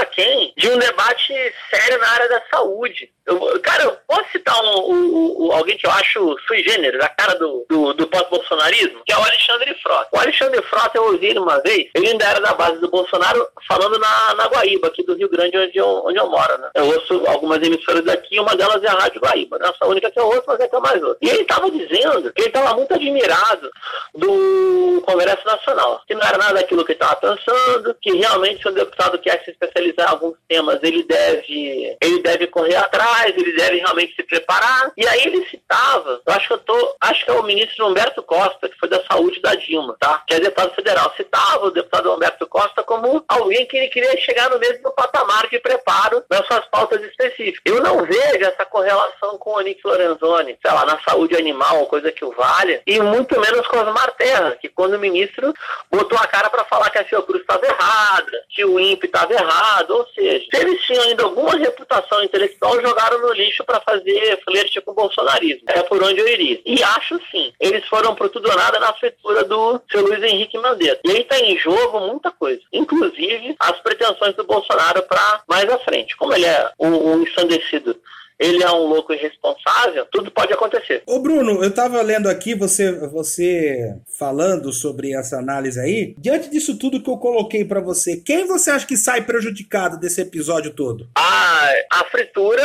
de 0.57 0.69
um 0.69 0.79
debate 0.79 1.33
sério 1.71 1.99
na 1.99 2.11
área 2.11 2.29
da 2.29 2.43
saúde. 2.51 3.11
Eu, 3.25 3.61
cara, 3.61 3.85
eu 3.85 3.97
posso 4.07 4.31
citar 4.33 4.61
um, 4.65 4.93
um, 4.93 5.47
um, 5.47 5.53
alguém 5.53 5.77
que 5.77 5.87
eu 5.87 5.91
acho 5.93 6.37
sui 6.47 6.63
generis, 6.63 7.01
a 7.01 7.09
cara 7.09 7.39
do, 7.39 7.65
do, 7.69 7.95
do 7.95 8.07
pós-bolsonarismo, 8.09 9.03
que 9.07 9.13
é 9.13 9.17
o 9.17 9.23
Alexandre 9.23 9.75
Frota. 9.81 10.09
O 10.13 10.19
Alexandre 10.19 10.61
Frota, 10.63 10.99
eu 10.99 11.05
ouvi 11.05 11.27
ele 11.27 11.39
uma 11.39 11.61
vez, 11.61 11.89
ele 11.95 12.09
ainda 12.09 12.25
era 12.25 12.41
da 12.41 12.53
base 12.53 12.81
do 12.81 12.91
Bolsonaro, 12.91 13.47
falando 13.69 13.97
na, 13.99 14.35
na 14.35 14.47
Guaíba, 14.49 14.89
aqui 14.89 15.05
do 15.05 15.15
Rio 15.15 15.29
Grande, 15.29 15.57
onde 15.57 15.79
eu, 15.79 16.03
onde 16.05 16.19
eu 16.19 16.29
moro. 16.29 16.59
Né? 16.59 16.71
Eu 16.75 16.87
ouço 16.87 17.23
algumas 17.29 17.63
emissoras 17.63 18.05
daqui, 18.05 18.41
uma 18.41 18.57
delas 18.57 18.83
é 18.83 18.89
a 18.89 18.95
Rádio 18.95 19.21
Guaíba. 19.21 19.59
Não 19.59 19.69
é 19.69 19.73
a 19.81 19.87
única 19.87 20.11
que 20.11 20.19
eu 20.19 20.27
ouço, 20.27 20.45
mas 20.49 20.59
é 20.59 20.67
que 20.67 20.75
eu 20.75 20.81
mais 20.81 21.01
ouço. 21.01 21.19
E 21.23 21.29
ele 21.29 21.43
estava 21.43 21.71
dizendo 21.71 22.33
que 22.33 22.43
ele 22.43 22.49
estava 22.49 22.75
muito 22.75 22.93
admirado 22.93 23.71
do 24.15 25.03
Congresso 25.07 25.47
Nacional, 25.47 26.03
que 26.09 26.15
não 26.15 26.27
era 26.27 26.39
nada 26.39 26.55
daquilo 26.55 26.85
que 26.85 26.93
ele 26.93 27.01
estava 27.01 27.17
pensando, 27.17 27.97
que 28.01 28.17
realmente 28.17 28.63
se 28.63 28.69
um 28.69 28.73
deputado 28.73 29.19
quer 29.21 29.43
se 29.45 29.53
especializar 29.53 30.02
alguns 30.07 30.37
temas, 30.49 30.79
ele 30.83 31.03
deve, 31.05 31.97
ele 32.01 32.23
deve 32.23 32.47
correr 32.47 32.77
atrás, 32.77 33.35
ele 33.37 33.53
deve 33.55 33.79
realmente 33.79 34.15
se 34.15 34.23
preparar. 34.23 34.93
E 34.97 35.07
aí 35.07 35.23
ele 35.27 35.47
citava, 35.47 36.21
eu 36.27 36.33
acho 36.35 36.49
que 36.49 36.55
eu 36.55 36.59
tô, 36.59 36.97
acho 37.01 37.25
que 37.25 37.31
é 37.31 37.35
o 37.35 37.43
ministro 37.43 37.87
Humberto 37.87 38.23
Costa, 38.23 38.69
que 38.69 38.79
foi 38.79 38.89
da 38.89 39.03
saúde 39.05 39.41
da 39.41 39.55
Dilma, 39.55 39.97
tá? 39.99 40.23
Que 40.27 40.35
é 40.35 40.41
deputado 40.41 40.75
federal. 40.75 41.13
Citava 41.17 41.67
o 41.67 41.71
deputado 41.71 42.13
Humberto 42.13 42.47
Costa 42.47 42.83
como 42.83 43.25
alguém 43.29 43.67
que 43.67 43.77
ele 43.77 43.89
queria 43.89 44.17
chegar 44.19 44.51
no 44.51 44.59
mesmo 44.59 44.91
patamar 44.93 45.49
de 45.49 45.59
preparo 45.59 46.25
nas 46.31 46.47
suas 46.47 46.65
pautas 46.67 47.03
específicas. 47.03 47.61
Eu 47.65 47.83
não 47.83 48.05
vejo 48.05 48.45
essa 48.45 48.65
correlação 48.65 49.39
com 49.39 49.51
o 49.51 49.57
Onix 49.59 49.81
Lorenzoni, 49.85 50.59
sei 50.61 50.73
lá, 50.73 50.85
na 50.85 51.01
saúde 51.01 51.37
animal, 51.37 51.87
coisa 51.87 52.13
que 52.13 52.25
o 52.25 52.33
valha, 52.33 52.83
e 52.87 53.01
muito 53.01 53.39
menos 53.41 53.67
com 53.67 53.79
as 53.79 53.93
Terra, 54.17 54.57
que 54.61 54.69
quando 54.69 54.95
o 54.95 54.99
ministro 54.99 55.53
botou 55.91 56.19
a 56.19 56.27
cara 56.27 56.49
para 56.49 56.65
falar 56.65 56.91
que 56.91 56.99
a 56.99 57.05
Fiocruz 57.05 57.41
estava 57.41 57.67
errada, 57.67 58.45
que 58.49 58.65
o 58.65 58.79
INPE 58.79 59.07
estava 59.07 59.33
errado, 59.33 59.91
ou 59.93 60.07
seja, 60.14 60.45
se 60.51 60.57
eles 60.61 60.82
tinham 60.82 61.03
ainda 61.05 61.24
alguma 61.24 61.57
reputação 61.57 62.22
intelectual, 62.22 62.80
jogaram 62.80 63.20
no 63.20 63.32
lixo 63.32 63.64
para 63.64 63.80
fazer 63.80 64.40
flerte 64.45 64.80
com 64.80 64.93
o 64.93 64.95
bolsonarismo. 64.95 65.62
É 65.68 65.82
por 65.82 66.03
onde 66.03 66.20
eu 66.20 66.28
iria. 66.28 66.61
E 66.64 66.82
acho 66.82 67.20
sim, 67.30 67.53
eles 67.61 67.86
foram 67.86 68.14
pro 68.14 68.28
tudo 68.28 68.51
ou 68.51 68.57
nada 68.57 68.78
na 68.80 68.93
feitura 68.95 69.45
do 69.45 69.80
seu 69.90 70.03
Luiz 70.03 70.22
Henrique 70.22 70.59
Mandetta. 70.59 71.01
E 71.05 71.11
aí 71.11 71.20
está 71.20 71.38
em 71.38 71.57
jogo 71.59 72.01
muita 72.01 72.30
coisa, 72.30 72.61
inclusive 72.72 73.55
as 73.59 73.78
pretensões 73.80 74.34
do 74.34 74.45
Bolsonaro 74.45 75.03
para 75.03 75.43
mais 75.49 75.68
à 75.68 75.78
frente. 75.78 76.16
Como 76.16 76.34
ele 76.34 76.47
é 76.47 76.70
um, 76.78 76.88
um 76.88 77.22
ensandecido 77.22 77.97
ele 78.43 78.62
é 78.62 78.70
um 78.72 78.86
louco 78.86 79.12
irresponsável, 79.12 80.05
tudo 80.11 80.30
pode 80.30 80.53
acontecer. 80.53 81.03
Ô 81.07 81.20
Bruno, 81.20 81.62
eu 81.62 81.72
tava 81.72 82.03
lendo 82.03 82.28
aqui 82.28 82.55
você 82.55 82.93
você 83.09 83.95
falando 84.18 84.72
sobre 84.72 85.14
essa 85.14 85.38
análise 85.38 85.78
aí. 85.78 86.14
Diante 86.18 86.51
disso 86.51 86.76
tudo 86.76 87.03
que 87.03 87.09
eu 87.09 87.18
coloquei 87.18 87.64
para 87.64 87.80
você, 87.80 88.16
quem 88.16 88.47
você 88.47 88.70
acha 88.70 88.86
que 88.86 88.97
sai 88.97 89.22
prejudicado 89.22 89.99
desse 89.99 90.20
episódio 90.20 90.72
todo? 90.72 91.09
Ah, 91.16 91.70
a 91.93 92.05
fritura, 92.07 92.62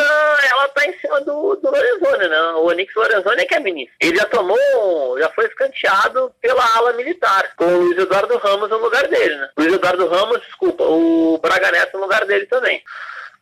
ela 0.49 0.67
tá 0.69 0.85
em 0.85 0.97
cima 0.99 1.21
do, 1.21 1.55
do 1.55 1.69
Lorenzoni, 1.69 2.27
né? 2.27 2.39
O 2.55 2.65
Onix 2.65 2.93
Lorenzoni 2.95 3.41
é 3.41 3.45
que 3.45 3.55
é 3.55 3.59
ministro. 3.59 3.95
Ele 4.01 4.17
já 4.17 4.25
tomou, 4.25 5.19
já 5.19 5.29
foi 5.29 5.45
escanteado 5.45 6.31
pela 6.41 6.63
ala 6.77 6.93
militar, 6.93 7.53
com 7.55 7.65
o 7.65 7.77
Luiz 7.83 7.97
Eduardo 7.97 8.37
Ramos 8.37 8.69
no 8.69 8.77
lugar 8.77 9.07
dele, 9.07 9.35
né? 9.35 9.49
Luiz 9.57 9.73
Eduardo 9.73 10.07
Ramos, 10.07 10.41
desculpa, 10.41 10.83
o 10.83 11.37
Braga 11.39 11.71
Neto 11.71 11.97
no 11.97 12.03
lugar 12.03 12.25
dele 12.25 12.47
também 12.47 12.81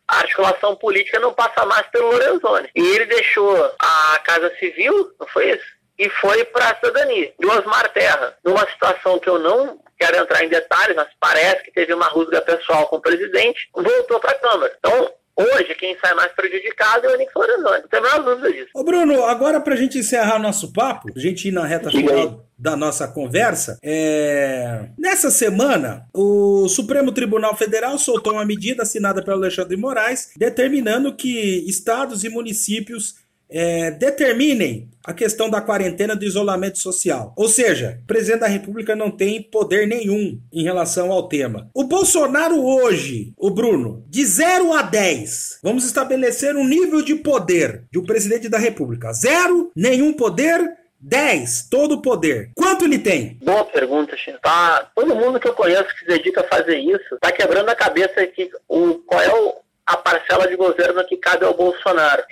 a 0.08 0.18
articulação 0.18 0.76
política 0.76 1.18
não 1.18 1.32
passa 1.32 1.64
mais 1.64 1.86
pelo 1.88 2.10
Lorenzoni. 2.12 2.70
E 2.74 2.80
ele 2.80 3.06
deixou 3.06 3.74
a 3.78 4.18
Casa 4.24 4.52
Civil, 4.58 5.12
não 5.18 5.26
foi 5.26 5.50
isso? 5.50 5.76
E 5.98 6.08
foi 6.10 6.44
para 6.44 6.70
a 6.70 6.74
cidadania. 6.76 7.32
E 7.40 7.46
o 7.46 7.50
Osmar 7.50 7.88
Terra, 7.90 8.36
numa 8.44 8.66
situação 8.68 9.18
que 9.18 9.28
eu 9.28 9.38
não 9.38 9.80
quero 9.98 10.18
entrar 10.18 10.44
em 10.44 10.48
detalhes, 10.48 10.94
mas 10.94 11.08
parece 11.18 11.64
que 11.64 11.72
teve 11.72 11.94
uma 11.94 12.06
rusga 12.08 12.40
pessoal 12.42 12.86
com 12.86 12.96
o 12.96 13.00
presidente, 13.00 13.68
voltou 13.74 14.20
para 14.20 14.32
a 14.32 14.38
Câmara. 14.38 14.76
Então, 14.78 15.10
Hoje, 15.36 15.74
quem 15.78 15.94
sai 15.98 16.14
mais 16.14 16.32
prejudicado 16.32 17.06
é 17.06 17.10
o 17.10 17.12
Onix 17.12 17.30
Lorenzoni. 17.36 17.82
Não 17.82 17.88
tem 17.88 18.00
a 18.00 18.02
menor 18.02 18.24
dúvida 18.24 18.52
disso. 18.52 18.70
Ô, 18.74 18.82
Bruno, 18.82 19.24
agora 19.24 19.60
pra 19.60 19.76
gente 19.76 19.98
encerrar 19.98 20.38
nosso 20.38 20.72
papo, 20.72 21.10
a 21.14 21.20
gente 21.20 21.48
ir 21.48 21.52
na 21.52 21.66
reta 21.66 21.90
final 21.90 22.46
da 22.58 22.74
nossa 22.74 23.06
conversa, 23.06 23.78
é... 23.82 24.86
nessa 24.98 25.30
semana, 25.30 26.08
o 26.14 26.66
Supremo 26.68 27.12
Tribunal 27.12 27.54
Federal 27.54 27.98
soltou 27.98 28.32
uma 28.32 28.46
medida 28.46 28.82
assinada 28.82 29.22
pelo 29.22 29.36
Alexandre 29.36 29.76
Moraes, 29.76 30.30
determinando 30.38 31.14
que 31.14 31.68
estados 31.68 32.24
e 32.24 32.30
municípios 32.30 33.16
é, 33.48 33.90
determinem 33.90 34.88
a 35.06 35.14
questão 35.14 35.48
da 35.48 35.60
quarentena 35.60 36.16
do 36.16 36.24
isolamento 36.24 36.78
social. 36.78 37.32
Ou 37.36 37.48
seja, 37.48 38.00
o 38.02 38.06
presidente 38.06 38.40
da 38.40 38.48
República 38.48 38.96
não 38.96 39.10
tem 39.10 39.40
poder 39.40 39.86
nenhum 39.86 40.40
em 40.52 40.64
relação 40.64 41.12
ao 41.12 41.28
tema. 41.28 41.70
O 41.72 41.84
Bolsonaro 41.84 42.60
hoje, 42.60 43.32
o 43.38 43.48
Bruno, 43.48 44.04
de 44.08 44.24
0 44.24 44.72
a 44.72 44.82
10, 44.82 45.60
vamos 45.62 45.84
estabelecer 45.84 46.56
um 46.56 46.66
nível 46.66 47.02
de 47.02 47.14
poder 47.14 47.84
de 47.90 48.00
um 48.00 48.04
presidente 48.04 48.48
da 48.48 48.58
República. 48.58 49.12
Zero, 49.12 49.70
nenhum 49.76 50.12
poder. 50.12 50.76
10, 50.98 51.68
todo 51.70 51.96
o 51.96 52.02
poder. 52.02 52.50
Quanto 52.56 52.86
ele 52.86 52.98
tem? 52.98 53.38
Boa 53.44 53.64
pergunta, 53.66 54.16
Chico. 54.16 54.40
Tá, 54.40 54.90
todo 54.94 55.14
mundo 55.14 55.38
que 55.38 55.46
eu 55.46 55.52
conheço 55.52 55.84
que 55.94 56.00
se 56.00 56.06
dedica 56.06 56.40
a 56.40 56.48
fazer 56.48 56.78
isso 56.78 57.18
tá 57.20 57.30
quebrando 57.30 57.68
a 57.68 57.76
cabeça 57.76 58.22
aqui 58.22 58.50
o, 58.66 58.94
qual 59.06 59.20
é 59.20 59.32
o, 59.32 59.54
a 59.84 59.96
parcela 59.98 60.48
de 60.48 60.56
governo 60.56 61.04
que 61.06 61.18
cabe 61.18 61.44
ao 61.44 61.54
Bolsonaro. 61.54 62.24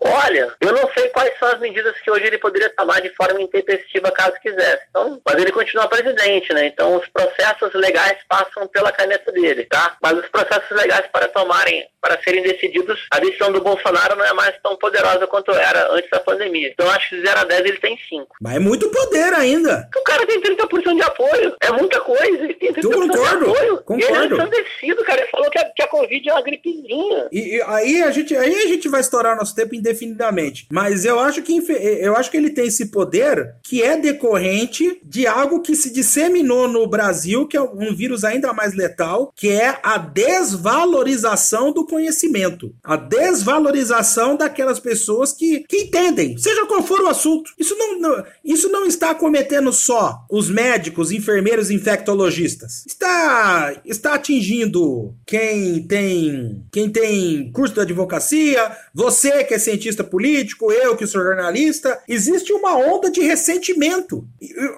Olha, 0.00 0.52
eu 0.60 0.72
não 0.72 0.88
sei 0.92 1.08
quais 1.08 1.36
são 1.38 1.48
as 1.48 1.60
medidas 1.60 1.98
que 2.00 2.10
hoje 2.10 2.26
ele 2.26 2.38
poderia 2.38 2.70
tomar 2.70 3.00
de 3.00 3.10
forma 3.10 3.40
intempestiva 3.40 4.10
caso 4.10 4.34
quisesse. 4.40 4.82
Então, 4.90 5.20
mas 5.24 5.36
ele 5.36 5.52
continua 5.52 5.88
presidente, 5.88 6.52
né? 6.52 6.66
Então 6.66 6.96
os 6.96 7.06
processos 7.08 7.72
legais 7.74 8.18
passam 8.28 8.66
pela 8.68 8.92
caneta 8.92 9.32
dele, 9.32 9.64
tá? 9.64 9.96
Mas 10.02 10.18
os 10.18 10.28
processos 10.28 10.70
legais 10.70 11.06
para 11.12 11.28
tomarem, 11.28 11.86
para 12.00 12.20
serem 12.22 12.42
decididos, 12.42 13.06
a 13.10 13.18
decisão 13.18 13.50
do 13.52 13.60
Bolsonaro 13.60 14.16
não 14.16 14.24
é 14.24 14.32
mais 14.32 14.54
tão 14.62 14.76
poderosa 14.76 15.26
quanto 15.26 15.50
era 15.52 15.92
antes 15.92 16.10
da 16.10 16.20
pandemia. 16.20 16.70
Então 16.70 16.88
acho 16.90 17.08
que 17.10 17.16
de 17.16 17.26
0 17.26 17.40
a 17.40 17.44
10 17.44 17.60
ele 17.60 17.78
tem 17.78 17.98
5. 18.08 18.36
Mas 18.40 18.56
é 18.56 18.58
muito 18.58 18.88
poder 18.90 19.32
ainda. 19.34 19.88
O 19.96 20.02
cara 20.02 20.26
tem 20.26 20.40
30% 20.40 20.94
de 20.94 21.02
apoio. 21.02 21.56
É 21.60 21.72
muita 21.72 22.00
coisa. 22.00 22.44
Ele 22.44 22.54
tem 22.54 22.72
30% 22.72 22.84
Eu 22.84 22.90
concordo, 22.90 23.44
de 23.44 23.50
apoio. 23.50 23.76
Concordo. 23.78 24.00
E 24.00 24.04
ele 24.04 24.16
é 24.16 24.26
ensandecido, 24.26 25.04
cara. 25.04 25.20
Ele 25.20 25.30
falou 25.30 25.50
que 25.50 25.58
a, 25.58 25.64
que 25.64 25.82
a 25.82 25.88
Covid 25.88 26.28
é 26.28 26.32
uma 26.32 26.42
gripezinha. 26.42 27.28
E, 27.32 27.56
e 27.56 27.62
aí, 27.62 28.02
a 28.02 28.10
gente, 28.10 28.36
aí 28.36 28.54
a 28.54 28.66
gente 28.68 28.88
vai 28.88 29.00
estourar 29.00 29.36
nosso 29.36 29.54
tempo 29.54 29.74
em 29.74 29.82
indefinidamente. 29.88 30.66
Mas 30.70 31.04
eu 31.04 31.18
acho 31.18 31.42
que 31.42 31.58
eu 32.00 32.16
acho 32.16 32.30
que 32.30 32.36
ele 32.36 32.50
tem 32.50 32.66
esse 32.66 32.86
poder 32.86 33.54
que 33.62 33.82
é 33.82 33.96
decorrente 33.96 35.00
de 35.02 35.26
algo 35.26 35.60
que 35.60 35.74
se 35.74 35.92
disseminou 35.92 36.68
no 36.68 36.86
Brasil, 36.86 37.46
que 37.46 37.56
é 37.56 37.60
um 37.60 37.94
vírus 37.94 38.24
ainda 38.24 38.52
mais 38.52 38.74
letal, 38.74 39.32
que 39.34 39.48
é 39.48 39.78
a 39.82 39.98
desvalorização 39.98 41.72
do 41.72 41.86
conhecimento. 41.86 42.74
A 42.84 42.96
desvalorização 42.96 44.36
daquelas 44.36 44.78
pessoas 44.78 45.32
que, 45.32 45.60
que 45.60 45.82
entendem, 45.82 46.36
seja 46.38 46.66
qual 46.66 46.82
for 46.82 47.00
o 47.00 47.08
assunto. 47.08 47.52
Isso 47.58 47.76
não, 47.76 47.98
não 47.98 48.24
isso 48.44 48.68
não 48.68 48.86
está 48.86 49.14
cometendo 49.14 49.72
só 49.72 50.24
os 50.30 50.48
médicos, 50.48 51.10
enfermeiros, 51.10 51.70
infectologistas. 51.70 52.84
Está 52.86 53.74
está 53.84 54.14
atingindo 54.14 55.14
quem 55.26 55.82
tem 55.82 56.64
quem 56.70 56.90
tem 56.90 57.50
curso 57.52 57.74
de 57.74 57.80
advocacia, 57.80 58.70
você 58.98 59.44
que 59.44 59.54
é 59.54 59.58
cientista 59.60 60.02
político, 60.02 60.72
eu 60.72 60.96
que 60.96 61.06
sou 61.06 61.22
jornalista. 61.22 61.96
Existe 62.08 62.52
uma 62.52 62.76
onda 62.76 63.08
de 63.08 63.20
ressentimento. 63.20 64.26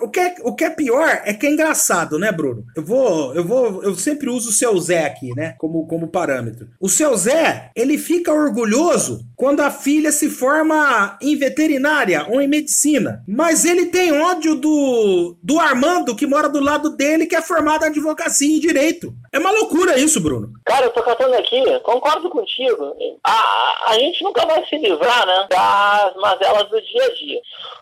O 0.03 0.11
que 0.11 0.21
é, 0.21 0.35
o 0.43 0.55
que 0.55 0.63
é 0.63 0.69
pior 0.69 1.23
é 1.25 1.33
que 1.33 1.47
é 1.47 1.51
engraçado, 1.51 2.19
né, 2.19 2.31
Bruno? 2.31 2.67
Eu 2.77 2.85
vou 2.85 3.35
eu 3.35 3.43
vou 3.43 3.83
eu 3.83 3.95
sempre 3.95 4.29
uso 4.29 4.51
o 4.51 4.53
seu 4.53 4.79
Zé 4.79 5.07
aqui, 5.07 5.31
né, 5.35 5.55
como 5.57 5.87
como 5.87 6.07
parâmetro. 6.07 6.69
O 6.79 6.87
seu 6.87 7.17
Zé, 7.17 7.71
ele 7.75 7.97
fica 7.97 8.31
orgulhoso 8.31 9.25
quando 9.35 9.61
a 9.61 9.71
filha 9.71 10.13
se 10.13 10.29
forma 10.29 11.17
em 11.23 11.35
veterinária 11.37 12.27
ou 12.29 12.43
em 12.43 12.49
medicina, 12.49 13.25
mas 13.27 13.65
ele 13.65 13.87
tem 13.87 14.13
ódio 14.13 14.55
do 14.55 15.35
do 15.43 15.59
Armando 15.59 16.15
que 16.15 16.27
mora 16.27 16.51
do 16.51 16.61
lado 16.61 16.95
dele 16.95 17.25
que 17.25 17.37
é 17.37 17.41
formado 17.41 17.87
em 17.87 17.89
advocacia 17.89 18.55
e 18.55 18.61
direito. 18.61 19.15
É 19.33 19.39
uma 19.39 19.53
loucura 19.53 19.97
isso, 19.99 20.21
Bruno. 20.21 20.53
Cara, 20.65 20.87
eu 20.87 20.91
tô 20.91 21.03
catando 21.03 21.37
aqui, 21.37 21.63
concordo 21.81 22.29
contigo. 22.31 22.97
A, 23.23 23.93
a 23.93 23.95
gente 23.95 24.25
nunca 24.25 24.45
vai 24.45 24.67
se 24.67 24.77
livrar, 24.77 25.25
né, 25.25 25.47
das 25.49 26.17
mazelas 26.17 26.69
do 26.69 26.81
dia 26.83 27.05
a 27.05 27.15
dia. 27.15 27.41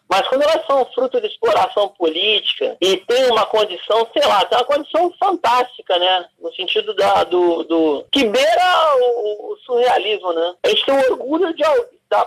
Mas 0.09 0.29
quando 0.29 0.43
elas 0.43 0.67
são 0.67 0.85
fruto 0.95 1.19
de 1.21 1.27
exploração 1.27 1.89
política 1.89 2.77
e 2.81 2.99
tem 2.99 3.31
uma 3.31 3.47
condição, 3.47 4.07
sei 4.13 4.27
lá, 4.27 4.45
tem 4.45 4.59
uma 4.59 4.65
condição 4.65 5.13
fantástica, 5.19 5.99
né? 5.99 6.27
No 6.39 6.53
sentido 6.55 6.95
da, 6.95 7.25
do, 7.25 7.63
do 7.65 8.05
que 8.13 8.25
beira 8.25 8.97
o, 9.01 9.53
o 9.53 9.57
surrealismo, 9.65 10.33
né? 10.33 10.55
A 10.63 10.69
gente 10.69 10.85
tem 10.85 10.99
orgulho 11.11 11.55
de, 11.55 11.63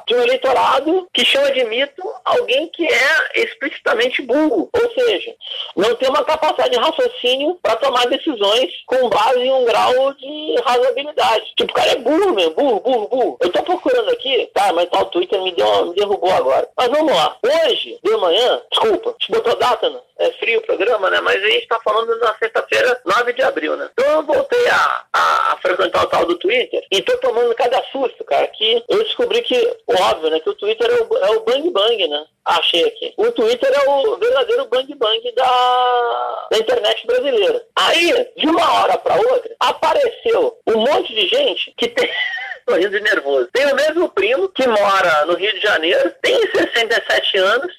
de 0.06 0.16
um 0.16 0.22
eleitorado 0.22 1.08
que 1.14 1.26
chama 1.26 1.52
de 1.52 1.64
mito 1.66 2.02
alguém 2.24 2.70
que 2.70 2.86
é 2.86 3.42
explicitamente 3.42 4.22
burro, 4.22 4.70
ou 4.72 4.92
seja, 4.94 5.36
não 5.76 5.96
tem 5.96 6.10
uma 6.10 6.24
capacidade 6.24 6.72
de 6.72 6.78
raciocínio 6.78 7.58
para 7.62 7.76
tomar 7.78 8.08
decisões 8.08 8.72
com 8.86 9.10
base 9.10 9.40
em 9.40 9.52
um 9.52 9.66
grau 9.66 10.14
de 10.14 10.56
razoabilidade. 10.66 11.54
Tipo, 11.56 11.72
o 11.72 11.76
cara 11.76 11.92
é 11.92 11.96
burro 11.96 12.34
mesmo, 12.34 12.54
burro, 12.54 12.80
burro, 12.80 13.08
burro. 13.08 13.38
Eu 13.40 13.52
tô 13.52 13.64
procurando 13.64 14.10
aqui, 14.12 14.50
tá, 14.54 14.72
mas 14.74 14.90
tá, 14.90 15.02
o 15.02 15.06
Twitter 15.06 15.42
me, 15.42 15.52
deu, 15.52 15.88
me 15.88 15.96
derrubou 15.96 16.32
agora. 16.32 16.68
Mas 16.78 16.88
vamos 16.90 17.14
lá. 17.14 17.38
Hoje, 17.44 18.00
de 18.04 18.18
manhã, 18.18 18.62
desculpa, 18.72 19.16
te 19.20 19.32
botou 19.32 19.56
data, 19.58 19.90
né? 19.90 20.00
É 20.22 20.32
frio 20.34 20.60
o 20.60 20.64
programa, 20.64 21.10
né? 21.10 21.20
Mas 21.20 21.44
a 21.44 21.50
gente 21.50 21.68
tá 21.68 21.80
falando 21.84 22.16
na 22.20 22.36
sexta-feira, 22.36 23.02
9 23.04 23.34
de 23.34 23.42
abril, 23.42 23.76
né? 23.76 23.90
Então 23.92 24.06
eu 24.12 24.24
voltei 24.24 24.68
a, 24.70 25.04
a, 25.12 25.54
a 25.54 25.58
frequentar 25.58 26.04
o 26.04 26.08
tal 26.08 26.26
do 26.28 26.38
Twitter 26.38 26.86
e 26.92 27.02
tô 27.02 27.18
tomando 27.18 27.56
cada 27.56 27.82
susto, 27.92 28.24
cara, 28.24 28.48
que 28.48 28.84
eu 28.88 29.04
descobri 29.04 29.42
que 29.42 29.78
óbvio, 29.88 30.30
né? 30.30 30.40
Que 30.40 30.50
o 30.52 30.56
Twitter 30.56 30.88
é 30.92 31.02
o, 31.02 31.18
é 31.18 31.38
o 31.38 31.40
bang 31.42 31.72
bang, 31.72 32.08
né? 32.08 32.26
Achei 32.46 32.86
aqui. 32.86 33.14
O 33.18 33.32
Twitter 33.32 33.72
é 33.74 33.90
o 33.90 34.18
verdadeiro 34.18 34.68
bang 34.68 34.94
bang 34.94 35.32
da, 35.32 36.48
da 36.52 36.58
internet 36.58 37.08
brasileira. 37.08 37.66
Aí, 37.76 38.28
de 38.38 38.48
uma 38.48 38.82
hora 38.82 38.98
para 39.00 39.16
outra, 39.16 39.56
apareceu 39.60 40.56
um 40.68 40.78
monte 40.78 41.16
de 41.16 41.28
gente 41.28 41.74
que 41.76 41.88
tem. 41.88 42.10
sorriso 42.68 43.00
nervoso. 43.00 43.50
Tem 43.54 43.72
o 43.72 43.76
mesmo 43.76 44.10
primo 44.10 44.50
que 44.50 44.68
mora 44.68 45.26
no 45.26 45.36
Rio 45.36 45.54
de 45.54 45.62
Janeiro, 45.62 46.14
tem 46.22 46.40
67 46.52 47.38
anos, 47.38 47.74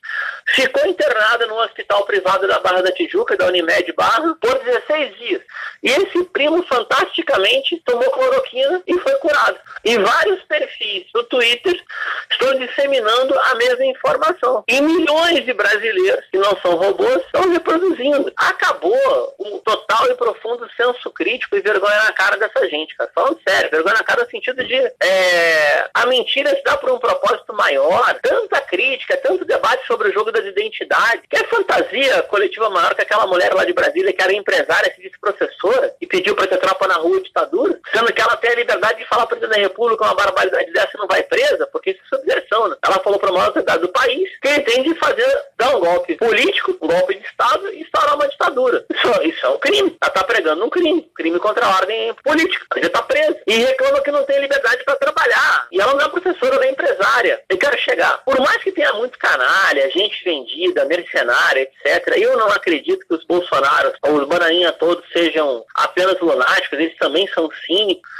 ficou 0.54 0.86
internado 0.86 1.46
no 1.46 1.58
hospital 1.60 2.04
privado 2.04 2.46
da 2.46 2.58
Barra 2.60 2.82
da 2.82 2.92
Tijuca, 2.92 3.36
da 3.36 3.46
Unimed 3.46 3.92
Barra, 3.92 4.34
por 4.40 4.58
16 4.58 5.16
dias. 5.18 5.42
E 5.82 5.90
esse 5.90 6.24
primo, 6.24 6.62
fantasticamente, 6.64 7.82
tomou 7.84 8.08
cloroquina 8.10 8.82
e 8.86 8.96
foi 9.00 9.14
curado. 9.16 9.58
E 9.84 9.98
vários 9.98 10.40
perfis 10.44 11.06
do 11.12 11.24
Twitter 11.24 11.82
estão 12.30 12.54
disseminando 12.58 13.36
a 13.38 13.54
mesma 13.56 13.84
informação. 13.86 14.62
E 14.68 14.80
milhões 14.80 15.44
de 15.44 15.52
brasileiros, 15.52 16.24
que 16.30 16.38
não 16.38 16.56
são 16.62 16.76
robôs, 16.76 17.16
estão 17.16 17.50
reproduzindo. 17.50 18.32
Acabou 18.36 19.34
o 19.38 19.58
total 19.58 20.06
e 20.08 20.14
profundo 20.14 20.70
senso 20.76 21.10
crítico 21.10 21.56
e 21.56 21.60
vergonha 21.60 22.04
na 22.04 22.12
cara 22.12 22.36
dessa 22.36 22.68
gente, 22.68 22.94
cara. 22.96 23.10
Falando 23.12 23.40
sério, 23.46 23.70
vergonha 23.70 23.96
na 23.96 24.04
cara 24.04 24.22
no 24.22 24.30
sentido 24.30 24.64
de 24.64 24.71
é, 24.76 25.88
a 25.94 26.06
mentira 26.06 26.50
se 26.50 26.62
dá 26.62 26.76
por 26.76 26.90
um 26.90 26.98
propósito 26.98 27.52
maior. 27.54 28.18
Tanta 28.22 28.60
crítica, 28.60 29.16
tanto 29.16 29.44
debate 29.44 29.86
sobre 29.86 30.08
o 30.08 30.12
jogo 30.12 30.32
das 30.32 30.44
identidades. 30.44 31.22
Que 31.28 31.36
é 31.36 31.44
fantasia 31.44 32.22
coletiva 32.22 32.70
maior 32.70 32.94
que 32.94 33.02
aquela 33.02 33.26
mulher 33.26 33.52
lá 33.54 33.64
de 33.64 33.72
Brasília 33.72 34.12
que 34.12 34.22
era 34.22 34.32
empresária, 34.32 34.92
se 34.94 35.02
disse 35.02 35.18
professora 35.20 35.94
e 36.00 36.06
pediu 36.06 36.34
para 36.34 36.46
ter 36.46 36.58
tropa 36.58 36.86
na 36.86 36.94
rua 36.94 37.20
ditadura, 37.20 37.78
sendo 37.92 38.12
que 38.12 38.20
ela 38.20 38.36
tem 38.36 38.50
a 38.50 38.56
liberdade 38.56 38.98
de 38.98 39.08
falar 39.08 39.26
para 39.26 39.36
presidente 39.36 39.56
da 39.56 39.68
República 39.68 40.04
uma 40.04 40.14
barbaridade 40.14 40.72
dessa 40.72 40.98
não 40.98 41.06
vai 41.06 41.22
presa, 41.22 41.66
porque 41.66 41.90
isso 41.90 42.00
é 42.04 42.16
subversão, 42.16 42.68
né? 42.68 42.76
Ela 42.82 43.00
falou 43.00 43.18
para 43.18 43.30
a 43.30 43.32
maior 43.32 43.46
autoridade 43.46 43.82
do 43.82 43.88
país 43.88 44.28
que 44.40 44.48
entende 44.48 44.94
fazer, 44.96 45.38
dar 45.56 45.76
um 45.76 45.80
golpe 45.80 46.14
político, 46.16 46.76
um 46.80 46.86
golpe 46.86 47.14
de 47.14 47.26
Estado 47.26 47.68
e 47.72 47.82
instaurar 47.82 48.14
uma 48.14 48.28
ditadura. 48.28 48.84
Isso, 48.90 49.22
isso 49.22 49.46
é 49.46 49.48
um 49.48 49.58
crime. 49.58 49.96
Ela 50.00 50.08
está 50.08 50.24
pregando 50.24 50.64
um 50.64 50.70
crime, 50.70 51.10
crime 51.14 51.38
contra 51.38 51.66
a 51.66 51.76
ordem 51.76 52.14
política. 52.22 52.66
Ela 52.72 52.82
já 52.82 52.86
está 52.88 53.02
presa. 53.02 53.36
E 53.46 53.56
reclama 53.56 54.00
que 54.00 54.10
não 54.10 54.24
tem 54.24 54.40
liberdade 54.40 54.61
para 54.84 54.96
trabalhar. 54.96 55.66
E 55.70 55.80
ela 55.80 55.94
não 55.94 56.04
é 56.04 56.08
professora, 56.08 56.56
ela 56.56 56.66
é 56.66 56.70
empresária. 56.70 57.42
Eu 57.48 57.58
quero 57.58 57.78
chegar. 57.78 58.18
Por 58.24 58.38
mais 58.40 58.62
que 58.62 58.72
tenha 58.72 58.92
muito 58.94 59.18
canalha, 59.18 59.90
gente 59.90 60.24
vendida, 60.24 60.84
mercenária, 60.84 61.62
etc., 61.62 62.16
eu 62.16 62.36
não 62.36 62.48
acredito 62.48 63.06
que 63.06 63.14
os 63.14 63.24
Bolsonaros, 63.24 63.92
ou 64.02 64.16
os 64.16 64.28
Bananinha 64.28 64.72
todos, 64.72 65.04
sejam 65.12 65.64
apenas 65.74 66.18
lunáticos, 66.20 66.78
eles 66.78 66.96
também 66.96 67.26
são 67.28 67.48
cínicos. 67.66 68.10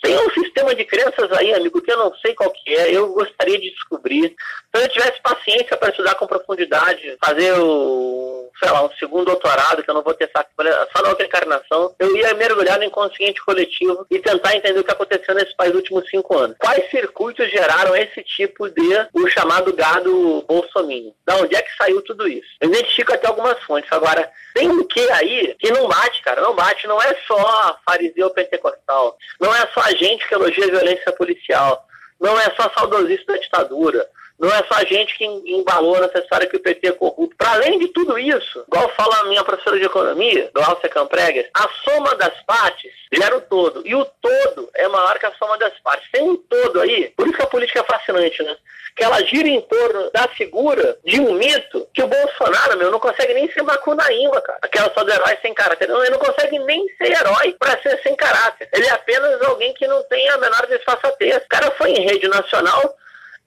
Tem 0.00 0.16
um 0.16 0.30
sistema 0.30 0.74
de 0.74 0.84
crenças 0.84 1.30
aí, 1.32 1.52
amigo, 1.52 1.80
que 1.82 1.92
eu 1.92 1.98
não 1.98 2.14
sei 2.16 2.34
qual 2.34 2.50
que 2.50 2.74
é, 2.74 2.90
eu 2.96 3.12
gostaria 3.12 3.58
de 3.58 3.70
descobrir. 3.70 4.34
Se 4.74 4.82
eu 4.82 4.88
tivesse 4.88 5.20
paciência 5.20 5.76
para 5.76 5.90
estudar 5.90 6.14
com 6.14 6.26
profundidade, 6.26 7.16
fazer 7.22 7.52
o, 7.58 8.50
sei 8.58 8.70
lá, 8.70 8.84
um 8.84 8.90
segundo 8.92 9.26
doutorado, 9.26 9.82
que 9.82 9.90
eu 9.90 9.94
não 9.94 10.02
vou 10.02 10.14
ter 10.14 10.30
saco, 10.34 10.50
só 10.94 11.02
na 11.02 11.10
outra 11.10 11.26
encarnação, 11.26 11.94
eu 11.98 12.16
ia 12.16 12.34
mergulhar 12.34 12.78
no 12.78 12.84
inconsciente 12.84 13.44
coletivo 13.44 14.06
e 14.10 14.18
tentar 14.18 14.56
entender 14.56 14.78
o 14.80 14.84
que 14.84 14.90
aconteceu 14.92 15.34
nesse 15.34 15.54
país 15.56 15.72
nos 15.72 15.80
últimos 15.80 16.08
cinco 16.08 16.36
anos. 16.38 16.56
Quais 16.58 16.90
circuitos 16.90 17.50
geraram 17.50 17.94
esse 17.96 18.22
tipo 18.22 18.68
de, 18.70 19.08
o 19.12 19.28
chamado 19.28 19.72
gado 19.72 20.44
bolsominion? 20.48 21.12
Da 21.26 21.36
onde 21.36 21.56
é 21.56 21.62
que 21.62 21.76
saiu 21.76 22.00
tudo 22.02 22.26
isso? 22.28 22.48
Eu 22.60 22.68
identifico 22.68 23.12
até 23.12 23.26
algumas 23.26 23.58
fontes. 23.64 23.90
Agora, 23.92 24.30
tem 24.54 24.68
um 24.68 24.84
que 24.84 25.00
aí 25.10 25.54
que 25.58 25.70
não 25.70 25.88
bate, 25.88 26.22
cara, 26.22 26.40
não 26.40 26.54
bate. 26.54 26.86
Não 26.86 27.00
é 27.02 27.14
só 27.26 27.78
fariseu 27.84 28.30
pentecostal, 28.30 29.16
não 29.40 29.54
é 29.54 29.66
só 29.74 29.80
gente 29.96 30.26
que 30.26 30.34
elogia 30.34 30.64
a 30.64 30.70
violência 30.70 31.12
policial, 31.12 31.86
não 32.20 32.38
é 32.38 32.44
só 32.54 32.70
saudosista 32.76 33.32
da 33.32 33.38
ditadura, 33.38 34.08
não 34.40 34.48
é 34.48 34.64
só 34.66 34.74
a 34.76 34.84
gente 34.84 35.16
que 35.18 35.24
embalou 35.24 36.00
nessa 36.00 36.18
história 36.18 36.46
que 36.46 36.56
o 36.56 36.60
PT 36.60 36.88
é 36.88 36.92
corrupto. 36.92 37.36
Para 37.36 37.52
além 37.52 37.78
de 37.78 37.88
tudo 37.88 38.18
isso, 38.18 38.64
igual 38.66 38.88
fala 38.96 39.20
a 39.20 39.24
minha 39.24 39.44
professora 39.44 39.78
de 39.78 39.84
economia, 39.84 40.50
Glaucia 40.54 40.88
Campregas, 40.88 41.46
a 41.52 41.68
soma 41.84 42.14
das 42.16 42.32
partes 42.46 42.90
gera 43.12 43.36
o 43.36 43.42
todo. 43.42 43.82
E 43.84 43.94
o 43.94 44.02
todo 44.02 44.70
é 44.74 44.88
maior 44.88 45.18
que 45.18 45.26
a 45.26 45.32
soma 45.34 45.58
das 45.58 45.78
partes. 45.80 46.10
Tem 46.10 46.22
um 46.22 46.36
todo 46.36 46.80
aí, 46.80 47.12
por 47.14 47.26
isso 47.26 47.36
que 47.36 47.42
a 47.42 47.46
política 47.46 47.80
é 47.80 47.84
fascinante, 47.84 48.42
né? 48.42 48.56
Que 48.96 49.04
ela 49.04 49.22
gira 49.24 49.46
em 49.46 49.60
torno 49.60 50.10
da 50.10 50.26
figura 50.28 50.96
de 51.04 51.20
um 51.20 51.34
mito 51.34 51.86
que 51.92 52.02
o 52.02 52.08
Bolsonaro, 52.08 52.78
meu, 52.78 52.90
não 52.90 52.98
consegue 52.98 53.34
nem 53.34 53.50
ser 53.52 53.62
macunaíma, 53.62 54.40
cara. 54.40 54.58
Aquela 54.62 54.90
só 54.94 55.04
do 55.04 55.12
herói 55.12 55.36
sem 55.42 55.52
caráter. 55.52 55.86
Não, 55.86 56.00
ele 56.00 56.12
não 56.12 56.18
consegue 56.18 56.58
nem 56.60 56.86
ser 56.96 57.12
herói 57.12 57.54
para 57.58 57.78
ser 57.82 58.00
sem 58.02 58.16
caráter. 58.16 58.70
Ele 58.72 58.86
é 58.86 58.90
apenas 58.90 59.40
alguém 59.42 59.74
que 59.74 59.86
não 59.86 60.02
tem 60.04 60.28
a 60.30 60.38
menor 60.38 60.66
desfaçatez. 60.66 61.36
O 61.36 61.48
cara 61.48 61.70
foi 61.72 61.90
em 61.90 62.06
rede 62.06 62.26
nacional 62.26 62.96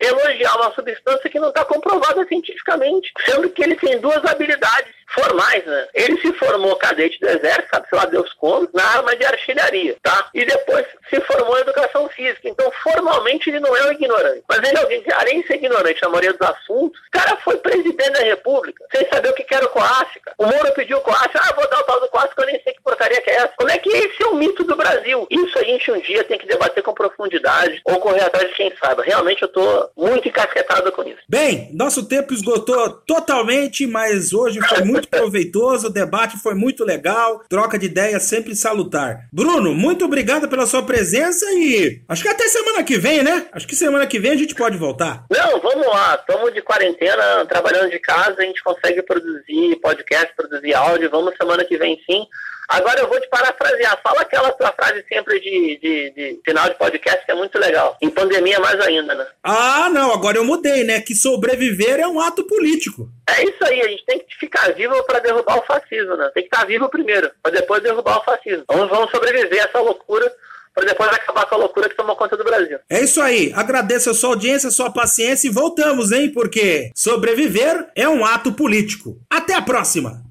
elogiar 0.06 0.56
uma 0.56 0.74
substância 0.74 1.30
que 1.30 1.39
não 1.39 1.49
está 1.49 1.66
comprovada 1.66 2.26
cientificamente, 2.28 3.12
sendo 3.26 3.49
que 3.49 3.64
ele 3.64 3.76
tem 3.76 3.99
duas 3.99 4.24
habilidades 4.26 4.93
formais, 5.14 5.64
né? 5.66 5.88
Ele 5.93 6.20
se 6.20 6.34
formou 6.34 6.76
cadete 6.76 7.20
do 7.20 7.30
exército, 7.30 7.70
sabe 7.72 7.88
se 7.88 7.95
lá 7.95 8.06
Deus 8.06 8.34
como, 8.34 8.68
na 8.74 8.84
arma 8.84 9.16
de 9.16 9.26
artilharia, 9.26 9.95
tá? 10.01 10.30
E 10.34 10.43
depois 10.43 10.86
se 11.10 11.20
formou 11.22 11.58
em 11.58 11.62
educação 11.62 12.10
física. 12.10 12.49
Então, 12.49 12.72
formalmente, 12.84 13.49
ele 13.49 13.60
não 13.60 13.76
é 13.76 13.88
um 13.88 13.91
ignorante. 13.91 14.43
Mas 14.47 14.58
ele 14.58 14.78
é 14.78 14.82
alguém 14.82 15.04
que, 15.04 15.14
além 15.14 15.41
de 15.41 15.47
ser 15.47 15.56
ignorante 15.56 16.01
na 16.01 16.10
maioria 16.10 16.34
dos 16.34 16.49
assuntos, 16.49 16.99
o 16.99 17.12
cara 17.12 17.38
foi 17.38 17.58
presidente 17.58 18.12
da 18.12 18.20
república, 18.20 18.84
sem 18.93 19.08
saber 19.10 19.30
o 19.30 19.34
que 19.34 19.54
era 19.54 19.66
o 19.66 19.70
COAF, 19.70 20.20
O 20.38 20.45
Moro 20.45 20.74
pediu 20.74 20.97
o 20.97 21.04
ah, 21.12 21.54
vou 21.56 21.70
dar 21.70 21.80
o 21.80 21.84
tal 21.84 21.99
do 21.99 22.10
que 22.10 22.41
eu 22.41 22.45
nem 22.45 22.62
sei 22.62 22.62
porcaria 22.84 23.21
que 23.21 23.29
é 23.29 23.36
essa. 23.36 23.53
Como 23.57 23.69
é 23.69 23.77
que 23.77 23.89
esse 23.89 24.21
é 24.21 24.27
um 24.27 24.36
mito 24.36 24.63
do 24.63 24.75
Brasil. 24.75 25.25
Isso 25.29 25.57
a 25.57 25.63
gente 25.63 25.91
um 25.91 25.99
dia 25.99 26.23
tem 26.23 26.38
que 26.38 26.47
debater 26.47 26.84
com 26.84 26.93
profundidade 26.93 27.81
ou 27.86 27.99
correr 27.99 28.23
atrás 28.23 28.49
de 28.49 28.55
quem 28.55 28.73
saiba. 28.77 29.03
Realmente 29.03 29.41
eu 29.41 29.47
tô 29.47 29.89
muito 29.95 30.27
encasquetado 30.27 30.91
com 30.91 31.03
isso. 31.03 31.19
Bem, 31.27 31.69
nosso 31.73 32.07
tempo 32.07 32.34
esgotou 32.34 32.89
totalmente, 33.07 33.88
mas 33.88 34.34
hoje 34.34 34.59
foi 34.61 34.84
muito 34.84 35.07
proveitoso, 35.09 35.88
o 35.88 35.93
debate 35.93 36.38
foi 36.38 36.53
muito 36.53 36.84
legal, 36.84 37.43
troca 37.49 37.77
de 37.77 37.86
ideias 37.86 38.23
sempre 38.23 38.55
salutar. 38.55 39.27
Bruno, 39.31 39.73
muito 39.73 40.05
obrigado 40.05 40.47
pela 40.47 40.65
sua 40.65 40.84
presença 40.84 41.45
e 41.51 42.01
acho 42.07 42.21
que 42.21 42.29
até 42.29 42.47
semana 42.47 42.84
que 42.84 42.97
vem, 42.97 43.23
né? 43.23 43.47
Acho 43.51 43.67
que 43.67 43.75
semana 43.75 44.07
que 44.07 44.19
vem 44.19 44.31
a 44.31 44.38
gente 44.38 44.55
pode 44.55 44.77
voltar. 44.77 45.25
Não, 45.29 45.59
vamos 45.59 45.88
lá. 45.88 46.15
Estamos 46.15 46.53
de 46.53 46.61
quarentena, 46.61 47.45
trabalhando 47.45 47.89
de 47.89 47.99
casa, 47.99 48.36
a 48.39 48.43
gente 48.43 48.63
consegue 48.63 49.01
produzir 49.01 49.75
podcast, 49.81 50.34
produzir 50.36 50.73
áudio. 50.73 51.09
Vamos 51.09 51.36
semana 51.38 51.63
que 51.63 51.77
vem 51.77 52.01
sim. 52.09 52.25
Agora 52.74 52.99
eu 53.01 53.07
vou 53.07 53.19
te 53.19 53.28
parafrasear. 53.30 53.99
Fala 54.03 54.21
aquela 54.21 54.51
tua 54.51 54.71
frase 54.71 55.05
sempre 55.07 55.39
de, 55.39 55.80
de, 55.80 56.09
de, 56.11 56.41
final 56.43 56.67
de 56.67 56.76
podcast 56.76 57.24
que 57.24 57.32
é 57.32 57.36
muito 57.36 57.57
legal. 57.59 57.95
Em 58.01 58.09
pandemia, 58.09 58.59
mais 58.59 58.80
ainda, 58.82 59.13
né? 59.13 59.28
Ah, 59.43 59.89
não. 59.91 60.11
Agora 60.11 60.38
eu 60.38 60.43
mudei, 60.43 60.84
né? 60.84 60.99
Que 60.99 61.13
sobreviver 61.13 61.99
é 61.99 62.07
um 62.07 62.19
ato 62.19 62.43
político. 62.45 63.07
É 63.30 63.43
isso 63.43 63.63
aí. 63.63 63.80
A 63.80 63.88
gente 63.88 64.03
tem 64.05 64.19
que 64.19 64.36
ficar 64.39 64.74
vivo 64.74 65.03
para 65.03 65.19
derrubar 65.19 65.59
o 65.59 65.65
fascismo, 65.65 66.15
né? 66.17 66.32
Tem 66.34 66.43
que 66.43 66.53
estar 66.53 66.65
vivo 66.65 66.89
primeiro, 66.89 67.30
para 67.43 67.51
depois 67.51 67.84
derrubar 67.84 68.19
o 68.19 68.24
fascismo. 68.24 68.63
Vamos, 68.67 68.89
vamos 68.89 69.11
sobreviver 69.11 69.61
a 69.61 69.65
essa 69.65 69.80
loucura 69.80 70.34
para 70.74 70.86
depois 70.86 71.09
acabar 71.09 71.45
com 71.45 71.53
a 71.53 71.57
loucura 71.59 71.88
que 71.88 71.95
tomou 71.95 72.15
conta 72.15 72.36
do 72.36 72.43
Brasil. 72.43 72.80
É 72.89 73.03
isso 73.03 73.21
aí. 73.21 73.51
Agradeço 73.55 74.09
a 74.09 74.13
sua 74.13 74.32
audiência, 74.32 74.69
a 74.69 74.71
sua 74.71 74.91
paciência 74.91 75.47
e 75.47 75.51
voltamos, 75.51 76.11
hein? 76.11 76.32
Porque 76.32 76.89
sobreviver 76.95 77.88
é 77.95 78.09
um 78.09 78.26
ato 78.26 78.53
político. 78.53 79.19
Até 79.30 79.53
a 79.53 79.61
próxima! 79.61 80.22